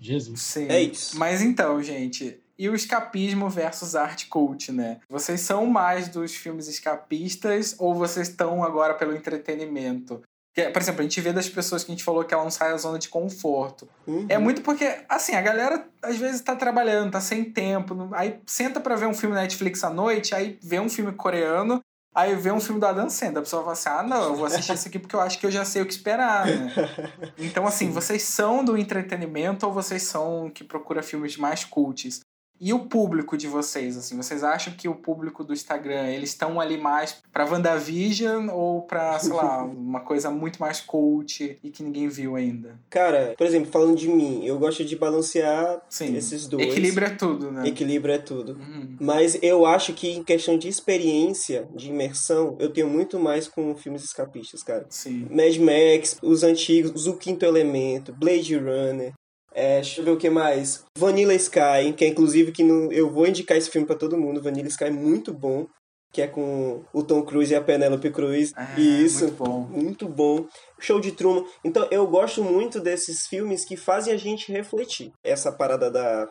[0.00, 0.40] Jesus.
[0.40, 0.66] Sim.
[0.68, 1.18] É isso.
[1.18, 4.98] Mas então, gente, e o escapismo versus arte cult, né?
[5.08, 10.22] Vocês são mais dos filmes escapistas ou vocês estão agora pelo entretenimento?
[10.54, 12.50] Porque, por exemplo, a gente vê das pessoas que a gente falou que ela não
[12.50, 13.88] sai da zona de conforto.
[14.06, 14.26] Uhum.
[14.28, 18.80] É muito porque, assim, a galera às vezes tá trabalhando, tá sem tempo, aí senta
[18.80, 21.80] pra ver um filme Netflix à noite, aí vê um filme coreano,
[22.14, 23.38] aí vê um filme do Adam Sandler.
[23.38, 25.46] A pessoa fala assim: ah, não, eu vou assistir isso aqui porque eu acho que
[25.46, 26.72] eu já sei o que esperar, né?
[27.38, 32.20] Então, assim, vocês são do entretenimento ou vocês são que procura filmes mais cults?
[32.60, 36.60] E o público de vocês, assim, vocês acham que o público do Instagram, eles estão
[36.60, 41.82] ali mais pra WandaVision ou pra, sei lá, uma coisa muito mais cult e que
[41.82, 42.78] ninguém viu ainda?
[42.90, 46.14] Cara, por exemplo, falando de mim, eu gosto de balancear Sim.
[46.16, 46.66] esses dois.
[46.66, 47.66] Equilíbrio é tudo, né?
[47.66, 48.52] Equilíbrio é tudo.
[48.52, 48.96] Uhum.
[49.00, 53.74] Mas eu acho que em questão de experiência, de imersão, eu tenho muito mais com
[53.74, 54.84] filmes escapistas, cara.
[54.90, 55.26] Sim.
[55.30, 59.12] Mad Max, os antigos, O Quinto Elemento, Blade Runner.
[59.52, 60.84] É, deixa eu ver o que mais.
[60.96, 64.42] Vanilla Sky, que é inclusive que no, eu vou indicar esse filme pra todo mundo.
[64.42, 65.66] Vanilla Sky é muito bom,
[66.12, 68.52] que é com o Tom Cruise e a Penélope Cruz.
[68.56, 69.24] É, Isso.
[69.24, 69.60] Muito bom.
[69.70, 70.46] Muito bom.
[70.78, 71.44] Show de Truman.
[71.64, 75.12] Então, eu gosto muito desses filmes que fazem a gente refletir.
[75.24, 76.28] Essa parada da.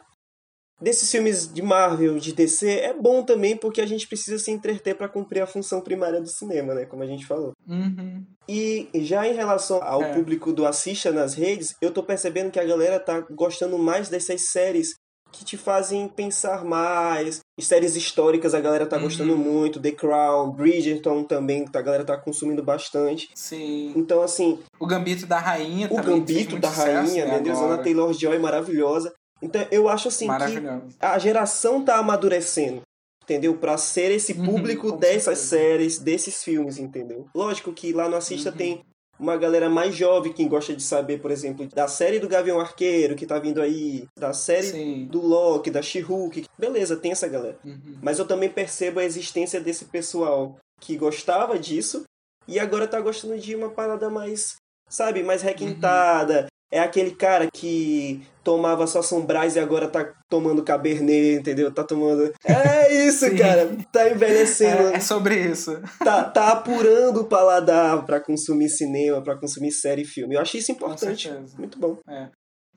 [0.82, 4.96] Desses filmes de Marvel, de DC, é bom também porque a gente precisa se entreter
[4.96, 6.86] para cumprir a função primária do cinema, né?
[6.86, 7.52] Como a gente falou.
[7.68, 8.24] Uhum.
[8.48, 10.14] E já em relação ao É.
[10.14, 14.52] público do Assista nas redes, eu tô percebendo que a galera tá gostando mais dessas
[14.52, 14.94] séries
[15.32, 17.40] que te fazem pensar mais.
[17.60, 19.04] Séries históricas a galera tá Uhum.
[19.04, 19.80] gostando muito.
[19.80, 23.30] The Crown, Bridgerton também, a galera tá consumindo bastante.
[23.36, 23.94] Sim.
[23.96, 26.26] Então, assim, O Gambito da Rainha o também.
[26.26, 27.60] fez Gambito da Rainha, né, meu Deus.
[27.60, 29.14] Ana Taylor-Joy maravilhosa.
[29.42, 32.82] Então, eu acho assim que a geração tá amadurecendo,
[33.24, 33.56] entendeu?
[33.56, 35.48] Pra ser esse Uhum, público com dessas certeza.
[35.48, 37.26] séries, desses filmes, entendeu?
[37.34, 38.56] Lógico que lá no Assista Uhum.
[38.58, 38.82] tem
[39.20, 43.16] uma galera mais jovem que gosta de saber, por exemplo, da série do Gavião Arqueiro
[43.18, 45.06] que tá vindo aí, da série Sim.
[45.12, 46.46] do Loki, da She-Hulk.
[46.58, 47.58] Beleza, tem essa galera.
[47.66, 47.98] Uhum.
[48.02, 52.04] Mas eu também percebo a existência desse pessoal que gostava disso
[52.48, 54.56] e agora tá gostando de uma parada mais,
[54.90, 56.48] sabe, mais requintada.
[56.72, 61.74] É aquele cara que tomava só Sombrais e agora tá tomando Cabernet, entendeu?
[61.74, 62.32] Tá tomando.
[62.44, 63.76] É isso, cara.
[63.92, 64.90] Tá envelhecendo.
[64.90, 65.82] É, é sobre isso.
[66.04, 70.36] Tá, tá apurando o paladar pra consumir cinema, pra consumir série e filme.
[70.36, 71.32] Eu achei isso importante.
[71.58, 71.98] Muito bom.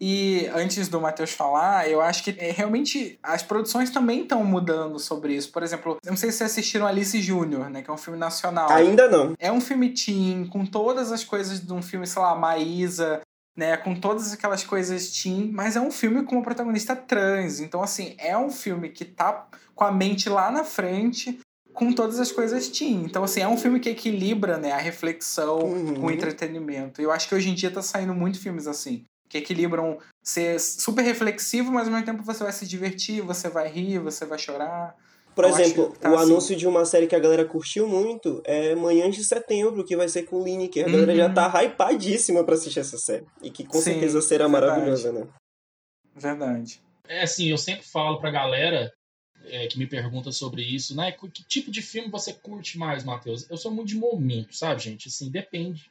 [0.05, 4.99] E antes do Matheus falar, eu acho que é, realmente as produções também estão mudando
[4.99, 5.53] sobre isso.
[5.53, 7.83] Por exemplo, eu não sei se vocês assistiram Alice Júnior, né?
[7.83, 8.69] Que é um filme nacional.
[8.71, 9.35] Ainda não.
[9.39, 13.21] É um filme teen, com todas as coisas de um filme, sei lá, Maísa,
[13.57, 13.77] né?
[13.77, 17.61] Com todas aquelas coisas teen, mas é um filme com uma protagonista trans.
[17.61, 21.39] Então, assim, é um filme que tá com a mente lá na frente,
[21.73, 23.05] com todas as coisas teen.
[23.05, 24.73] Então, assim, é um filme que equilibra, né?
[24.73, 25.95] A reflexão Uhum.
[25.95, 27.01] com o entretenimento.
[27.01, 29.05] E eu acho que hoje em dia tá saindo muito filmes assim.
[29.29, 33.67] Que equilibram ser super reflexivo, mas ao mesmo tempo você vai se divertir, você vai
[33.69, 34.95] rir, você vai chorar.
[35.35, 36.31] Por exemplo, tá o assim.
[36.31, 40.09] anúncio de uma série que a galera curtiu muito é Manhã de Setembro, que vai
[40.09, 40.85] ser com Lineker.
[40.85, 40.93] A uhum.
[40.93, 43.27] galera já tá hypadíssima pra assistir essa série.
[43.43, 44.67] E que com Sim, certeza será verdade.
[44.67, 45.27] maravilhosa, né?
[46.15, 46.83] Verdade.
[47.09, 48.93] É assim, eu sempre falo pra galera
[49.47, 51.13] é, que me pergunta sobre isso, né?
[51.13, 53.49] Que tipo de filme você curte mais, Matheus?
[53.51, 55.09] Eu sou muito de momento, sabe, gente?
[55.09, 55.91] Assim, depende.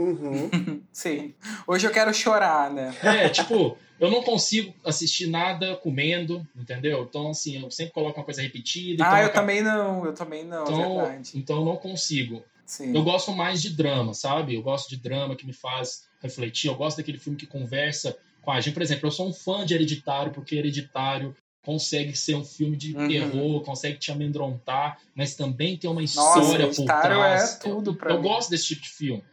[0.00, 0.82] Uhum.
[0.92, 1.34] Sim.
[1.66, 2.94] Hoje eu quero chorar, né?
[3.02, 7.06] É, tipo, eu não consigo assistir nada comendo, entendeu?
[7.08, 9.04] Então, assim, eu sempre coloco uma coisa repetida.
[9.06, 11.32] Ah, eu também não, eu também não, então, verdade.
[11.34, 12.42] Então eu não consigo.
[12.64, 12.96] Sim.
[12.96, 14.54] Eu gosto mais de drama, sabe?
[14.54, 16.68] Eu gosto de drama que me faz refletir.
[16.68, 18.74] Eu gosto daquele filme que conversa com a gente.
[18.74, 22.96] Por exemplo, eu sou um fã de Hereditário, porque Hereditário consegue ser um filme de
[22.96, 23.08] uhum.
[23.08, 27.54] terror, consegue te amedrontar, mas também tem uma história Nossa, por trás.
[27.54, 29.24] É tudo pra eu, eu gosto desse tipo de filme.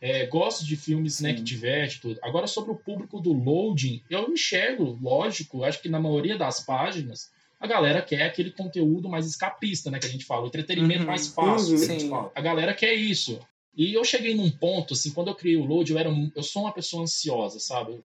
[0.00, 2.20] É, gosto de filmes né, que diverte tudo.
[2.22, 7.30] Agora, sobre o público do loading, eu enxergo, lógico, acho que na maioria das páginas,
[7.58, 9.98] a galera quer aquele conteúdo mais escapista, né?
[9.98, 12.32] Que a gente fala, o entretenimento uhum, mais fácil, uhum, a gente fala.
[12.34, 13.40] A galera quer isso.
[13.74, 16.62] E eu cheguei num ponto, assim, quando eu criei o load, eu, era, eu sou
[16.62, 18.00] uma pessoa ansiosa, sabe?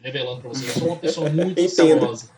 [0.00, 2.30] Revelando pra vocês, eu sou uma pessoa muito ansiosa.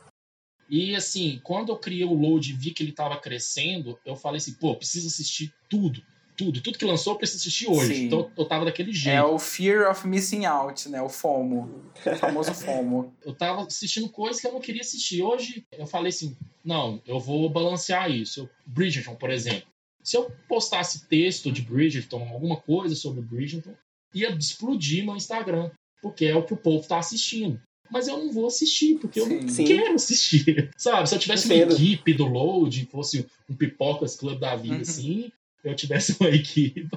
[0.69, 4.39] E assim, quando eu criei o load e vi que ele estava crescendo, eu falei
[4.39, 6.03] assim, pô, preciso assistir tudo
[6.41, 6.63] tudo.
[6.63, 7.95] Tudo que lançou eu preciso assistir hoje.
[7.95, 8.07] Sim.
[8.07, 9.15] Então eu tava daquele jeito.
[9.15, 11.03] É o Fear of Missing Out, né?
[11.03, 11.85] O FOMO.
[11.95, 13.15] O famoso FOMO.
[13.23, 15.23] eu tava assistindo coisas que eu não queria assistir.
[15.23, 16.35] Hoje eu falei assim:
[16.65, 18.49] não, eu vou balancear isso.
[18.65, 19.69] Bridgerton, por exemplo.
[20.03, 23.75] Se eu postasse texto de Bridgerton, alguma coisa sobre Bridgerton,
[24.15, 25.71] ia explodir meu Instagram.
[26.01, 27.61] Porque é o que o povo tá assistindo
[27.91, 29.65] mas eu não vou assistir, porque eu não Sim.
[29.65, 30.71] quero assistir.
[30.79, 31.09] Sabe?
[31.09, 34.81] Se eu tivesse uma equipe do Load, fosse um Pipocas Club da vida, uhum.
[34.83, 36.89] assim, eu tivesse uma equipe,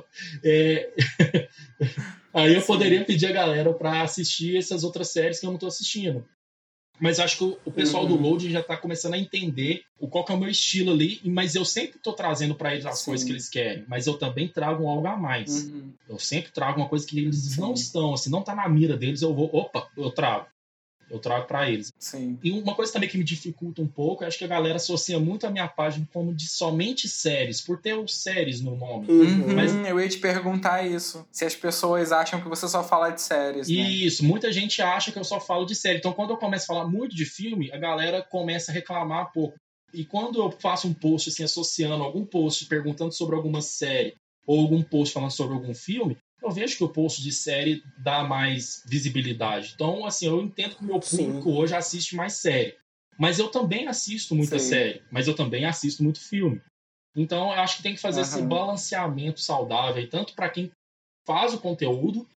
[0.43, 0.89] é...
[2.33, 2.67] aí eu Sim.
[2.67, 6.25] poderia pedir a galera para assistir essas outras séries que eu não estou assistindo.
[6.99, 8.15] Mas acho que o pessoal uhum.
[8.15, 11.55] do Load já está começando a entender o qual é o meu estilo ali, mas
[11.55, 13.05] eu sempre estou trazendo para eles as Sim.
[13.05, 15.65] coisas que eles querem, mas eu também trago algo a mais.
[15.65, 15.91] Uhum.
[16.07, 17.61] Eu sempre trago uma coisa que eles Sim.
[17.61, 20.45] não estão, assim, não está na mira deles, eu vou, opa, eu trago
[21.09, 21.93] eu trago para eles.
[21.99, 22.37] Sim.
[22.43, 25.45] E uma coisa também que me dificulta um pouco, acho que a galera associa muito
[25.45, 29.07] a minha página como de somente séries, por ter os séries no nome.
[29.09, 29.53] Uhum.
[29.55, 29.73] Mas...
[29.73, 31.25] Eu ia te perguntar isso.
[31.31, 33.67] Se as pessoas acham que você só fala de séries.
[33.67, 33.75] Né?
[33.75, 35.97] Isso, muita gente acha que eu só falo de série.
[35.99, 39.31] Então, quando eu começo a falar muito de filme, a galera começa a reclamar um
[39.31, 39.55] pouco.
[39.93, 44.15] E quando eu faço um post assim, associando algum post perguntando sobre alguma série
[44.45, 48.23] ou algum post falando sobre algum filme, eu vejo que o post de série dá
[48.23, 49.71] mais visibilidade.
[49.73, 51.57] Então, assim, eu entendo que o meu público Sim.
[51.57, 52.75] hoje assiste mais série.
[53.17, 54.69] Mas eu também assisto muita Sim.
[54.69, 55.03] série.
[55.09, 56.61] Mas eu também assisto muito filme.
[57.15, 58.25] Então, eu acho que tem que fazer uhum.
[58.25, 60.71] esse balanceamento saudável, tanto para quem
[61.25, 62.27] faz o conteúdo,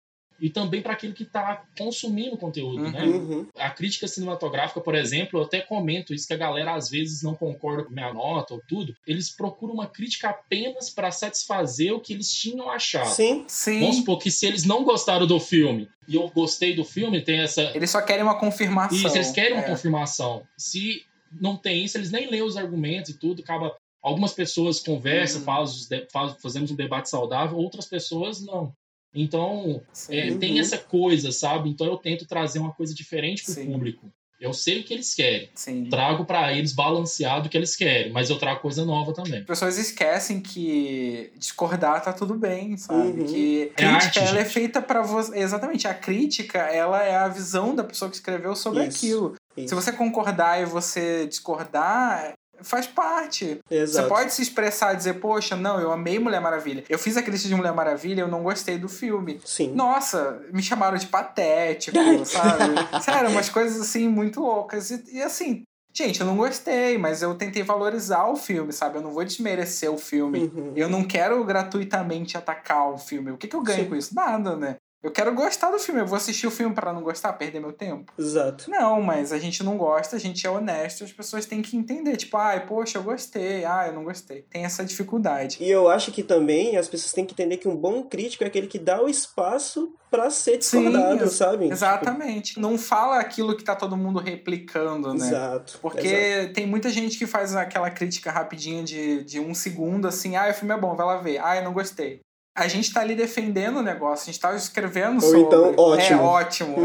[0.40, 2.90] e também para aquele que está consumindo conteúdo, uhum.
[2.90, 3.04] né?
[3.04, 3.46] Uhum.
[3.56, 7.34] A crítica cinematográfica, por exemplo, eu até comento isso que a galera às vezes não
[7.34, 8.94] concorda com minha nota ou tudo.
[9.06, 13.08] Eles procuram uma crítica apenas para satisfazer o que eles tinham achado.
[13.08, 13.80] Sim, sim.
[13.80, 17.40] Vamos supor que se eles não gostaram do filme e eu gostei do filme, tem
[17.40, 17.62] essa.
[17.74, 18.96] Eles só querem uma confirmação.
[18.96, 19.54] Isso, eles querem é.
[19.54, 20.42] uma confirmação.
[20.56, 21.04] Se
[21.40, 23.74] não tem isso, eles nem leem os argumentos e tudo, acaba.
[24.02, 25.44] Algumas pessoas conversam, uhum.
[25.44, 28.72] faz, faz, fazemos um debate saudável, outras pessoas não.
[29.16, 31.70] Então, é, tem essa coisa, sabe?
[31.70, 34.12] Então, eu tento trazer uma coisa diferente para o público.
[34.38, 35.48] Eu sei o que eles querem.
[35.54, 35.86] Sim.
[35.88, 39.40] Trago para eles balanceado o que eles querem, mas eu trago coisa nova também.
[39.40, 43.20] As pessoas esquecem que discordar tá tudo bem, sabe?
[43.20, 43.26] Uhum.
[43.26, 45.38] Que é crítica arte, ela é feita para você.
[45.38, 48.96] Exatamente, a crítica, ela é a visão da pessoa que escreveu sobre Isso.
[48.98, 49.34] aquilo.
[49.56, 49.68] Isso.
[49.70, 53.60] Se você concordar e você discordar, faz parte.
[53.70, 54.08] Exato.
[54.08, 56.84] Você pode se expressar e dizer, poxa, não, eu amei Mulher Maravilha.
[56.88, 59.40] Eu fiz a crítica de Mulher Maravilha, eu não gostei do filme.
[59.44, 59.72] Sim.
[59.72, 63.02] Nossa, me chamaram de patético, sabe?
[63.02, 64.90] Sério, umas coisas assim muito loucas.
[64.90, 65.62] E, e, assim,
[65.94, 68.98] gente, eu não gostei, mas eu tentei valorizar o filme, sabe?
[68.98, 70.50] Eu não vou desmerecer o filme.
[70.54, 70.72] Uhum.
[70.76, 73.30] Eu não quero gratuitamente atacar o filme.
[73.30, 73.88] O que, que eu ganho Sim.
[73.88, 74.14] com isso?
[74.14, 74.76] Nada, né?
[75.06, 76.00] Eu quero gostar do filme.
[76.00, 78.12] Eu vou assistir o filme para não gostar, perder meu tempo?
[78.18, 78.68] Exato.
[78.68, 82.16] Não, mas a gente não gosta, a gente é honesto, as pessoas têm que entender.
[82.16, 84.42] Tipo, ai, poxa, eu gostei, ah, eu não gostei.
[84.50, 85.58] Tem essa dificuldade.
[85.60, 88.48] E eu acho que também as pessoas têm que entender que um bom crítico é
[88.48, 91.70] aquele que dá o espaço para ser discordado, Sim, sabe?
[91.70, 92.54] Exatamente.
[92.54, 92.60] Tipo...
[92.60, 95.24] Não fala aquilo que tá todo mundo replicando, né?
[95.24, 95.78] Exato.
[95.80, 96.52] Porque exato.
[96.52, 100.54] tem muita gente que faz aquela crítica rapidinha de, de um segundo, assim, ah, o
[100.54, 101.38] filme é bom, vai lá ver.
[101.38, 102.25] Ah, eu não gostei
[102.56, 105.40] a gente tá ali defendendo o negócio, a gente tá escrevendo Ou sobre.
[105.42, 106.20] então, ótimo.
[106.20, 106.76] É ótimo.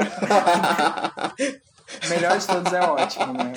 [2.10, 3.54] melhor de todos é ótimo, né?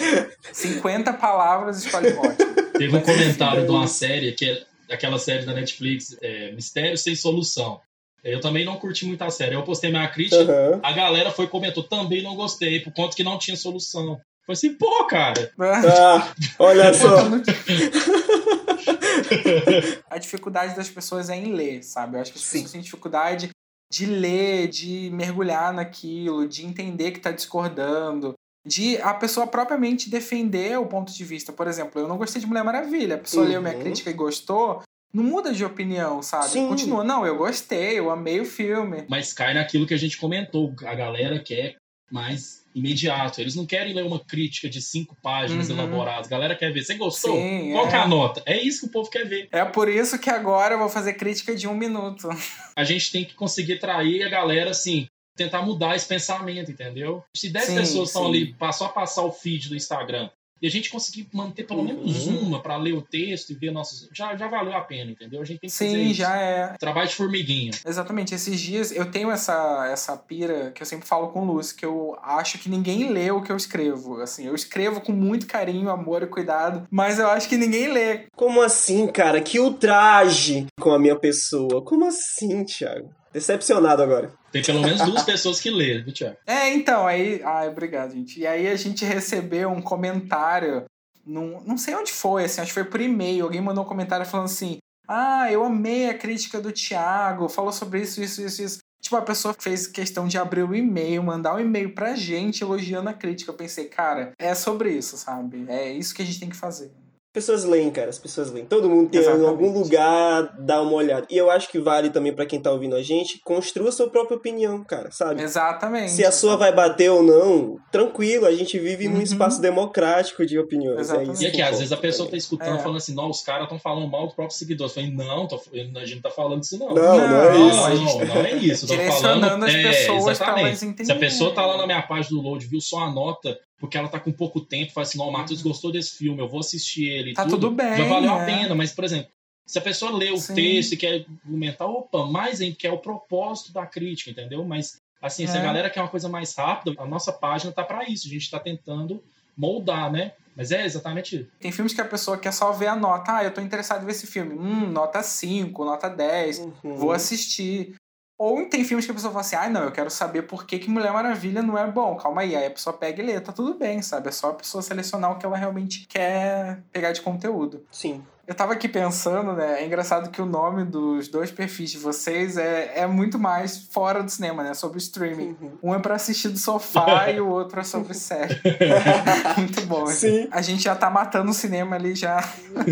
[0.53, 2.55] 50 palavras escolhe ótimo.
[2.78, 7.16] Teve um comentário de uma série, que é aquela série da Netflix, é, Mistério Sem
[7.16, 7.81] Solução.
[8.23, 9.55] Eu também não curti muito a série.
[9.55, 10.81] Eu postei minha crítica, uhum.
[10.82, 14.19] a galera foi comentou, também não gostei, por conta que não tinha solução.
[14.47, 15.51] Falei assim, pô, cara.
[15.59, 17.16] Ah, olha só.
[20.09, 22.16] a dificuldade das pessoas é em ler, sabe?
[22.16, 23.51] Eu acho que as pessoas têm dificuldade
[23.90, 28.35] de ler, de mergulhar naquilo, de entender que está discordando,
[28.66, 31.52] de a pessoa propriamente defender o ponto de vista.
[31.52, 33.16] Por exemplo, eu não gostei de Mulher Maravilha.
[33.16, 33.51] A pessoa uhum.
[33.51, 34.82] leu minha crítica e gostou,
[35.12, 36.48] não muda de opinião, sabe?
[36.48, 36.69] Sim.
[36.69, 39.05] Continua, não, eu gostei, eu amei o filme.
[39.09, 41.77] Mas cai naquilo que a gente comentou, a galera quer
[42.10, 43.40] mais imediato.
[43.40, 45.76] Eles não querem ler uma crítica de cinco páginas uhum.
[45.76, 46.26] elaboradas.
[46.26, 46.82] A galera quer ver.
[46.82, 47.36] Você gostou?
[47.36, 47.93] Sim, Qual é.
[47.93, 48.43] é a nota?
[48.47, 49.48] É isso que o povo quer ver.
[49.52, 52.28] É por isso que agora eu vou fazer crítica de um minuto.
[52.76, 55.06] A gente tem que conseguir trair a galera assim.
[55.36, 57.24] Tentar mudar esse pensamento, entendeu?
[57.36, 60.31] Se 10 pessoas estão ali só passar o feed do Instagram
[60.65, 62.39] e a gente conseguir manter pelo menos uhum.
[62.39, 64.09] uma para ler o texto e ver nossos.
[64.15, 65.43] Já, já valeu a pena, entendeu?
[65.43, 66.15] A gente tem que Sim, fazer isso.
[66.15, 66.69] já é.
[66.78, 67.70] Trabalho de formiguinha.
[67.86, 68.35] Exatamente.
[68.35, 71.85] Esses dias eu tenho essa, essa pira que eu sempre falo com o Lúcio, que
[71.85, 74.23] eu acho que ninguém lê o que eu escrevo.
[74.23, 78.20] Assim, eu escrevo com muito carinho, amor e cuidado, mas eu acho que ninguém lê.
[78.35, 79.43] Como assim, cara?
[79.43, 81.82] Que ultraje com a minha pessoa.
[81.82, 83.11] Como assim, Thiago?
[83.35, 84.32] Decepcionado agora.
[84.52, 86.36] Tem pelo menos duas pessoas que leram, viu, Thiago?
[86.47, 87.43] É, então, aí.
[87.43, 88.39] Ai, obrigado, gente.
[88.39, 90.85] E aí a gente recebeu um comentário.
[91.27, 93.44] Num, não sei onde foi, assim, acho que foi por e-mail.
[93.44, 94.78] Alguém mandou um comentário falando assim:
[95.09, 98.78] Ah, eu amei a crítica do Thiago, falou sobre isso, isso, isso, isso.
[99.02, 103.11] Tipo, a pessoa fez questão de abrir o e-mail, mandar um e-mail pra gente elogiando
[103.11, 103.51] a crítica.
[103.51, 105.66] Eu pensei, cara, é sobre isso, sabe?
[105.69, 106.90] É isso que a gente tem que fazer
[107.35, 108.65] pessoas leem, cara, as pessoas leem.
[108.65, 109.44] Todo mundo tem Exatamente.
[109.44, 111.27] em algum lugar dar uma olhada.
[111.28, 114.36] E eu acho que vale também para quem tá ouvindo a gente, construa sua própria
[114.36, 115.43] opinião, cara, sabe?
[115.43, 116.12] Exatamente.
[116.12, 119.15] Se a sua vai bater ou não, tranquilo, a gente vive uhum.
[119.15, 120.98] num espaço democrático de opiniões.
[120.98, 121.31] É Exatamente.
[121.31, 122.78] É isso e aqui, às vezes a pessoa tá escutando é.
[122.78, 124.97] falando assim, não, os caras estão falando mal dos próprios seguidores.
[124.97, 126.94] Eu falei, não, tô, a gente não tá falando isso não.
[126.94, 128.19] Não, não, não é isso.
[128.19, 128.86] Não, não, é isso.
[128.86, 132.47] Tô falando, as é, pessoas é, Se a pessoa tá lá na minha página do
[132.47, 135.32] Load, viu só a nota porque ela tá com pouco tempo, fala assim, não, o
[135.32, 135.70] Matheus uhum.
[135.70, 137.34] gostou desse filme, eu vou assistir ele.
[137.34, 137.96] Tá tudo, tudo bem.
[137.96, 138.42] Já valeu é.
[138.42, 139.28] a pena, mas, por exemplo,
[139.66, 140.55] se a pessoa lê o Sim.
[140.55, 144.64] texto e quer argumentar, opa, mais em que é o propósito da crítica, entendeu?
[144.64, 145.46] Mas, assim, é.
[145.46, 145.64] se a é.
[145.64, 148.59] galera quer uma coisa mais rápida, a nossa página tá para isso, a gente tá
[148.59, 149.22] tentando
[149.56, 150.32] moldar, né?
[150.56, 153.36] Mas é exatamente Tem filmes que a pessoa quer só ver a nota.
[153.36, 154.55] Ah, eu tô interessado em ver esse filme.
[154.55, 156.59] Hum, nota 5, nota 10.
[156.59, 156.96] Uhum.
[156.96, 157.96] Vou assistir.
[158.39, 160.78] Ou tem filmes que a pessoa fala assim, ah, não, eu quero saber por que,
[160.78, 162.16] que Mulher Maravilha não é bom.
[162.16, 162.56] Calma aí.
[162.56, 164.28] Aí a pessoa pega e lê, tá tudo bem, sabe?
[164.28, 167.85] É só a pessoa selecionar o que ela realmente quer pegar de conteúdo.
[167.90, 168.24] Sim.
[168.47, 169.81] Eu tava aqui pensando, né?
[169.81, 174.23] É engraçado que o nome dos dois perfis de vocês é, é muito mais fora
[174.23, 174.74] do cinema, né?
[174.74, 175.56] Sobre streaming.
[175.61, 175.78] Uhum.
[175.82, 178.61] Um é pra assistir do sofá e o outro é sobre série.
[179.56, 180.06] muito bom.
[180.06, 180.47] Sim.
[180.51, 182.39] A gente já tá matando o cinema ali já.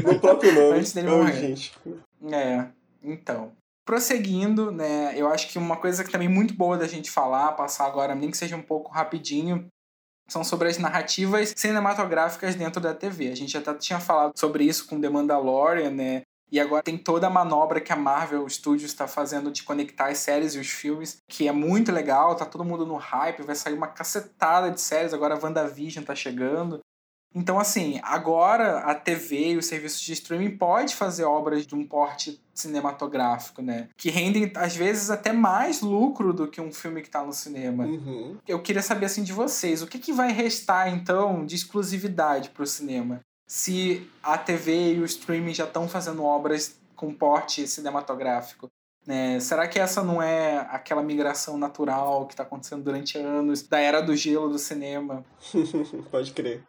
[0.02, 0.78] No próprio nome.
[0.78, 1.32] Antes dele morrer.
[1.32, 1.72] Gente.
[2.30, 2.64] É.
[3.02, 3.52] Então.
[3.84, 7.86] Prosseguindo, né, eu acho que uma coisa que também muito boa da gente falar, passar
[7.86, 9.66] agora, nem que seja um pouco rapidinho,
[10.28, 13.28] são sobre as narrativas cinematográficas dentro da TV.
[13.28, 16.22] A gente até tinha falado sobre isso com The Mandalorian, né?
[16.50, 20.18] E agora tem toda a manobra que a Marvel Studios está fazendo de conectar as
[20.18, 23.72] séries e os filmes, que é muito legal, tá todo mundo no hype, vai sair
[23.72, 26.80] uma cacetada de séries, agora a WandaVision tá chegando.
[27.34, 31.86] Então, assim, agora a TV e os serviços de streaming pode fazer obras de um
[31.86, 33.88] porte cinematográfico, né?
[33.96, 37.84] Que rendem, às vezes, até mais lucro do que um filme que está no cinema.
[37.84, 38.36] Uhum.
[38.46, 42.62] Eu queria saber, assim, de vocês, o que, que vai restar, então, de exclusividade para
[42.62, 43.20] o cinema?
[43.48, 48.68] Se a TV e o streaming já estão fazendo obras com porte cinematográfico.
[49.04, 49.40] Né?
[49.40, 54.00] Será que essa não é aquela migração natural que está acontecendo durante anos da era
[54.00, 55.24] do gelo do cinema?
[56.12, 56.62] Pode crer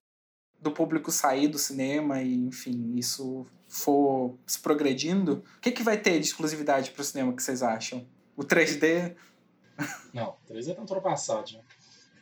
[0.64, 5.98] do público sair do cinema e, enfim, isso for se progredindo, o que, que vai
[5.98, 8.08] ter de exclusividade para o cinema que vocês acham?
[8.36, 9.16] O 3D?
[10.14, 11.60] Não, 3D tá ultrapassado já.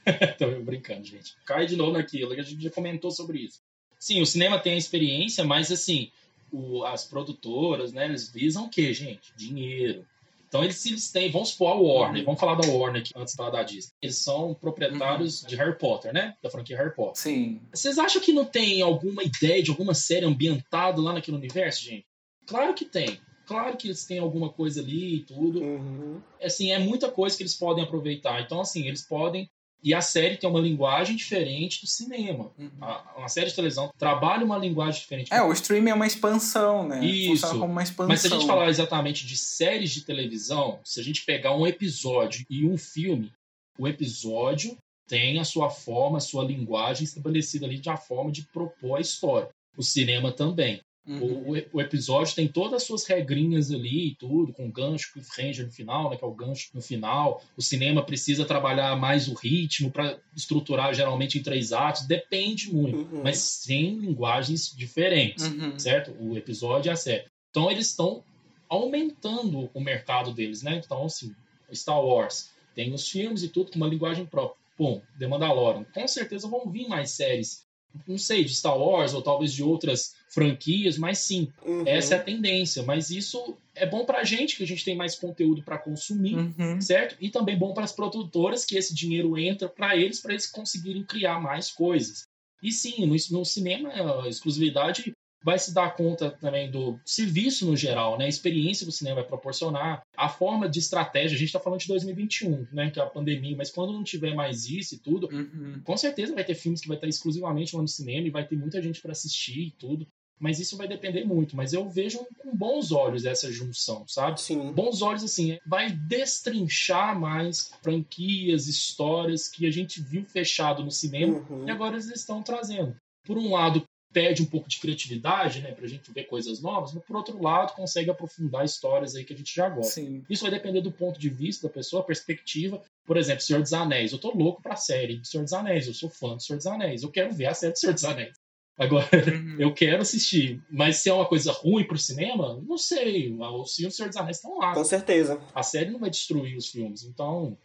[0.40, 1.36] Tô brincando, gente.
[1.46, 3.62] Cai de novo naquilo que a gente já comentou sobre isso.
[4.00, 6.12] Sim, o cinema tem a experiência, mas assim,
[6.52, 9.32] o, as produtoras, né, eles visam o quê, gente?
[9.36, 10.06] Dinheiro.
[10.52, 13.38] Então eles, eles têm, vamos supor a Warner, vamos falar da Warner aqui, antes de
[13.38, 13.94] falar da Disney.
[14.02, 15.48] Eles são proprietários uhum.
[15.48, 16.36] de Harry Potter, né?
[16.44, 17.16] Da franquia Harry Potter.
[17.16, 17.62] Sim.
[17.74, 22.06] Vocês acham que não tem alguma ideia de alguma série ambientada lá naquele universo, gente?
[22.46, 23.18] Claro que tem.
[23.46, 25.62] Claro que eles têm alguma coisa ali e tudo.
[25.62, 26.22] Uhum.
[26.44, 28.42] Assim, é muita coisa que eles podem aproveitar.
[28.42, 29.50] Então, assim, eles podem
[29.84, 32.52] e a série tem uma linguagem diferente do cinema.
[32.58, 32.70] Uhum.
[32.82, 35.34] A, uma série de televisão trabalha uma linguagem diferente.
[35.34, 37.04] É, o streaming é uma expansão, né?
[37.04, 37.42] Isso.
[37.42, 38.08] Funciona como uma expansão.
[38.08, 41.66] Mas se a gente falar exatamente de séries de televisão, se a gente pegar um
[41.66, 43.32] episódio e um filme,
[43.78, 44.78] o episódio
[45.08, 49.02] tem a sua forma, a sua linguagem estabelecida ali de a forma de propor a
[49.02, 49.50] história.
[49.78, 50.82] O cinema também.
[51.06, 51.50] Uhum.
[51.50, 55.72] O, o, episódio tem todas as suas regrinhas ali e tudo, com gancho, cliffhanger no
[55.72, 57.44] final, né, que é o gancho no final.
[57.58, 62.06] O cinema precisa trabalhar mais o ritmo para estruturar geralmente em três atos.
[62.06, 63.24] Depende muito, uhum.
[63.24, 65.78] mas tem linguagens diferentes, uhum.
[65.80, 66.16] certo?
[66.20, 67.26] O episódio e a série.
[67.50, 68.24] Então eles estão
[68.70, 70.82] aumentando o mercado deles, né?
[70.86, 71.36] Então, assim,
[71.74, 74.62] Star Wars tem os filmes e tudo com uma linguagem própria.
[74.78, 75.84] Bom, The Mandalorian.
[75.94, 77.66] Com certeza vão vir mais séries
[78.08, 81.84] não sei, de Star Wars ou talvez de outras franquias, mas sim, uhum.
[81.86, 82.84] essa é a tendência.
[82.84, 86.80] Mas isso é bom pra gente, que a gente tem mais conteúdo para consumir, uhum.
[86.82, 87.18] certo?
[87.20, 91.04] E também bom para as produtoras, que esse dinheiro entra para eles, para eles conseguirem
[91.04, 92.24] criar mais coisas.
[92.64, 93.90] E sim, no, no cinema,
[94.24, 95.12] a exclusividade
[95.44, 98.26] vai se dar conta também do serviço no geral, né?
[98.26, 101.36] A experiência que o cinema vai proporcionar, a forma de estratégia.
[101.36, 102.92] A gente está falando de 2021, né?
[102.92, 105.82] Que é a pandemia, mas quando não tiver mais isso e tudo, uhum.
[105.84, 108.56] com certeza vai ter filmes que vai estar exclusivamente lá no cinema e vai ter
[108.56, 110.08] muita gente para assistir e tudo.
[110.42, 111.56] Mas isso vai depender muito.
[111.56, 114.42] Mas eu vejo com bons olhos essa junção, sabe?
[114.42, 114.72] Sim.
[114.72, 121.46] Bons olhos, assim, vai destrinchar mais franquias, histórias que a gente viu fechado no cinema
[121.48, 121.68] uhum.
[121.68, 122.96] e agora eles estão trazendo.
[123.24, 127.04] Por um lado, perde um pouco de criatividade, né, pra gente ver coisas novas, mas
[127.04, 129.94] por outro lado consegue aprofundar histórias aí que a gente já gosta.
[129.94, 130.24] Sim.
[130.30, 132.82] Isso vai depender do ponto de vista da pessoa, perspectiva.
[133.06, 134.12] Por exemplo, Senhor dos Anéis.
[134.12, 136.68] Eu tô louco pra série do Senhor dos Anéis, eu sou fã do Senhor dos
[136.68, 137.04] Anéis.
[137.04, 138.34] Eu quero ver a série do Senhor dos Anéis.
[138.78, 139.58] Agora, uhum.
[139.60, 140.62] eu quero assistir.
[140.70, 143.32] Mas se é uma coisa ruim pro cinema, não sei.
[143.34, 144.74] Os filmes do Senhor dos Anéis estão lá.
[144.74, 145.40] Com certeza.
[145.54, 147.04] A série não vai destruir os filmes.
[147.04, 147.58] Então,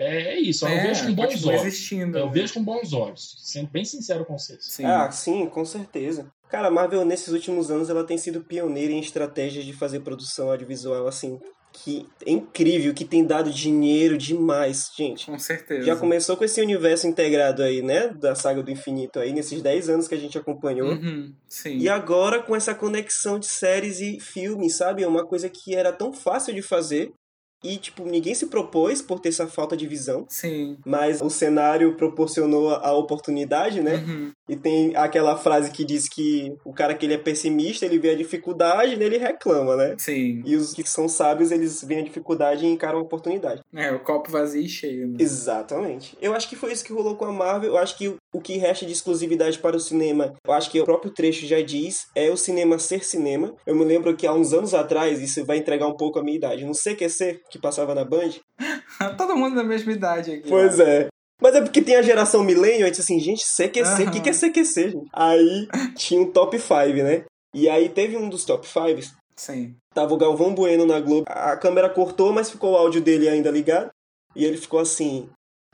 [0.00, 1.62] é, é isso, é, eu vejo com bons olhos.
[1.62, 2.32] Existindo, eu né?
[2.32, 4.64] vejo com bons olhos, sendo bem sincero com vocês.
[4.64, 4.86] Sim.
[4.86, 6.32] Ah, sim, com certeza.
[6.48, 10.50] Cara, a Marvel nesses últimos anos ela tem sido pioneira em estratégias de fazer produção
[10.50, 11.38] audiovisual assim,
[11.72, 15.26] que é incrível, que tem dado dinheiro demais, gente.
[15.26, 15.84] Com certeza.
[15.84, 19.88] Já começou com esse universo integrado aí, né, da saga do infinito aí, nesses 10
[19.88, 20.92] anos que a gente acompanhou.
[20.92, 21.78] Uhum, sim.
[21.78, 25.02] E agora com essa conexão de séries e filmes, sabe?
[25.02, 27.12] É uma coisa que era tão fácil de fazer
[27.62, 30.26] e, tipo, ninguém se propôs por ter essa falta de visão.
[30.28, 30.76] Sim.
[30.84, 33.96] Mas o cenário proporcionou a oportunidade, né?
[33.96, 34.32] Uhum.
[34.48, 38.10] E tem aquela frase que diz que o cara que ele é pessimista, ele vê
[38.10, 39.04] a dificuldade, né?
[39.04, 39.94] ele reclama, né?
[39.98, 40.42] Sim.
[40.44, 43.62] E os que são sábios, eles veem a dificuldade e encaram a oportunidade.
[43.74, 45.16] É, o copo vazio e cheio, né?
[45.18, 46.16] Exatamente.
[46.20, 47.70] Eu acho que foi isso que rolou com a Marvel.
[47.70, 50.84] Eu acho que o que resta de exclusividade para o cinema, eu acho que o
[50.84, 53.54] próprio trecho já diz, é o cinema ser cinema.
[53.66, 56.36] Eu me lembro que há uns anos atrás, isso vai entregar um pouco a minha
[56.36, 58.30] idade, no CQC, que passava na Band.
[59.16, 60.48] Todo mundo da mesma idade aqui.
[60.48, 60.82] Pois ó.
[60.82, 61.08] é.
[61.40, 64.10] Mas é porque tem a geração millennial, e disse assim, gente, CQC, o uhum.
[64.10, 65.08] que, que é CQC, gente?
[65.12, 67.24] Aí tinha um top 5, né?
[67.54, 69.16] E aí teve um dos top 5.
[69.34, 69.74] Sim.
[69.94, 71.24] Tava o Galvão Bueno na Globo.
[71.26, 73.90] A câmera cortou, mas ficou o áudio dele ainda ligado.
[74.36, 75.28] E ele ficou assim,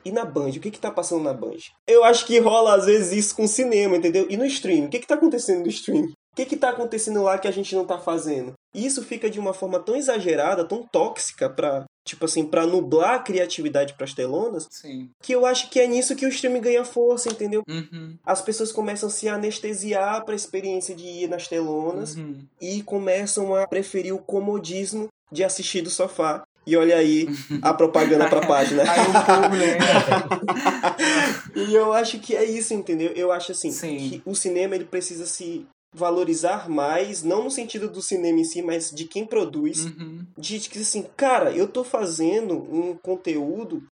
[0.05, 0.51] e na Band?
[0.51, 1.57] O que que tá passando na Band?
[1.85, 4.25] Eu acho que rola às vezes isso com o cinema, entendeu?
[4.29, 4.85] E no stream?
[4.85, 6.13] O que que tá acontecendo no stream?
[6.37, 8.53] O que que tá acontecendo lá que a gente não tá fazendo?
[8.71, 13.15] E isso fica de uma forma tão exagerada, tão tóxica pra, tipo assim, para nublar
[13.15, 15.09] a criatividade pras telonas, Sim.
[15.23, 17.63] que eu acho que é nisso que o streaming ganha força, entendeu?
[17.67, 18.15] Uhum.
[18.23, 22.45] As pessoas começam a se anestesiar pra experiência de ir nas telonas uhum.
[22.61, 27.27] e começam a preferir o comodismo de assistir do sofá e olha aí
[27.63, 28.83] a propaganda pra página.
[28.91, 28.99] aí
[31.55, 33.11] o E eu acho que é isso, entendeu?
[33.15, 33.97] Eu acho assim, Sim.
[33.97, 38.61] que o cinema ele precisa se valorizar mais, não no sentido do cinema em si,
[38.61, 39.85] mas de quem produz.
[39.85, 40.25] Uhum.
[40.37, 43.83] De que assim, cara, eu tô fazendo um conteúdo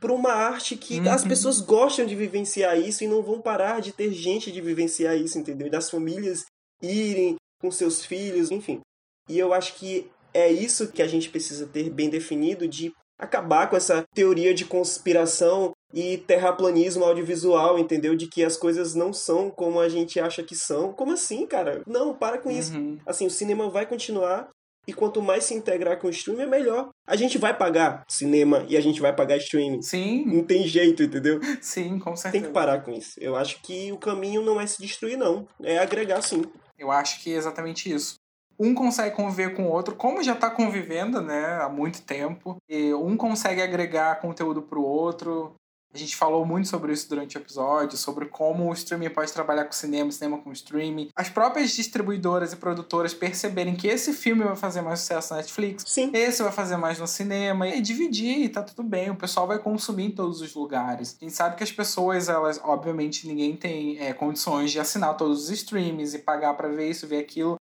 [0.00, 1.10] para uma arte que uhum.
[1.10, 5.16] as pessoas gostam de vivenciar isso e não vão parar de ter gente de vivenciar
[5.16, 5.66] isso, entendeu?
[5.66, 6.44] E das famílias
[6.82, 8.80] irem com seus filhos, enfim.
[9.28, 13.68] E eu acho que é isso que a gente precisa ter bem definido de acabar
[13.68, 18.16] com essa teoria de conspiração e terraplanismo audiovisual, entendeu?
[18.16, 20.92] De que as coisas não são como a gente acha que são.
[20.92, 21.82] Como assim, cara?
[21.86, 22.74] Não, para com isso.
[22.74, 22.98] Uhum.
[23.04, 24.48] Assim, o cinema vai continuar
[24.88, 26.88] e quanto mais se integrar com o streaming, é melhor.
[27.06, 29.82] A gente vai pagar cinema e a gente vai pagar streaming.
[29.82, 30.24] Sim.
[30.24, 31.38] Não tem jeito, entendeu?
[31.60, 32.32] Sim, com certeza.
[32.32, 33.12] Tem que parar com isso.
[33.18, 35.46] Eu acho que o caminho não é se destruir, não.
[35.62, 36.42] É agregar, sim.
[36.78, 38.14] Eu acho que é exatamente isso
[38.60, 42.58] um consegue conviver com o outro, como já está convivendo, né, há muito tempo.
[42.68, 45.54] E um consegue agregar conteúdo para o outro.
[45.92, 49.64] A gente falou muito sobre isso durante o episódio, sobre como o streaming pode trabalhar
[49.64, 51.08] com cinema, cinema com streaming.
[51.16, 55.84] As próprias distribuidoras e produtoras perceberem que esse filme vai fazer mais sucesso na Netflix,
[55.88, 56.12] Sim.
[56.14, 59.10] esse vai fazer mais no cinema, e dividir, e tá tudo bem.
[59.10, 61.16] O pessoal vai consumir em todos os lugares.
[61.20, 65.44] A gente sabe que as pessoas, elas, obviamente, ninguém tem é, condições de assinar todos
[65.44, 67.56] os streams e pagar para ver isso, ver aquilo.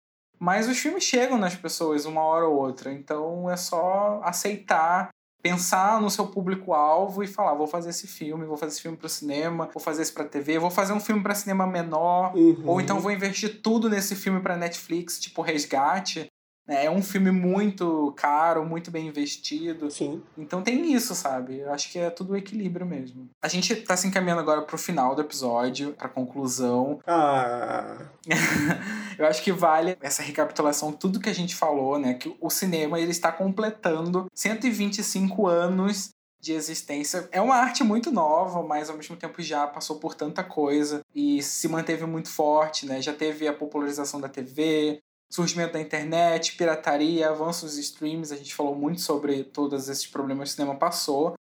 [0.44, 5.08] Mas os filmes chegam nas pessoas uma hora ou outra, então é só aceitar
[5.42, 9.06] pensar no seu público-alvo e falar: vou fazer esse filme, vou fazer esse filme para
[9.06, 12.62] o cinema, vou fazer esse para TV, vou fazer um filme para cinema menor, Uhum.
[12.66, 16.26] ou então vou investir tudo nesse filme para Netflix, tipo Resgate.
[16.66, 16.84] Né?
[16.84, 19.90] É um filme muito caro, muito bem investido.
[19.90, 20.22] Sim.
[20.36, 21.60] Então tem isso, sabe?
[21.60, 23.28] Eu acho que é tudo equilíbrio mesmo.
[23.42, 27.00] A gente tá se encaminhando agora pro final do episódio, pra conclusão.
[27.16, 27.96] Ah,
[29.18, 32.14] Eu acho que vale essa recapitulação, tudo que a gente falou, né?
[32.14, 36.10] Que o cinema ele está completando 125 anos
[36.40, 37.26] de existência.
[37.32, 41.42] É uma arte muito nova, mas ao mesmo tempo já passou por tanta coisa e
[41.42, 43.00] se manteve muito forte, né?
[43.00, 48.54] Já teve a popularização da TV, surgimento da internet, pirataria, avanços dos streams, a gente
[48.54, 51.34] falou muito sobre todos esses problemas que o cinema passou.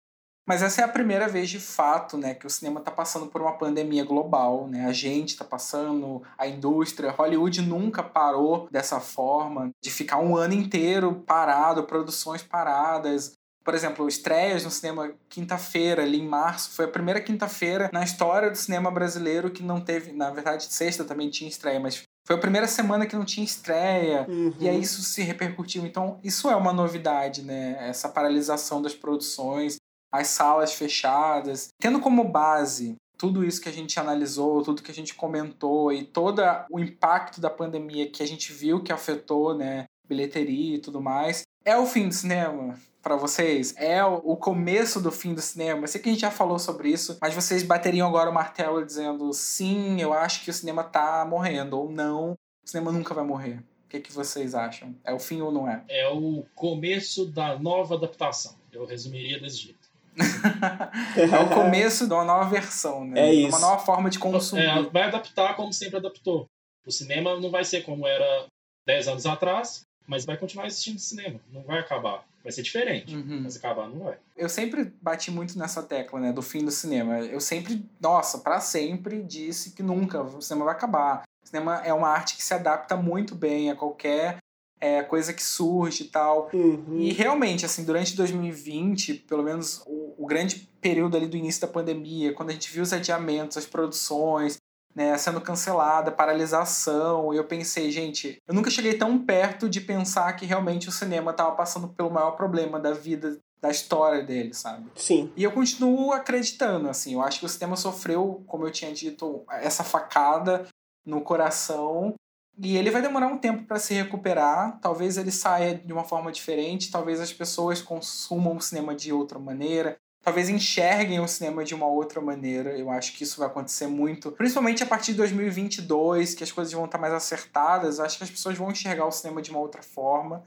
[0.47, 3.41] Mas essa é a primeira vez de fato, né, que o cinema está passando por
[3.41, 4.87] uma pandemia global, né?
[4.87, 10.55] A gente está passando, a indústria, Hollywood nunca parou dessa forma de ficar um ano
[10.55, 13.35] inteiro parado, produções paradas.
[13.65, 18.51] Por exemplo, estreias no cinema quinta-feira, ali em março, foi a primeira quinta-feira na história
[18.51, 22.39] do cinema brasileiro que não teve, na verdade, sexta também tinha estreia, mas foi a
[22.39, 24.27] primeira semana que não tinha estreia.
[24.29, 24.53] uhum.
[24.59, 25.85] E aí isso se repercutiu.
[25.85, 27.77] Então, isso é uma novidade, né?
[27.89, 29.77] Essa paralisação das produções,
[30.11, 31.69] as salas fechadas.
[31.81, 36.05] Tendo como base tudo isso que a gente analisou, tudo que a gente comentou e
[36.05, 39.85] todo o impacto da pandemia que a gente viu que afetou, né?
[40.09, 41.43] Bilheteria e tudo mais.
[41.65, 43.75] É o fim do cinema para vocês?
[43.77, 45.83] É o começo do fim do cinema?
[45.83, 48.85] Eu sei que a gente já falou sobre isso, mas vocês bateriam agora o martelo
[48.85, 53.25] dizendo sim, eu acho que o cinema tá morrendo, ou não, o cinema nunca vai
[53.25, 53.59] morrer.
[53.87, 54.95] O que, que vocês acham?
[55.05, 55.85] É o fim ou não é?
[55.89, 58.55] É o começo da nova adaptação.
[58.73, 59.93] Eu resumiria desse jeito.
[61.17, 63.29] é o começo de uma nova versão, né?
[63.29, 63.57] É isso.
[63.57, 64.65] Uma nova forma de consumir.
[64.65, 66.47] É, vai adaptar como sempre adaptou.
[66.87, 68.47] O cinema não vai ser como era
[68.87, 71.41] 10 anos atrás, mas vai continuar existindo cinema.
[71.53, 72.25] Não vai acabar.
[72.43, 73.15] Vai ser diferente.
[73.15, 73.43] Uhum.
[73.43, 74.19] Mas acabar não vai.
[74.37, 77.21] Eu sempre bati muito nessa tecla, né, do fim do cinema.
[77.21, 81.23] Eu sempre, nossa, para sempre disse que nunca o cinema vai acabar.
[81.43, 84.39] O cinema é uma arte que se adapta muito bem a qualquer
[84.83, 86.51] é, coisa que surge e tal.
[86.53, 86.99] Uhum.
[86.99, 91.69] E realmente, assim, durante 2020, pelo menos o, o, grande período ali do início da
[91.69, 94.57] pandemia, quando a gente viu os adiamentos, as produções,
[94.95, 100.47] né, sendo cancelada, paralisação, eu pensei, gente, eu nunca cheguei tão perto de pensar que
[100.47, 104.91] realmente o cinema estava passando pelo maior problema da vida, da história dele, sabe?
[104.95, 105.33] Sim.
[105.37, 109.45] E eu continuo acreditando, assim, eu acho que o cinema sofreu, como eu tinha dito,
[109.49, 110.67] essa facada
[111.05, 112.15] no coração
[112.59, 114.79] e ele vai demorar um tempo para se recuperar.
[114.81, 119.39] Talvez ele saia de uma forma diferente, talvez as pessoas consumam o cinema de outra
[119.39, 122.79] maneira, talvez enxerguem o cinema de uma outra maneira.
[122.79, 126.73] Eu acho que isso vai acontecer muito, principalmente a partir de 2022, que as coisas
[126.73, 127.99] vão estar mais acertadas.
[127.99, 130.45] Acho que as pessoas vão enxergar o cinema de uma outra forma.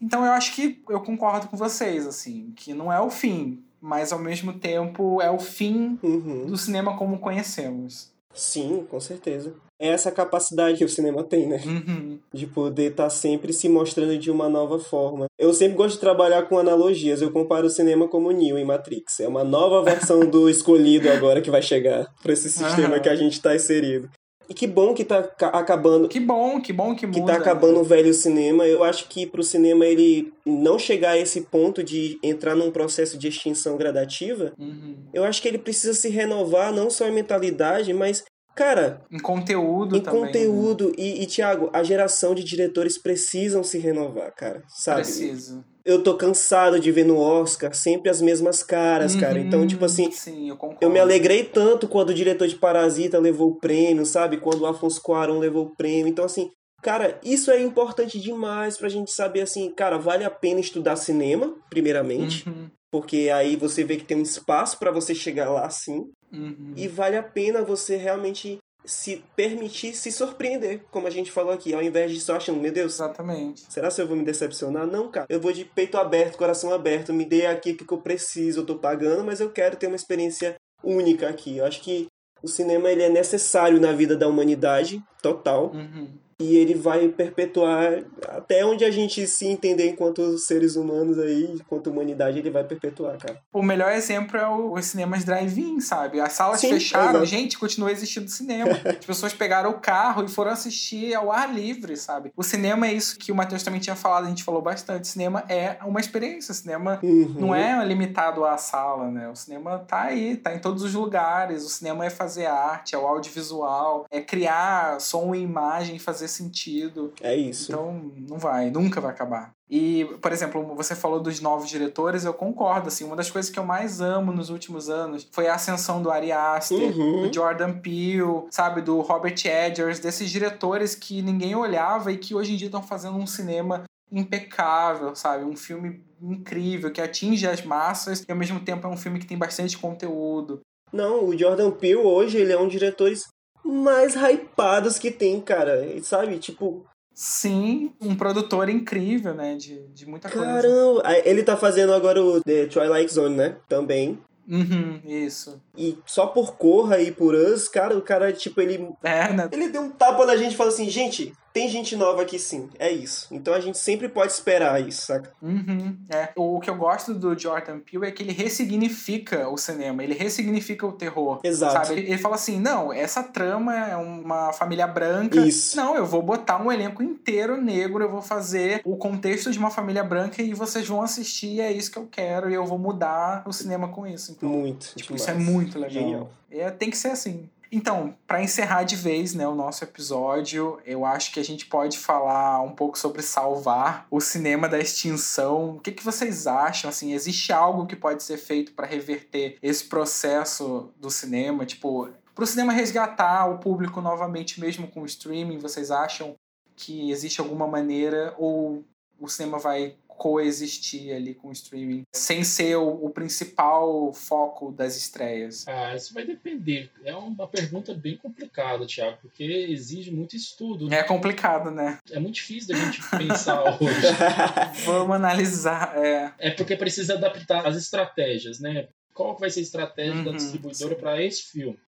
[0.00, 4.12] Então eu acho que eu concordo com vocês, assim, que não é o fim, mas
[4.12, 6.46] ao mesmo tempo é o fim uhum.
[6.46, 8.12] do cinema como conhecemos.
[8.36, 9.54] Sim, com certeza.
[9.80, 11.60] É essa capacidade que o cinema tem, né?
[11.66, 12.18] Uhum.
[12.32, 15.26] De poder estar tá sempre se mostrando de uma nova forma.
[15.38, 17.20] Eu sempre gosto de trabalhar com analogias.
[17.20, 19.20] Eu comparo o cinema como Neo em Matrix.
[19.20, 23.02] É uma nova versão do escolhido agora que vai chegar para esse sistema Uhum.
[23.02, 24.08] que a gente está inserido.
[24.48, 25.18] E que bom que tá
[25.52, 26.08] acabando.
[26.08, 27.20] Que bom, que bom que muda.
[27.20, 27.80] Que tá acabando né?
[27.80, 28.66] o velho cinema.
[28.66, 33.18] Eu acho que pro cinema ele não chegar a esse ponto de entrar num processo
[33.18, 34.96] de extinção gradativa, uhum.
[35.12, 38.24] eu acho que ele precisa se renovar, não só em mentalidade, mas
[38.56, 40.22] Cara, em conteúdo em também.
[40.22, 40.86] conteúdo.
[40.88, 40.94] Né?
[40.96, 44.62] E, e, Thiago, a geração de diretores precisam se renovar, cara.
[44.66, 45.02] Sabe?
[45.02, 45.62] Preciso.
[45.86, 49.38] Eu tô cansado de ver no Oscar sempre as mesmas caras, uhum, cara.
[49.38, 50.10] Então, tipo assim.
[50.10, 50.84] Sim, eu, concordo.
[50.84, 54.38] eu me alegrei tanto quando o diretor de Parasita levou o prêmio, sabe?
[54.38, 56.08] Quando o Afonso Cuarón levou o prêmio.
[56.08, 56.50] Então, assim,
[56.82, 61.54] cara, isso é importante demais pra gente saber, assim, cara, vale a pena estudar cinema,
[61.70, 62.48] primeiramente.
[62.48, 62.68] Uhum.
[62.90, 66.10] Porque aí você vê que tem um espaço para você chegar lá, sim.
[66.32, 66.72] Uhum.
[66.76, 71.74] E vale a pena você realmente se permitir se surpreender, como a gente falou aqui,
[71.74, 73.64] ao invés de só achando, meu Deus, exatamente.
[73.68, 74.86] Será que eu vou me decepcionar?
[74.86, 75.26] Não, cara.
[75.28, 78.66] Eu vou de peito aberto, coração aberto, me dê aqui o que eu preciso, eu
[78.66, 81.58] tô pagando, mas eu quero ter uma experiência única aqui.
[81.58, 82.06] Eu acho que
[82.42, 85.72] o cinema ele é necessário na vida da humanidade, total.
[85.72, 86.08] Uhum.
[86.40, 91.88] E ele vai perpetuar até onde a gente se entender enquanto seres humanos aí, enquanto
[91.88, 93.38] humanidade, ele vai perpetuar, cara.
[93.52, 96.20] O melhor exemplo é o, os cinemas drive-in, sabe?
[96.20, 97.24] As salas Sim, fecharam, exato.
[97.26, 98.72] gente, continua existindo cinema.
[98.84, 102.30] As pessoas pegaram o carro e foram assistir ao ar livre, sabe?
[102.36, 105.08] O cinema é isso que o Matheus também tinha falado, a gente falou bastante.
[105.08, 107.34] Cinema é uma experiência, o cinema Uhum.
[107.38, 109.28] não é limitado à sala, né?
[109.28, 111.64] O cinema tá aí, tá em todos os lugares.
[111.64, 117.12] O cinema é fazer arte, é o audiovisual, é criar som e imagem, fazer sentido.
[117.20, 117.70] É isso.
[117.70, 119.52] Então, não vai, nunca vai acabar.
[119.68, 123.58] E, por exemplo, você falou dos novos diretores, eu concordo, assim, uma das coisas que
[123.58, 127.22] eu mais amo nos últimos anos foi a ascensão do Ari Aster, Uhum.
[127.22, 132.52] do Jordan Peele, sabe, do Robert Eggers, desses diretores que ninguém olhava e que hoje
[132.52, 135.44] em dia estão fazendo um cinema impecável, sabe?
[135.44, 139.26] Um filme incrível, que atinge as massas e ao mesmo tempo é um filme que
[139.26, 140.60] tem bastante conteúdo.
[140.92, 143.24] Não, o Jordan Peele hoje ele é um dos diretores
[143.66, 145.84] mais hypados que tem, cara.
[146.02, 146.38] Sabe?
[146.38, 146.86] Tipo,
[147.18, 149.56] Sim, um produtor incrível, né?
[149.56, 150.46] De, de muita coisa.
[150.46, 151.02] caramba.
[151.24, 153.56] Ele tá fazendo agora o The Twilight Zone, né?
[153.66, 154.18] Também.
[154.46, 155.58] Uhum, isso.
[155.76, 158.88] E só por Corra e por Us, cara, o cara, tipo, ele.
[159.02, 159.48] É, né?
[159.50, 162.68] Ele deu um tapa na gente e falou assim, gente, tem gente nova aqui sim.
[162.78, 163.28] É isso.
[163.30, 165.32] Então a gente sempre pode esperar isso, saca?
[165.40, 166.28] Uhum, é.
[166.36, 170.86] O que eu gosto do Jordan Peele é que ele ressignifica o cinema, ele ressignifica
[170.86, 171.40] o terror.
[171.42, 171.86] Exato.
[171.86, 172.00] Sabe?
[172.00, 175.40] Ele fala assim: não, essa trama é uma família branca.
[175.40, 175.78] Isso.
[175.78, 179.70] Não, eu vou botar um elenco inteiro negro, eu vou fazer o contexto de uma
[179.70, 182.78] família branca e vocês vão assistir, e é isso que eu quero, e eu vou
[182.78, 184.32] mudar o cinema com isso.
[184.32, 184.88] Então, Muito.
[184.94, 185.22] tipo, demais.
[185.22, 185.90] isso é muito legal.
[185.90, 186.30] Genial.
[186.50, 187.48] É, tem que ser assim.
[187.70, 191.98] Então, para encerrar de vez né, o nosso episódio, eu acho que a gente pode
[191.98, 195.76] falar um pouco sobre salvar o cinema da extinção.
[195.76, 196.88] O que, que vocês acham?
[196.88, 201.66] Assim, existe algo que pode ser feito para reverter esse processo do cinema?
[201.66, 206.34] Tipo, para o cinema resgatar o público novamente, mesmo com o streaming, vocês acham
[206.76, 208.84] que existe alguma maneira ou
[209.18, 214.96] o cinema vai coexistir ali com o streaming sem ser o, o principal foco das
[214.96, 215.66] estreias?
[215.68, 216.90] Ah, isso vai depender.
[217.04, 220.88] É uma pergunta bem complicada, Thiago, porque exige muito estudo.
[220.88, 220.98] né?
[220.98, 221.98] É complicado, né?
[222.10, 224.00] É muito difícil da gente pensar hoje.
[224.84, 225.96] Vamos analisar.
[225.96, 226.32] É.
[226.38, 228.88] É porque precisa adaptar as estratégias, né?
[229.14, 231.78] Qual vai ser a estratégia da Uhum, distribuidora para esse filme?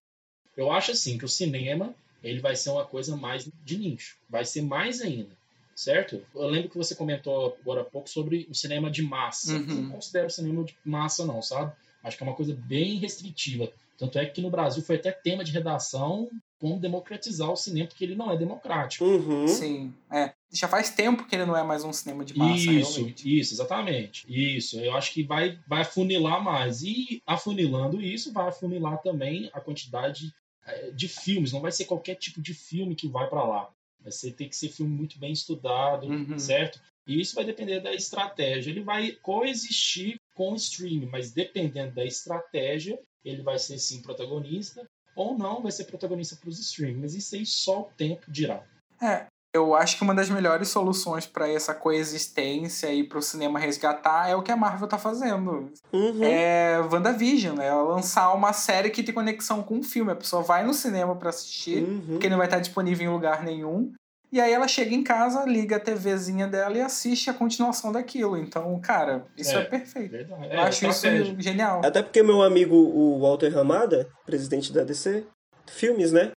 [0.57, 1.93] Eu acho assim que o cinema
[2.23, 5.37] ele vai ser uma coisa mais de nicho, vai ser mais ainda,
[5.79, 6.21] certo?
[6.35, 9.53] Eu lembro que você comentou agora há pouco sobre o cinema de massa.
[9.53, 9.65] Uhum.
[9.69, 11.71] Eu não considero cinema de massa não, sabe?
[12.03, 13.71] Acho que é uma coisa bem restritiva.
[13.97, 16.29] Tanto é que no Brasil foi até tema de redação
[16.59, 19.05] como democratizar o cinema, porque ele não é democrático.
[19.05, 19.47] Uhum.
[19.47, 19.93] Sim.
[20.11, 20.33] É.
[20.51, 23.39] Já faz tempo que ele não é mais um cinema de massa, isso, realmente.
[23.39, 24.25] isso, exatamente.
[24.27, 26.81] Isso, eu acho que vai, vai afunilar mais.
[26.81, 30.33] E afunilando isso, vai afunilar também a quantidade
[30.65, 31.53] eh, de filmes.
[31.53, 33.69] Não vai ser qualquer tipo de filme que vai para lá.
[34.01, 36.39] Vai ser, ter que ser filme muito bem estudado, Uhum.
[36.39, 36.79] certo?
[37.05, 38.69] E isso vai depender da estratégia.
[38.69, 44.87] Ele vai coexistir com o streaming, mas dependendo da estratégia, ele vai ser sim protagonista
[45.15, 47.01] ou não vai ser protagonista para os streaming.
[47.01, 48.63] Mas isso aí só o tempo dirá.
[49.01, 49.27] É.
[49.53, 54.29] Eu acho que uma das melhores soluções para essa coexistência e para o cinema resgatar
[54.29, 55.71] é o que a Marvel tá fazendo.
[55.91, 56.23] Uhum.
[56.23, 57.67] É WandaVision, né?
[57.67, 60.11] Ela lançar uma série que tem conexão com o filme.
[60.11, 62.05] A pessoa vai no cinema para assistir, Uhum.
[62.11, 63.91] porque não vai estar disponível em lugar nenhum.
[64.31, 68.37] E aí ela chega em casa, liga a TVzinha dela e assiste a continuação daquilo.
[68.37, 69.65] Então, cara, isso é, É.
[69.65, 70.11] perfeito.
[70.11, 70.45] Verdade.
[70.45, 71.35] Eu É, acho isso estratégia.
[71.39, 71.81] genial.
[71.83, 75.25] Até porque meu amigo, o Walter Ramada, presidente da DC,
[75.67, 76.29] filmes, né?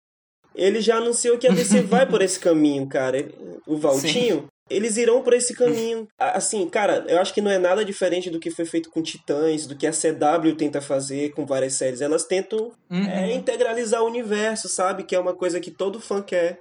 [0.55, 3.29] Ele já anunciou que a DC vai por esse caminho, cara.
[3.67, 6.07] O Valtinho, eles irão por esse caminho.
[6.19, 9.67] Assim, cara, eu acho que não é nada diferente do que foi feito com Titãs,
[9.67, 12.01] do que a CW tenta fazer com várias séries.
[12.01, 13.07] Elas tentam Uhum.
[13.07, 15.05] é, integralizar o universo, sabe?
[15.05, 16.61] Que é uma coisa que todo fã quer.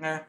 [0.00, 0.20] É.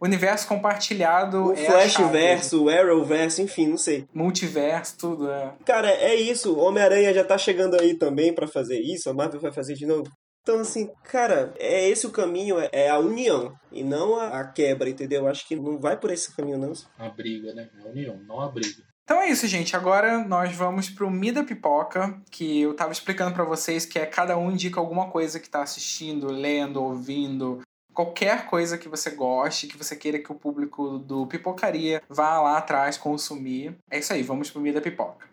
[0.00, 1.46] Universo compartilhado.
[1.46, 1.56] O é.
[1.56, 4.06] Flashverso, o Arrowverso, enfim, não sei.
[4.14, 5.28] Multiverso, tudo.
[5.28, 5.52] É.
[5.64, 6.54] Cara, é isso.
[6.54, 9.10] O Homem-Aranha já tá chegando aí também pra fazer isso.
[9.10, 10.08] A Marvel vai fazer de novo.
[10.48, 14.44] Então, assim, cara, é esse o caminho, é- é a união e não a, a
[14.48, 15.28] quebra, entendeu?
[15.28, 16.72] Acho que não vai por esse caminho, não.
[16.98, 17.68] A briga, né?
[17.84, 18.82] A união, não a briga.
[19.04, 19.76] Então é isso, gente.
[19.76, 24.38] Agora nós vamos pro Mida Pipoca, que eu tava explicando pra vocês que é cada
[24.38, 27.60] um indica alguma coisa que tá assistindo, lendo, ouvindo,
[27.92, 32.56] qualquer coisa que você goste, que você queira que o público do Pipocaria vá lá
[32.56, 33.76] atrás consumir.
[33.90, 35.26] É isso aí, vamos pro Mida Pipoca.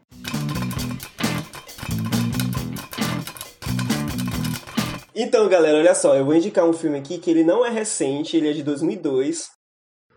[5.18, 8.36] Então, galera, olha só, eu vou indicar um filme aqui que ele não é recente,
[8.36, 9.48] ele é de 2002,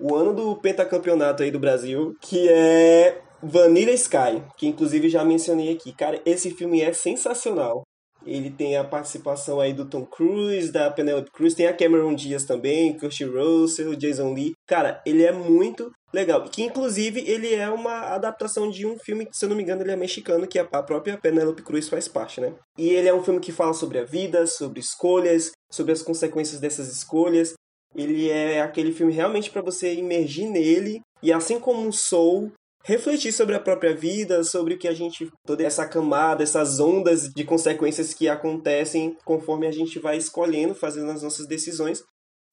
[0.00, 5.72] o ano do pentacampeonato aí do Brasil, que é Vanilla Sky, que inclusive já mencionei
[5.72, 5.92] aqui.
[5.92, 7.82] Cara, esse filme é sensacional.
[8.26, 12.44] Ele tem a participação aí do Tom Cruise, da Penelope Cruz, tem a Cameron Diaz
[12.44, 14.54] também, Kurt Russell, Jason Lee.
[14.66, 16.42] Cara, ele é muito legal.
[16.48, 19.92] Que inclusive ele é uma adaptação de um filme se eu não me engano, ele
[19.92, 22.54] é mexicano, que a própria Penelope Cruz faz parte, né?
[22.76, 26.60] E ele é um filme que fala sobre a vida, sobre escolhas, sobre as consequências
[26.60, 27.54] dessas escolhas.
[27.94, 32.52] Ele é aquele filme realmente para você imergir nele e assim como o Soul,
[32.84, 35.28] refletir sobre a própria vida, sobre o que a gente.
[35.46, 41.10] toda essa camada, essas ondas de consequências que acontecem conforme a gente vai escolhendo, fazendo
[41.10, 42.02] as nossas decisões.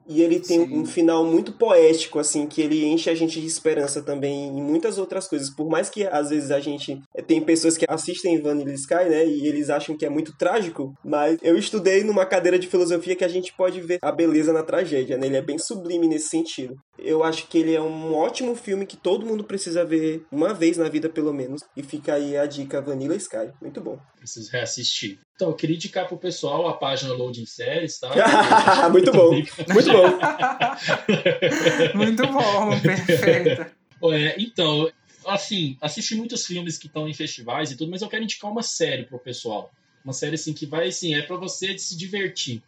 [0.07, 0.77] E ele tem Sim.
[0.77, 4.97] um final muito poético, assim, que ele enche a gente de esperança também em muitas
[4.97, 5.49] outras coisas.
[5.49, 6.99] Por mais que às vezes a gente.
[7.15, 9.25] Eh, tem pessoas que assistem Vanilla Sky, né?
[9.25, 10.93] E eles acham que é muito trágico.
[11.03, 14.63] Mas eu estudei numa cadeira de filosofia que a gente pode ver a beleza na
[14.63, 15.27] tragédia, né?
[15.27, 16.75] Ele é bem sublime nesse sentido.
[16.97, 20.77] Eu acho que ele é um ótimo filme que todo mundo precisa ver uma vez
[20.77, 21.61] na vida, pelo menos.
[21.75, 23.51] E fica aí a dica Vanilla Sky.
[23.61, 23.99] Muito bom.
[24.17, 25.19] Preciso reassistir.
[25.35, 28.09] Então, eu queria indicar pro pessoal a página Loading Séries, tá?
[28.89, 29.31] Muito bom.
[29.31, 30.17] Muito bom.
[31.95, 33.65] Muito bom, perfeito.
[34.13, 34.89] É, então,
[35.25, 38.63] assim, assisti muitos filmes que estão em festivais e tudo, mas eu quero indicar uma
[38.63, 39.71] série pro pessoal.
[40.03, 42.61] Uma série assim que vai assim, é para você se divertir,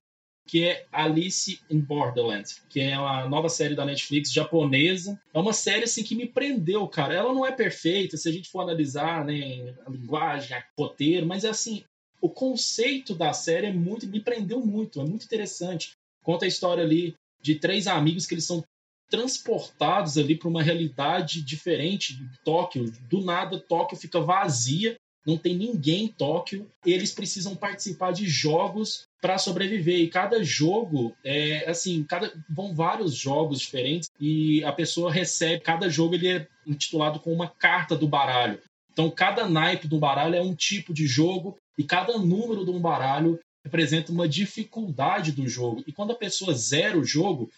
[0.48, 5.20] que é Alice in Borderland, que é uma nova série da Netflix japonesa.
[5.34, 7.14] É uma série assim que me prendeu, cara.
[7.14, 11.44] Ela não é perfeita se a gente for analisar, né, a linguagem, a roteiro, mas
[11.44, 11.84] é assim,
[12.22, 15.92] o conceito da série é muito me prendeu muito, é muito interessante.
[16.24, 18.64] Conta a história ali de três amigos que eles são
[19.10, 22.92] transportados ali para uma realidade diferente de Tóquio.
[23.10, 24.98] Do nada, Tóquio fica vazia,
[25.28, 26.72] não tem ninguém em Tóquio.
[26.86, 30.00] Eles precisam participar de jogos para sobreviver.
[30.00, 35.90] E cada jogo é assim, cada vão vários jogos diferentes e a pessoa recebe cada
[35.90, 38.62] jogo ele é intitulado com uma carta do baralho.
[38.94, 42.80] Então cada naipe do baralho é um tipo de jogo e cada número de um
[42.80, 45.84] baralho representa uma dificuldade do jogo.
[45.86, 47.52] E quando a pessoa zera o jogo,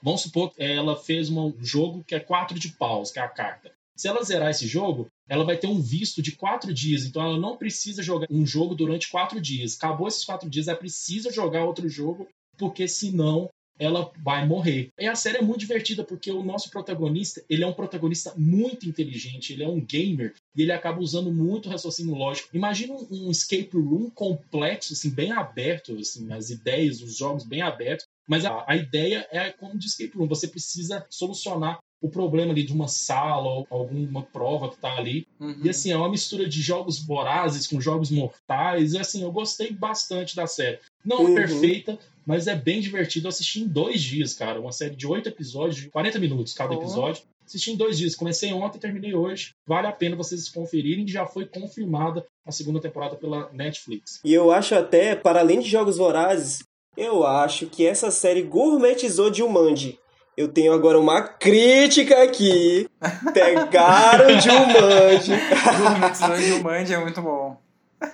[0.00, 3.28] vamos supor que ela fez um jogo que é quatro de paus, que é a
[3.28, 3.72] carta.
[3.96, 7.04] Se ela zerar esse jogo, ela vai ter um visto de quatro dias.
[7.04, 9.76] Então ela não precisa jogar um jogo durante quatro dias.
[9.76, 12.28] Acabou esses quatro dias, ela precisa jogar outro jogo,
[12.58, 13.48] porque senão
[13.78, 14.90] ela vai morrer.
[14.98, 18.88] E a série é muito divertida porque o nosso protagonista, ele é um protagonista muito
[18.88, 22.48] inteligente, ele é um gamer e ele acaba usando muito raciocínio lógico.
[22.54, 28.06] Imagina um, escape room complexo, assim, bem aberto, assim, as ideias, os jogos bem abertos,
[28.26, 32.62] mas a, a ideia é como de escape room, você precisa solucionar o problema ali
[32.62, 35.26] de uma sala ou alguma prova que tá ali.
[35.40, 35.60] Uhum.
[35.64, 38.92] E assim, é uma mistura de jogos vorazes com jogos mortais.
[38.92, 40.78] E assim, eu gostei bastante da série.
[41.04, 41.32] Não uhum.
[41.32, 43.26] é perfeita, mas é bem divertido.
[43.26, 44.60] Eu assisti em dois dias, cara.
[44.60, 46.78] Uma série de oito episódios, de 40 minutos cada oh.
[46.78, 47.22] episódio.
[47.44, 48.14] Assisti em dois dias.
[48.14, 49.54] Comecei ontem e terminei hoje.
[49.66, 51.08] Vale a pena vocês conferirem.
[51.08, 54.20] Já foi confirmada a segunda temporada pela Netflix.
[54.24, 56.62] E eu acho até, para além de Jogos Vorazes,
[56.96, 59.98] eu acho que essa série gourmetizou de Jumanji.
[60.36, 62.86] Eu tenho agora uma crítica aqui.
[63.32, 65.32] Pegaram Jumanji.
[65.78, 67.56] Gourmetizou de Jumanji é muito bom.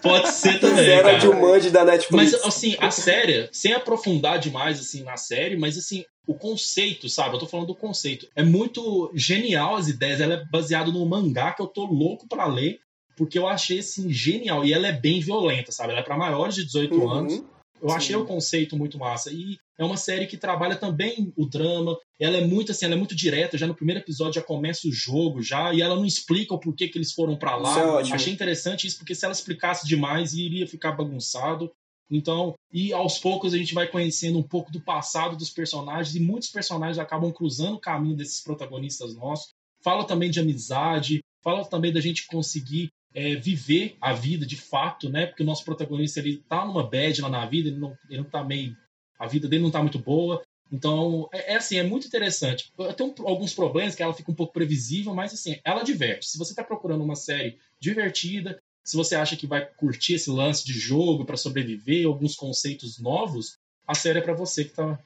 [0.01, 0.85] Pode ser também.
[0.85, 1.21] Zero cara.
[1.21, 2.33] Jumanji da Netflix.
[2.33, 7.35] Mas, assim, a série, sem aprofundar demais, assim, na série, mas, assim, o conceito, sabe?
[7.35, 8.29] Eu tô falando do conceito.
[8.37, 10.21] É muito genial as ideias.
[10.21, 12.79] Ela é baseada no mangá que eu tô louco para ler,
[13.17, 14.65] porque eu achei, assim, genial.
[14.65, 15.91] E ela é bem violenta, sabe?
[15.91, 17.11] Ela é pra maiores de 18 uhum.
[17.11, 17.45] anos.
[17.83, 17.97] Eu Sim.
[17.97, 19.33] achei o conceito muito massa.
[19.33, 21.99] E é uma série que trabalha também o drama.
[22.19, 23.59] Ela é muito assim, ela é muito direta.
[23.59, 26.87] Já no primeiro episódio já começa o jogo já e ela não explica o porquê
[26.87, 28.01] que eles foram para lá.
[28.01, 31.73] É achei interessante isso porque se ela explicasse demais iria ficar bagunçado.
[32.09, 36.21] Então, e aos poucos a gente vai conhecendo um pouco do passado dos personagens e
[36.21, 39.49] muitos personagens acabam cruzando o caminho desses protagonistas nossos.
[39.83, 45.09] Fala também de amizade, fala também da gente conseguir é, viver a vida de fato,
[45.09, 45.27] né?
[45.27, 48.31] Porque o nosso protagonista ele tá numa bad lá na vida, ele não, ele não
[48.31, 48.77] tá meio.
[49.19, 50.43] A vida dele não tá muito boa.
[50.71, 52.73] Então, é, é assim, é muito interessante.
[52.97, 56.27] Tem um, alguns problemas que ela fica um pouco previsível, mas assim, ela diverte.
[56.27, 60.65] Se você tá procurando uma série divertida, se você acha que vai curtir esse lance
[60.65, 64.99] de jogo para sobreviver, alguns conceitos novos, a série é para você que tá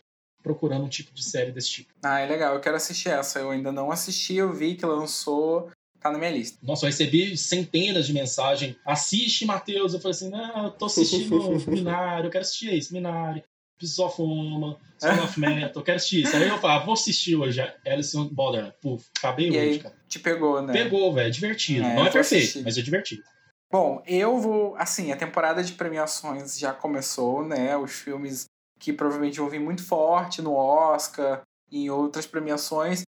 [0.42, 1.92] procurando um tipo de série desse tipo.
[2.04, 2.54] Ah, é legal.
[2.54, 3.40] Eu quero assistir essa.
[3.40, 5.68] Eu ainda não assisti, eu vi que lançou
[6.00, 6.58] tá na minha lista.
[6.62, 8.76] Nossa, eu recebi centenas de mensagens.
[8.84, 9.94] Assiste, Matheus.
[9.94, 11.36] Eu falei assim, não, eu tô assistindo
[11.70, 13.42] Minário, eu quero assistir isso, Minário.
[13.78, 16.34] Pieces of Woman, Son of Metal, eu quero assistir isso.
[16.34, 18.74] Aí eu falo, ah, vou assistir hoje, Alison Border.
[18.80, 19.94] Puf, acabei e hoje, aí, cara.
[20.08, 20.72] Te pegou, né?
[20.72, 21.84] Pegou, velho, divertido.
[21.84, 22.62] É, Não é perfeito, assistir.
[22.62, 23.22] mas é divertido.
[23.70, 27.76] Bom, eu vou, assim, a temporada de premiações já começou, né?
[27.76, 28.46] Os filmes
[28.78, 33.02] que provavelmente vão vir muito forte no Oscar, em outras premiações.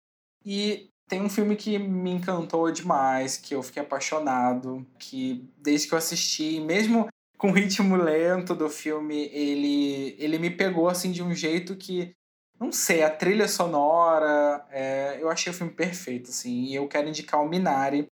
[0.46, 5.94] E tem um filme que me encantou demais, que eu fiquei apaixonado, que desde que
[5.94, 7.08] eu assisti, mesmo
[7.38, 12.12] com o ritmo lento do filme, ele, ele me pegou assim de um jeito que,
[12.60, 17.08] não sei, a trilha sonora, é, eu achei o filme perfeito, assim, e eu quero
[17.08, 18.08] indicar o Minari,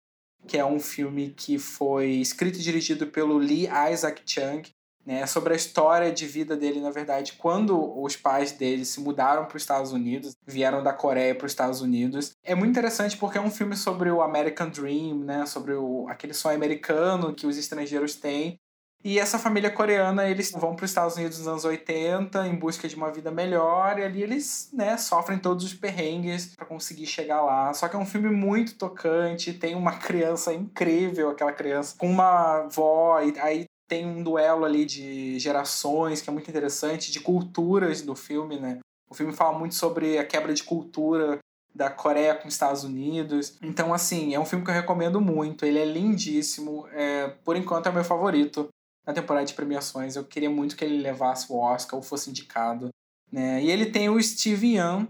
[0.49, 4.63] que é um filme que foi escrito e dirigido pelo Lee Isaac Chung,
[5.11, 9.45] né, sobre a história de vida dele, na verdade, quando os pais dele se mudaram
[9.45, 12.37] para os Estados Unidos, vieram da Coreia para os Estados Unidos.
[12.45, 16.33] É muito interessante porque é um filme sobre o American Dream, né, sobre o, aquele
[16.33, 18.57] sonho americano que os estrangeiros têm.
[19.03, 22.87] E essa família coreana, eles vão para os Estados Unidos nos anos 80 em busca
[22.87, 27.43] de uma vida melhor e ali eles, né, sofrem todos os perrengues para conseguir chegar
[27.43, 27.75] lá.
[27.75, 32.59] Só que é um filme muito tocante, tem uma criança incrível, aquela criança, com uma
[32.59, 38.03] avó, e aí tem um duelo ali de gerações que é muito interessante, de culturas
[38.03, 38.79] do filme, né?
[39.11, 41.41] O filme fala muito sobre a quebra de cultura
[41.75, 43.59] da Coreia com os Estados Unidos.
[43.61, 45.67] Então, assim, é um filme que eu recomendo muito.
[45.67, 46.87] Ele é lindíssimo.
[46.93, 48.69] É, por enquanto é o meu favorito
[49.05, 50.15] na temporada de premiações.
[50.15, 52.91] Eu queria muito que ele levasse o Oscar ou fosse indicado.
[53.33, 53.61] Né?
[53.61, 55.09] E ele tem o Steve Young,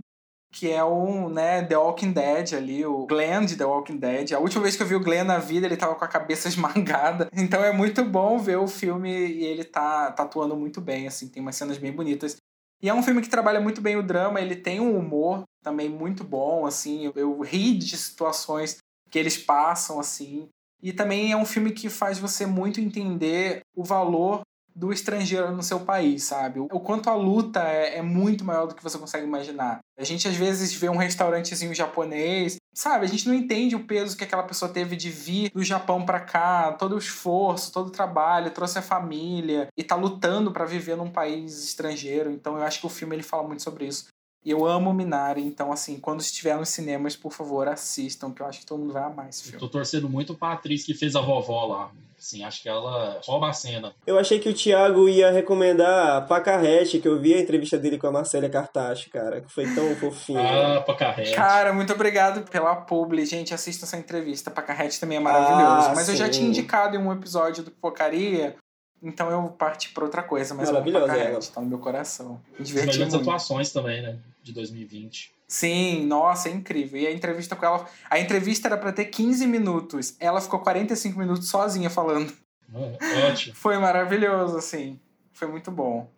[0.53, 4.33] que é o né, The Walking Dead ali, o Glenn de The Walking Dead.
[4.33, 6.49] A última vez que eu vi o Glenn na vida, ele tava com a cabeça
[6.49, 7.29] esmagada.
[7.33, 11.29] Então é muito bom ver o filme e ele tá, tá atuando muito bem, assim,
[11.29, 12.37] tem umas cenas bem bonitas.
[12.83, 15.89] E é um filme que trabalha muito bem o drama, ele tem um humor também
[15.89, 18.79] muito bom, assim, eu, ri de situações
[19.11, 20.49] que eles passam, assim.
[20.83, 24.41] E também é um filme que faz você muito entender o valor
[24.75, 26.61] do estrangeiro no seu país, sabe?
[26.61, 29.81] O quanto a luta é, é, muito maior do que você consegue imaginar.
[29.99, 33.05] A gente às vezes vê um restaurantezinho japonês, sabe?
[33.05, 36.21] A gente não entende o peso que aquela pessoa teve de vir do Japão para
[36.21, 40.97] cá, todo o esforço, todo o trabalho, trouxe a família e tá lutando para viver
[40.97, 42.31] num país estrangeiro.
[42.31, 44.07] Então eu acho que o filme ele fala muito sobre isso.
[44.45, 48.61] Eu amo Minari, então, assim, quando estiver nos cinemas, por favor, assistam, que eu acho
[48.61, 49.57] que todo mundo vai amar esse filme.
[49.57, 51.91] Eu tô torcendo muito pra atriz que fez a vovó lá.
[52.19, 53.95] Assim, acho que ela rouba a cena.
[54.07, 57.97] Eu achei que o Thiago ia recomendar a Pacarrete, que eu vi a entrevista dele
[57.97, 60.39] com a Marcela Cartacho, cara, que foi tão fofinho.
[60.39, 61.35] ah, Pacarrete.
[61.35, 63.25] Cara, muito obrigado pela publi.
[63.25, 64.51] Gente, assista essa entrevista.
[64.51, 65.89] Pacarrete também é maravilhoso.
[65.89, 66.13] Ah, Mas sim.
[66.13, 68.55] eu já tinha indicado em um episódio do Pocaria
[69.03, 71.41] então eu parti para outra coisa, mas Maravilhosa ela.
[71.41, 72.41] tá no meu coração.
[72.59, 73.17] Me diverti muito.
[73.17, 74.19] atuações também, né?
[74.43, 75.33] De 2020.
[75.49, 77.01] Sim, nossa, é incrível.
[77.01, 77.89] E a entrevista com ela.
[78.09, 80.15] A entrevista era para ter 15 minutos.
[80.21, 82.33] Ela ficou 45 minutos sozinha falando.
[82.73, 83.55] Oh, ótimo.
[83.57, 85.01] Foi maravilhoso, assim.
[85.33, 86.09] Foi muito bom.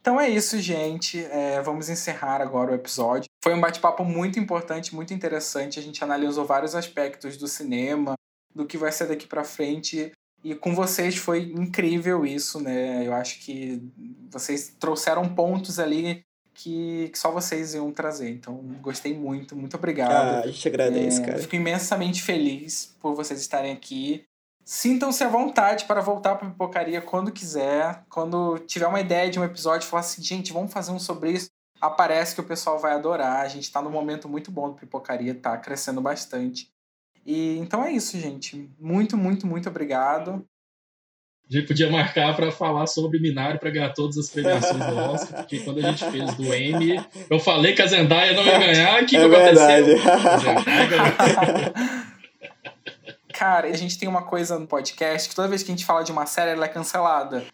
[0.00, 1.24] Então é isso, gente.
[1.24, 3.24] É, vamos encerrar agora o episódio.
[3.42, 5.78] Foi um bate-papo muito importante, muito interessante.
[5.78, 8.14] A gente analisou vários aspectos do cinema,
[8.54, 10.12] do que vai ser daqui para frente.
[10.44, 13.06] E com vocês foi incrível isso, né?
[13.06, 13.82] Eu acho que
[14.30, 16.22] vocês trouxeram pontos ali
[16.52, 18.28] que, que só vocês iam trazer.
[18.28, 20.12] Então, gostei muito, muito obrigado.
[20.12, 21.38] Ah, a gente agradece, é, cara.
[21.38, 24.26] Fico imensamente feliz por vocês estarem aqui.
[24.64, 28.04] Sintam-se à vontade para voltar para a Pipocaria quando quiser.
[28.10, 31.48] Quando tiver uma ideia de um episódio, falar assim, gente, vamos fazer um sobre isso.
[31.80, 33.40] Aparece que o pessoal vai adorar.
[33.40, 36.68] A gente está num momento muito bom do Pipocaria, tá crescendo bastante.
[37.24, 38.68] E então é isso, gente.
[38.78, 40.44] Muito, muito, muito obrigado.
[41.48, 45.40] A gente podia marcar para falar sobre Minari para ganhar todas as premiações do Oscar,
[45.40, 49.02] porque quando a gente fez do Emmy, eu falei que a Zendaya não ia ganhar,
[49.02, 49.98] o que, é que aconteceu?
[53.34, 56.02] Cara, a gente tem uma coisa no podcast que toda vez que a gente fala
[56.02, 57.44] de uma série, ela é cancelada.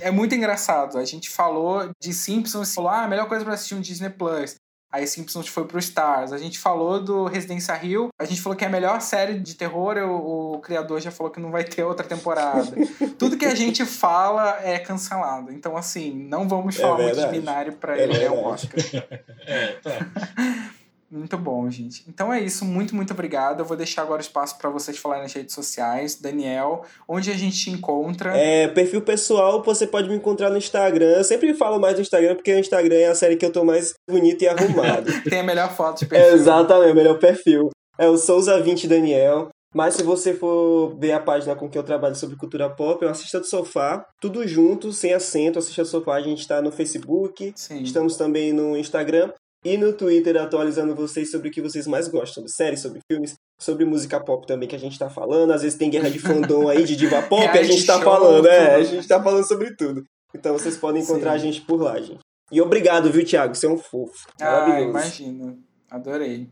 [0.00, 0.96] é muito engraçado.
[0.96, 4.54] A gente falou de Simpsons, falou, ah, a melhor coisa para assistir um Disney Plus.
[4.92, 6.32] Aí Simpsons foi pro Stars.
[6.32, 8.08] A gente falou do Residência Rio.
[8.18, 9.96] A gente falou que é a melhor série de terror.
[9.98, 12.72] O, o criador já falou que não vai ter outra temporada.
[13.18, 15.52] Tudo que a gente fala é cancelado.
[15.52, 18.44] Então, assim, não vamos é falar é muito de Binário pra é ele ganhar o
[18.44, 18.80] Oscar.
[19.46, 20.70] É, tá.
[21.10, 22.04] Muito bom, gente.
[22.08, 22.64] Então é isso.
[22.64, 23.60] Muito, muito obrigado.
[23.60, 26.14] Eu vou deixar agora o espaço para vocês falarem nas redes sociais.
[26.14, 28.36] Daniel, onde a gente te encontra?
[28.36, 31.16] É, perfil pessoal, você pode me encontrar no Instagram.
[31.16, 33.64] Eu sempre falo mais do Instagram porque o Instagram é a série que eu tô
[33.64, 35.10] mais bonito e arrumado.
[35.28, 36.28] Tem a melhor foto de perfil.
[36.28, 37.70] É, exatamente, o melhor perfil.
[37.98, 39.48] É o Souza20 Daniel.
[39.74, 43.08] Mas se você for ver a página com que eu trabalho sobre cultura pop, eu
[43.08, 47.52] Assista do Sofá, tudo junto, sem acento, Assista do Sofá, a gente está no Facebook,
[47.54, 47.82] Sim.
[47.82, 49.30] estamos também no Instagram
[49.64, 53.34] e no Twitter atualizando vocês sobre o que vocês mais gostam, de séries, sobre filmes,
[53.58, 55.52] sobre música pop também que a gente tá falando.
[55.52, 58.76] Às vezes tem guerra de fandom aí, de diva pop, a gente tá falando, é,
[58.76, 60.04] a gente tá falando sobre tudo.
[60.34, 61.36] Então vocês podem encontrar Sim.
[61.36, 62.20] a gente por lá, gente.
[62.50, 63.54] E obrigado, viu, Thiago?
[63.54, 64.26] Você é um fofo.
[64.40, 65.56] Ah, imagina.
[65.88, 66.48] Adorei.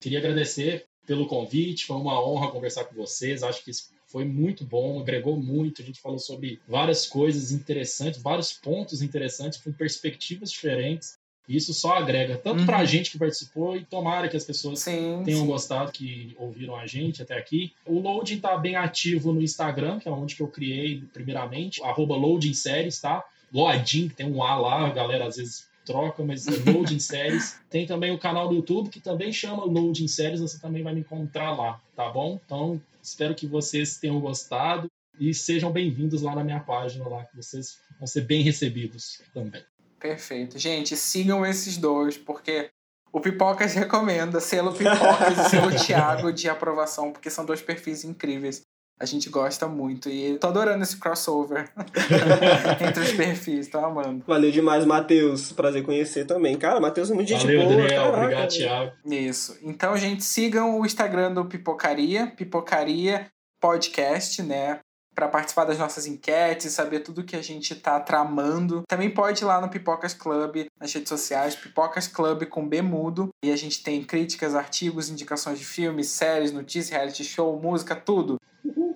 [0.00, 3.42] Queria agradecer pelo convite, foi uma honra conversar com vocês.
[3.42, 5.82] Acho que isso foi muito bom, agregou muito.
[5.82, 11.17] A gente falou sobre várias coisas interessantes, vários pontos interessantes, com perspectivas diferentes.
[11.48, 12.66] Isso só agrega, tanto uhum.
[12.66, 15.46] para a gente que participou e tomara que as pessoas sim, tenham sim.
[15.46, 17.72] gostado, que ouviram a gente até aqui.
[17.86, 22.14] O Loading está bem ativo no Instagram, que é onde que eu criei primeiramente, arroba
[22.14, 23.24] Loading Séries, tá?
[23.52, 27.58] Loading, tem um A lá, a galera às vezes troca, mas é Loading Séries.
[27.70, 31.00] Tem também o canal do YouTube, que também chama Loading Séries, você também vai me
[31.00, 32.38] encontrar lá, tá bom?
[32.44, 37.34] Então, espero que vocês tenham gostado e sejam bem-vindos lá na minha página lá, que
[37.34, 39.62] vocês vão ser bem recebidos também.
[39.98, 40.58] Perfeito.
[40.58, 42.68] Gente, sigam esses dois, porque
[43.12, 48.62] o Pipocas recomenda selo Pipocas e selo Thiago de aprovação, porque são dois perfis incríveis.
[49.00, 51.70] A gente gosta muito e tô adorando esse crossover
[52.84, 54.24] entre os perfis, tô amando.
[54.26, 55.52] Valeu demais, Matheus.
[55.52, 56.58] Prazer conhecer também.
[56.58, 57.76] Cara, Matheus é muito gente Valeu, boa.
[57.76, 58.02] Daniel.
[58.02, 58.22] caraca.
[58.24, 58.92] Obrigado, Thiago.
[59.06, 59.56] Isso.
[59.62, 63.28] Então, gente, sigam o Instagram do Pipocaria, Pipocaria
[63.60, 64.80] Podcast, né?
[65.18, 68.84] Para participar das nossas enquetes, saber tudo que a gente tá tramando.
[68.86, 73.28] Também pode ir lá no Pipocas Club, nas redes sociais, Pipocas Club com B mudo.
[73.44, 78.40] E a gente tem críticas, artigos, indicações de filmes, séries, notícias, reality show, música, tudo.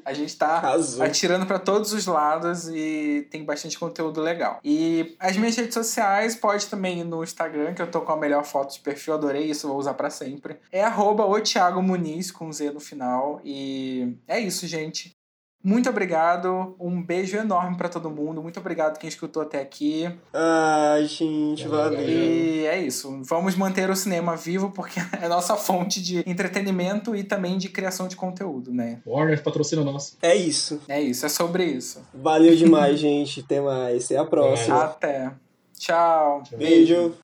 [0.04, 1.02] A gente tá Arrasou.
[1.02, 4.60] atirando para todos os lados e tem bastante conteúdo legal.
[4.62, 8.16] E as minhas redes sociais, pode também ir no Instagram, que eu tô com a
[8.16, 10.56] melhor foto de perfil, adorei isso, vou usar para sempre.
[10.70, 13.40] É arroba o Thiago Muniz, com Z no final.
[13.44, 15.20] E é isso, gente.
[15.64, 18.42] Muito obrigado, um beijo enorme para todo mundo.
[18.42, 20.10] Muito obrigado quem escutou até aqui.
[20.32, 22.00] Ai, gente, Valeu.
[22.00, 23.22] E é isso.
[23.22, 27.68] Vamos manter o cinema vivo porque é a nossa fonte de entretenimento e também de
[27.68, 29.00] criação de conteúdo, né?
[29.06, 30.16] Warner patrocina nosso.
[30.20, 30.80] É isso.
[30.88, 32.02] É isso, é sobre isso.
[32.12, 33.40] Valeu demais, gente.
[33.40, 34.06] Até mais.
[34.06, 34.82] Até a próxima.
[34.82, 35.32] Até.
[35.78, 36.42] Tchau.
[36.56, 37.14] Beijo.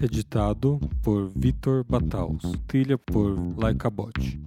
[0.00, 2.42] Editado por Vitor Bataus.
[2.66, 4.40] Trilha por Laika Bot.